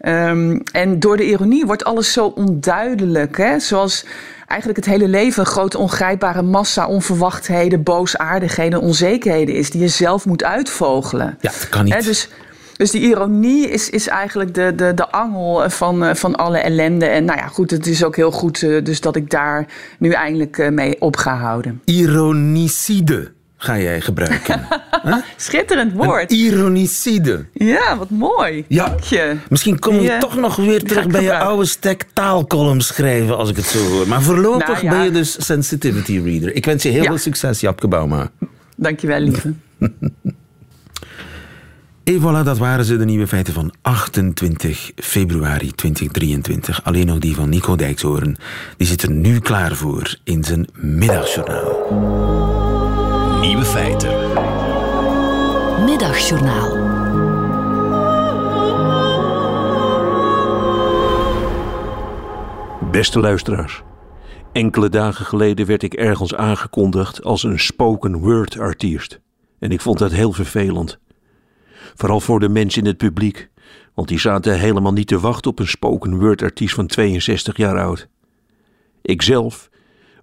Um, 0.00 0.62
en 0.72 0.98
door 0.98 1.16
de 1.16 1.26
ironie 1.26 1.66
wordt 1.66 1.84
alles 1.84 2.12
zo 2.12 2.26
onduidelijk. 2.26 3.36
Hè? 3.36 3.58
Zoals 3.58 4.04
eigenlijk 4.46 4.84
het 4.84 4.94
hele 4.94 5.08
leven 5.08 5.40
een 5.40 5.46
grote 5.46 5.78
ongrijpbare 5.78 6.42
massa 6.42 6.86
onverwachtheden, 6.86 7.82
boosaardigheden, 7.82 8.80
onzekerheden 8.80 9.54
is 9.54 9.70
die 9.70 9.80
je 9.80 9.88
zelf 9.88 10.26
moet 10.26 10.44
uitvogelen. 10.44 11.38
Ja, 11.40 11.50
dat 11.50 11.68
kan 11.68 11.84
niet. 11.84 11.94
He, 11.94 12.00
dus, 12.00 12.28
dus 12.76 12.90
die 12.90 13.00
ironie 13.00 13.68
is, 13.68 13.90
is 13.90 14.08
eigenlijk 14.08 14.54
de, 14.54 14.74
de, 14.74 14.94
de 14.94 15.10
angel 15.10 15.70
van, 15.70 16.04
eh, 16.04 16.14
van 16.14 16.36
alle 16.36 16.58
ellende. 16.58 17.06
En 17.06 17.24
nou 17.24 17.38
ja, 17.38 17.46
goed, 17.46 17.70
het 17.70 17.86
is 17.86 18.04
ook 18.04 18.16
heel 18.16 18.30
goed 18.30 18.62
uh, 18.62 18.84
dus 18.84 19.00
dat 19.00 19.16
ik 19.16 19.30
daar 19.30 19.66
nu 19.98 20.10
eindelijk 20.10 20.58
uh, 20.58 20.68
mee 20.68 21.00
op 21.00 21.16
ga 21.16 21.36
houden. 21.36 21.80
Ironicide 21.84 23.33
ga 23.64 23.78
jij 23.78 24.00
gebruiken. 24.00 24.66
Schitterend 25.36 25.92
woord. 25.92 26.32
Een 26.32 26.38
ironicide. 26.38 27.44
Ja, 27.52 27.96
wat 27.96 28.10
mooi. 28.10 28.64
Ja. 28.68 28.88
Dank 28.88 29.00
je. 29.00 29.36
Misschien 29.48 29.78
kom 29.78 30.00
je 30.00 30.16
toch 30.18 30.36
nog 30.36 30.56
weer 30.56 30.82
terug 30.82 31.06
bij 31.06 31.22
je 31.22 31.38
oude 31.38 31.64
stek 31.64 32.04
taalcolumn 32.12 32.80
schrijven, 32.80 33.36
als 33.36 33.50
ik 33.50 33.56
het 33.56 33.66
zo 33.66 33.88
hoor. 33.88 34.08
Maar 34.08 34.22
voorlopig 34.22 34.82
nou, 34.82 34.96
ben 34.96 35.04
je 35.04 35.10
dus 35.10 35.46
sensitivity 35.46 36.20
reader. 36.24 36.54
Ik 36.54 36.64
wens 36.64 36.82
je 36.82 36.88
heel 36.88 37.04
veel 37.04 37.18
succes, 37.18 37.60
Japke 37.60 37.88
Bauma. 37.88 38.30
Dank 38.76 39.00
je 39.00 39.06
wel, 39.06 39.20
lieve. 39.20 39.52
Et 42.04 42.20
voilà, 42.20 42.44
dat 42.44 42.58
waren 42.58 42.84
ze, 42.84 42.96
de 42.96 43.04
nieuwe 43.04 43.26
feiten 43.26 43.54
van 43.54 43.72
28 43.82 44.90
februari 44.96 45.72
2023. 45.72 46.84
Alleen 46.84 47.06
nog 47.06 47.18
die 47.18 47.34
van 47.34 47.48
Nico 47.48 47.76
Dijkshoorn. 47.76 48.36
Die 48.76 48.86
zit 48.86 49.02
er 49.02 49.10
nu 49.10 49.38
klaar 49.38 49.74
voor 49.74 50.16
in 50.24 50.44
zijn 50.44 50.66
middagjournaal. 50.74 52.83
Nieuwe 53.44 53.64
feiten. 53.64 54.10
Middagjournaal. 55.84 56.70
Beste 62.90 63.20
luisteraars. 63.20 63.82
Enkele 64.52 64.88
dagen 64.88 65.26
geleden 65.26 65.66
werd 65.66 65.82
ik 65.82 65.94
ergens 65.94 66.34
aangekondigd 66.34 67.22
als 67.22 67.42
een 67.42 67.58
spoken 67.58 68.18
word 68.18 68.58
artiest. 68.58 69.20
En 69.58 69.70
ik 69.70 69.80
vond 69.80 69.98
dat 69.98 70.12
heel 70.12 70.32
vervelend. 70.32 70.98
Vooral 71.94 72.20
voor 72.20 72.40
de 72.40 72.48
mensen 72.48 72.82
in 72.82 72.88
het 72.88 72.96
publiek, 72.96 73.50
want 73.94 74.08
die 74.08 74.18
zaten 74.18 74.58
helemaal 74.58 74.92
niet 74.92 75.08
te 75.08 75.20
wachten 75.20 75.50
op 75.50 75.58
een 75.58 75.68
spoken 75.68 76.18
word 76.18 76.42
artiest 76.42 76.74
van 76.74 76.86
62 76.86 77.56
jaar 77.56 77.78
oud. 77.78 78.08
Ikzelf 79.02 79.70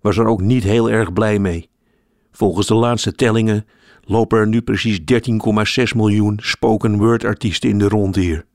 was 0.01 0.17
er 0.17 0.25
ook 0.25 0.41
niet 0.41 0.63
heel 0.63 0.89
erg 0.89 1.13
blij 1.13 1.39
mee. 1.39 1.70
Volgens 2.31 2.67
de 2.67 2.75
laatste 2.75 3.11
tellingen 3.11 3.65
lopen 4.01 4.39
er 4.39 4.47
nu 4.47 4.61
precies 4.61 4.99
13,6 4.99 5.95
miljoen 5.95 6.39
spoken 6.41 6.97
word 6.97 7.25
artiesten 7.25 7.69
in 7.69 7.77
de 7.77 7.87
rond 7.87 8.15
hier. 8.15 8.45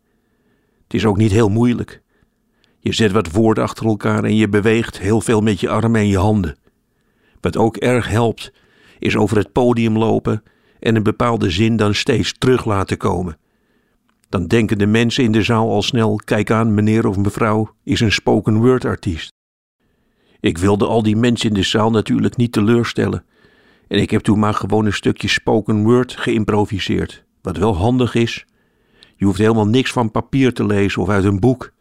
Het 0.83 0.95
is 0.95 1.05
ook 1.05 1.17
niet 1.17 1.31
heel 1.31 1.49
moeilijk. 1.49 2.03
Je 2.79 2.93
zet 2.93 3.13
wat 3.13 3.33
woorden 3.33 3.65
achter 3.65 3.87
elkaar 3.87 4.25
en 4.25 4.37
je 4.37 4.49
beweegt 4.49 4.99
heel 4.99 5.21
veel 5.21 5.41
met 5.41 5.61
je 5.61 5.69
armen 5.69 6.01
en 6.01 6.09
je 6.09 6.19
handen. 6.19 6.57
Wat 7.41 7.57
ook 7.57 7.77
erg 7.77 8.09
helpt, 8.09 8.53
is 8.99 9.17
over 9.17 9.37
het 9.37 9.53
podium 9.53 9.99
lopen 9.99 10.43
en 10.81 10.97
een 10.97 11.03
bepaalde 11.03 11.51
zin 11.51 11.77
dan 11.77 11.95
steeds 11.95 12.35
terug 12.39 12.65
laten 12.65 12.97
komen. 12.97 13.39
Dan 14.29 14.47
denken 14.47 14.79
de 14.79 14.87
mensen 14.87 15.25
in 15.25 15.33
de 15.33 15.43
zaal 15.43 15.71
al 15.71 15.83
snel: 15.83 16.17
kijk 16.25 16.51
aan, 16.51 16.75
meneer 16.75 17.07
of 17.07 17.17
mevrouw 17.17 17.75
is 17.85 18.01
een 18.01 18.13
spoken 18.13 18.57
word 18.57 18.85
artiest. 18.85 19.33
Ik 20.41 20.59
wilde 20.59 20.87
al 20.87 21.03
die 21.03 21.17
mensen 21.17 21.49
in 21.49 21.55
de 21.55 21.63
zaal 21.63 21.91
natuurlijk 21.91 22.37
niet 22.37 22.53
teleurstellen. 22.53 23.25
En 23.89 23.99
ik 23.99 24.11
heb 24.11 24.23
toen 24.23 24.39
maar 24.39 24.55
gewoon 24.55 24.87
een 24.87 24.93
stukje 24.93 25.29
spoken 25.29 25.83
word 25.83 26.17
geïmproviseerd. 26.17 27.25
Wat 27.43 27.57
wel 27.57 27.77
handig 27.77 28.15
is. 28.15 28.47
Je 29.17 29.25
hoeft 29.25 29.39
helemaal 29.39 29.67
niks 29.67 29.93
van 29.93 30.11
papier 30.11 30.53
te 30.53 30.67
lezen 30.67 31.03
of 31.03 31.09
uit 31.09 31.25
een 31.25 31.41
boek. 31.41 31.73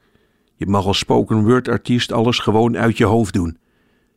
Je 0.55 0.65
mag 0.65 0.85
als 0.85 0.97
spoken 0.97 1.43
word 1.43 1.67
artiest 1.67 2.11
alles 2.11 2.39
gewoon 2.39 2.77
uit 2.77 2.97
je 2.97 3.05
hoofd 3.05 3.33
doen. 3.33 3.57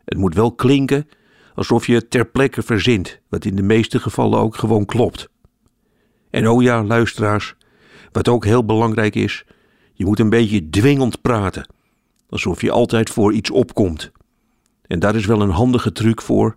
Het 0.04 0.18
moet 0.18 0.34
wel 0.34 0.52
klinken 0.52 1.08
alsof 1.54 1.86
je 1.86 1.94
het 1.94 2.10
ter 2.10 2.26
plekke 2.26 2.62
verzint, 2.62 3.20
wat 3.28 3.44
in 3.44 3.56
de 3.56 3.62
meeste 3.62 4.00
gevallen 4.00 4.38
ook 4.38 4.56
gewoon 4.56 4.84
klopt. 4.84 5.28
En 6.30 6.48
oh 6.48 6.62
ja, 6.62 6.84
luisteraars, 6.84 7.54
wat 8.12 8.28
ook 8.28 8.44
heel 8.44 8.64
belangrijk 8.64 9.14
is, 9.14 9.44
je 9.92 10.04
moet 10.04 10.18
een 10.18 10.30
beetje 10.30 10.68
dwingend 10.68 11.20
praten, 11.20 11.74
alsof 12.28 12.60
je 12.60 12.70
altijd 12.70 13.10
voor 13.10 13.32
iets 13.32 13.50
opkomt. 13.50 14.12
En 14.82 14.98
daar 14.98 15.14
is 15.14 15.26
wel 15.26 15.40
een 15.40 15.50
handige 15.50 15.92
truc 15.92 16.22
voor. 16.22 16.56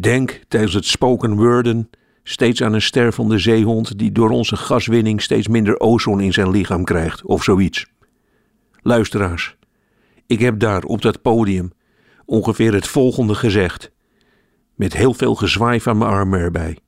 Denk 0.00 0.40
tijdens 0.48 0.74
het 0.74 0.84
spoken 0.86 1.34
worden 1.34 1.90
steeds 2.22 2.62
aan 2.62 2.72
een 2.72 2.82
stervende 2.82 3.38
zeehond 3.38 3.98
die 3.98 4.12
door 4.12 4.30
onze 4.30 4.56
gaswinning 4.56 5.22
steeds 5.22 5.48
minder 5.48 5.80
ozon 5.80 6.20
in 6.20 6.32
zijn 6.32 6.50
lichaam 6.50 6.84
krijgt, 6.84 7.24
of 7.24 7.42
zoiets. 7.42 7.86
Luisteraars, 8.82 9.56
ik 10.26 10.40
heb 10.40 10.58
daar 10.58 10.82
op 10.82 11.02
dat 11.02 11.22
podium 11.22 11.72
ongeveer 12.24 12.74
het 12.74 12.88
volgende 12.88 13.34
gezegd 13.34 13.90
met 14.74 14.92
heel 14.92 15.14
veel 15.14 15.34
gezwaai 15.34 15.80
van 15.80 15.98
mijn 15.98 16.10
armen 16.10 16.40
erbij. 16.40 16.78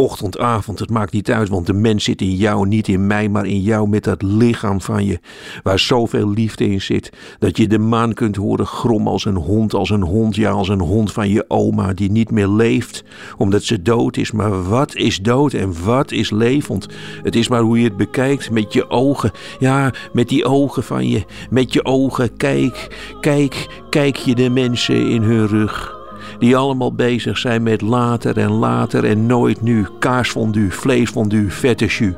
Ochtend, 0.00 0.38
avond, 0.38 0.78
het 0.78 0.90
maakt 0.90 1.12
niet 1.12 1.30
uit, 1.30 1.48
want 1.48 1.66
de 1.66 1.72
mens 1.72 2.04
zit 2.04 2.20
in 2.20 2.34
jou, 2.34 2.66
niet 2.66 2.88
in 2.88 3.06
mij, 3.06 3.28
maar 3.28 3.46
in 3.46 3.60
jou 3.60 3.88
met 3.88 4.04
dat 4.04 4.22
lichaam 4.22 4.80
van 4.80 5.04
je, 5.04 5.20
waar 5.62 5.78
zoveel 5.78 6.30
liefde 6.30 6.68
in 6.70 6.80
zit, 6.80 7.12
dat 7.38 7.56
je 7.56 7.68
de 7.68 7.78
maan 7.78 8.14
kunt 8.14 8.36
horen 8.36 8.66
grommen 8.66 9.12
als 9.12 9.24
een 9.24 9.36
hond, 9.36 9.74
als 9.74 9.90
een 9.90 10.02
hond, 10.02 10.36
ja, 10.36 10.50
als 10.50 10.68
een 10.68 10.80
hond 10.80 11.12
van 11.12 11.28
je 11.28 11.44
oma, 11.48 11.92
die 11.92 12.10
niet 12.10 12.30
meer 12.30 12.48
leeft, 12.48 13.04
omdat 13.36 13.62
ze 13.62 13.82
dood 13.82 14.16
is. 14.16 14.32
Maar 14.32 14.68
wat 14.68 14.94
is 14.94 15.18
dood 15.18 15.52
en 15.52 15.84
wat 15.84 16.12
is 16.12 16.30
levend? 16.30 16.86
Het 17.22 17.36
is 17.36 17.48
maar 17.48 17.62
hoe 17.62 17.78
je 17.78 17.84
het 17.84 17.96
bekijkt, 17.96 18.50
met 18.50 18.72
je 18.72 18.90
ogen, 18.90 19.30
ja, 19.58 19.92
met 20.12 20.28
die 20.28 20.44
ogen 20.44 20.82
van 20.82 21.08
je, 21.08 21.24
met 21.50 21.72
je 21.72 21.84
ogen, 21.84 22.36
kijk, 22.36 22.88
kijk, 23.20 23.82
kijk 23.90 24.16
je 24.16 24.34
de 24.34 24.50
mensen 24.50 25.08
in 25.08 25.22
hun 25.22 25.46
rug 25.46 25.99
die 26.38 26.56
allemaal 26.56 26.92
bezig 26.92 27.38
zijn 27.38 27.62
met 27.62 27.80
later 27.80 28.38
en 28.38 28.50
later 28.50 29.04
en 29.04 29.26
nooit 29.26 29.62
nu, 29.62 29.86
kaasfondue, 29.98 30.72
vleesfondue, 30.72 31.50
vette 31.50 31.86
jus. 31.86 32.14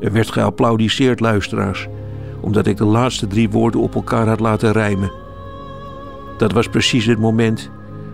Er 0.00 0.12
werd 0.12 0.30
geapplaudiseerd, 0.30 1.20
luisteraars, 1.20 1.88
omdat 2.40 2.66
ik 2.66 2.76
de 2.76 2.84
laatste 2.84 3.26
drie 3.26 3.50
woorden 3.50 3.80
op 3.80 3.94
elkaar 3.94 4.28
had 4.28 4.40
laten 4.40 4.72
rijmen. 4.72 5.12
Dat 6.38 6.52
was 6.52 6.68
precies 6.68 7.06
het 7.06 7.18
moment 7.18 7.70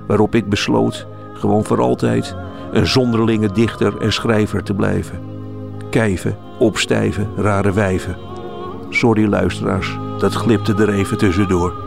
waarop 0.07 0.35
ik 0.35 0.49
besloot 0.49 1.07
gewoon 1.35 1.65
voor 1.65 1.81
altijd 1.81 2.37
een 2.73 2.87
zonderlinge 2.87 3.53
dichter 3.53 4.01
en 4.01 4.13
schrijver 4.13 4.63
te 4.63 4.75
blijven. 4.75 5.21
Kijven, 5.91 6.37
opstijven, 6.59 7.29
rare 7.37 7.73
wijven. 7.73 8.17
Sorry 8.91 9.29
luisteraars, 9.29 9.99
dat 10.19 10.35
glipte 10.35 10.75
er 10.75 10.89
even 10.89 11.19
tussendoor. 11.19 11.86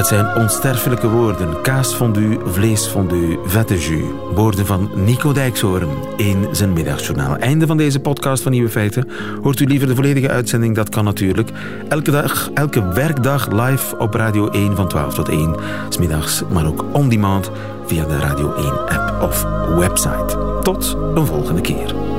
Het 0.00 0.08
zijn 0.08 0.34
onsterfelijke 0.36 1.08
woorden. 1.08 1.62
Kaasfondue, 1.62 2.38
vleesfondue, 2.44 3.38
vette 3.44 3.78
jus. 3.78 4.02
Woorden 4.34 4.66
van 4.66 4.90
Nico 4.94 5.32
Dijkshoorn 5.32 5.88
in 6.16 6.46
zijn 6.52 6.72
middagjournaal. 6.72 7.36
Einde 7.36 7.66
van 7.66 7.76
deze 7.76 8.00
podcast 8.00 8.42
van 8.42 8.52
Nieuwe 8.52 8.68
Feiten. 8.68 9.08
Hoort 9.42 9.60
u 9.60 9.64
liever 9.64 9.88
de 9.88 9.94
volledige 9.94 10.28
uitzending? 10.28 10.74
Dat 10.74 10.88
kan 10.88 11.04
natuurlijk. 11.04 11.50
Elke 11.88 12.10
dag, 12.10 12.50
elke 12.54 12.88
werkdag 12.92 13.48
live 13.50 13.98
op 13.98 14.14
Radio 14.14 14.48
1 14.48 14.76
van 14.76 14.88
12 14.88 15.14
tot 15.14 15.28
1. 15.28 15.56
Smiddags, 15.88 16.42
maar 16.52 16.66
ook 16.66 16.84
on 16.92 17.08
demand 17.08 17.50
via 17.86 18.04
de 18.04 18.18
Radio 18.18 18.54
1 18.54 18.88
app 18.88 19.22
of 19.22 19.46
website. 19.76 20.58
Tot 20.62 20.96
een 21.14 21.26
volgende 21.26 21.60
keer. 21.60 22.09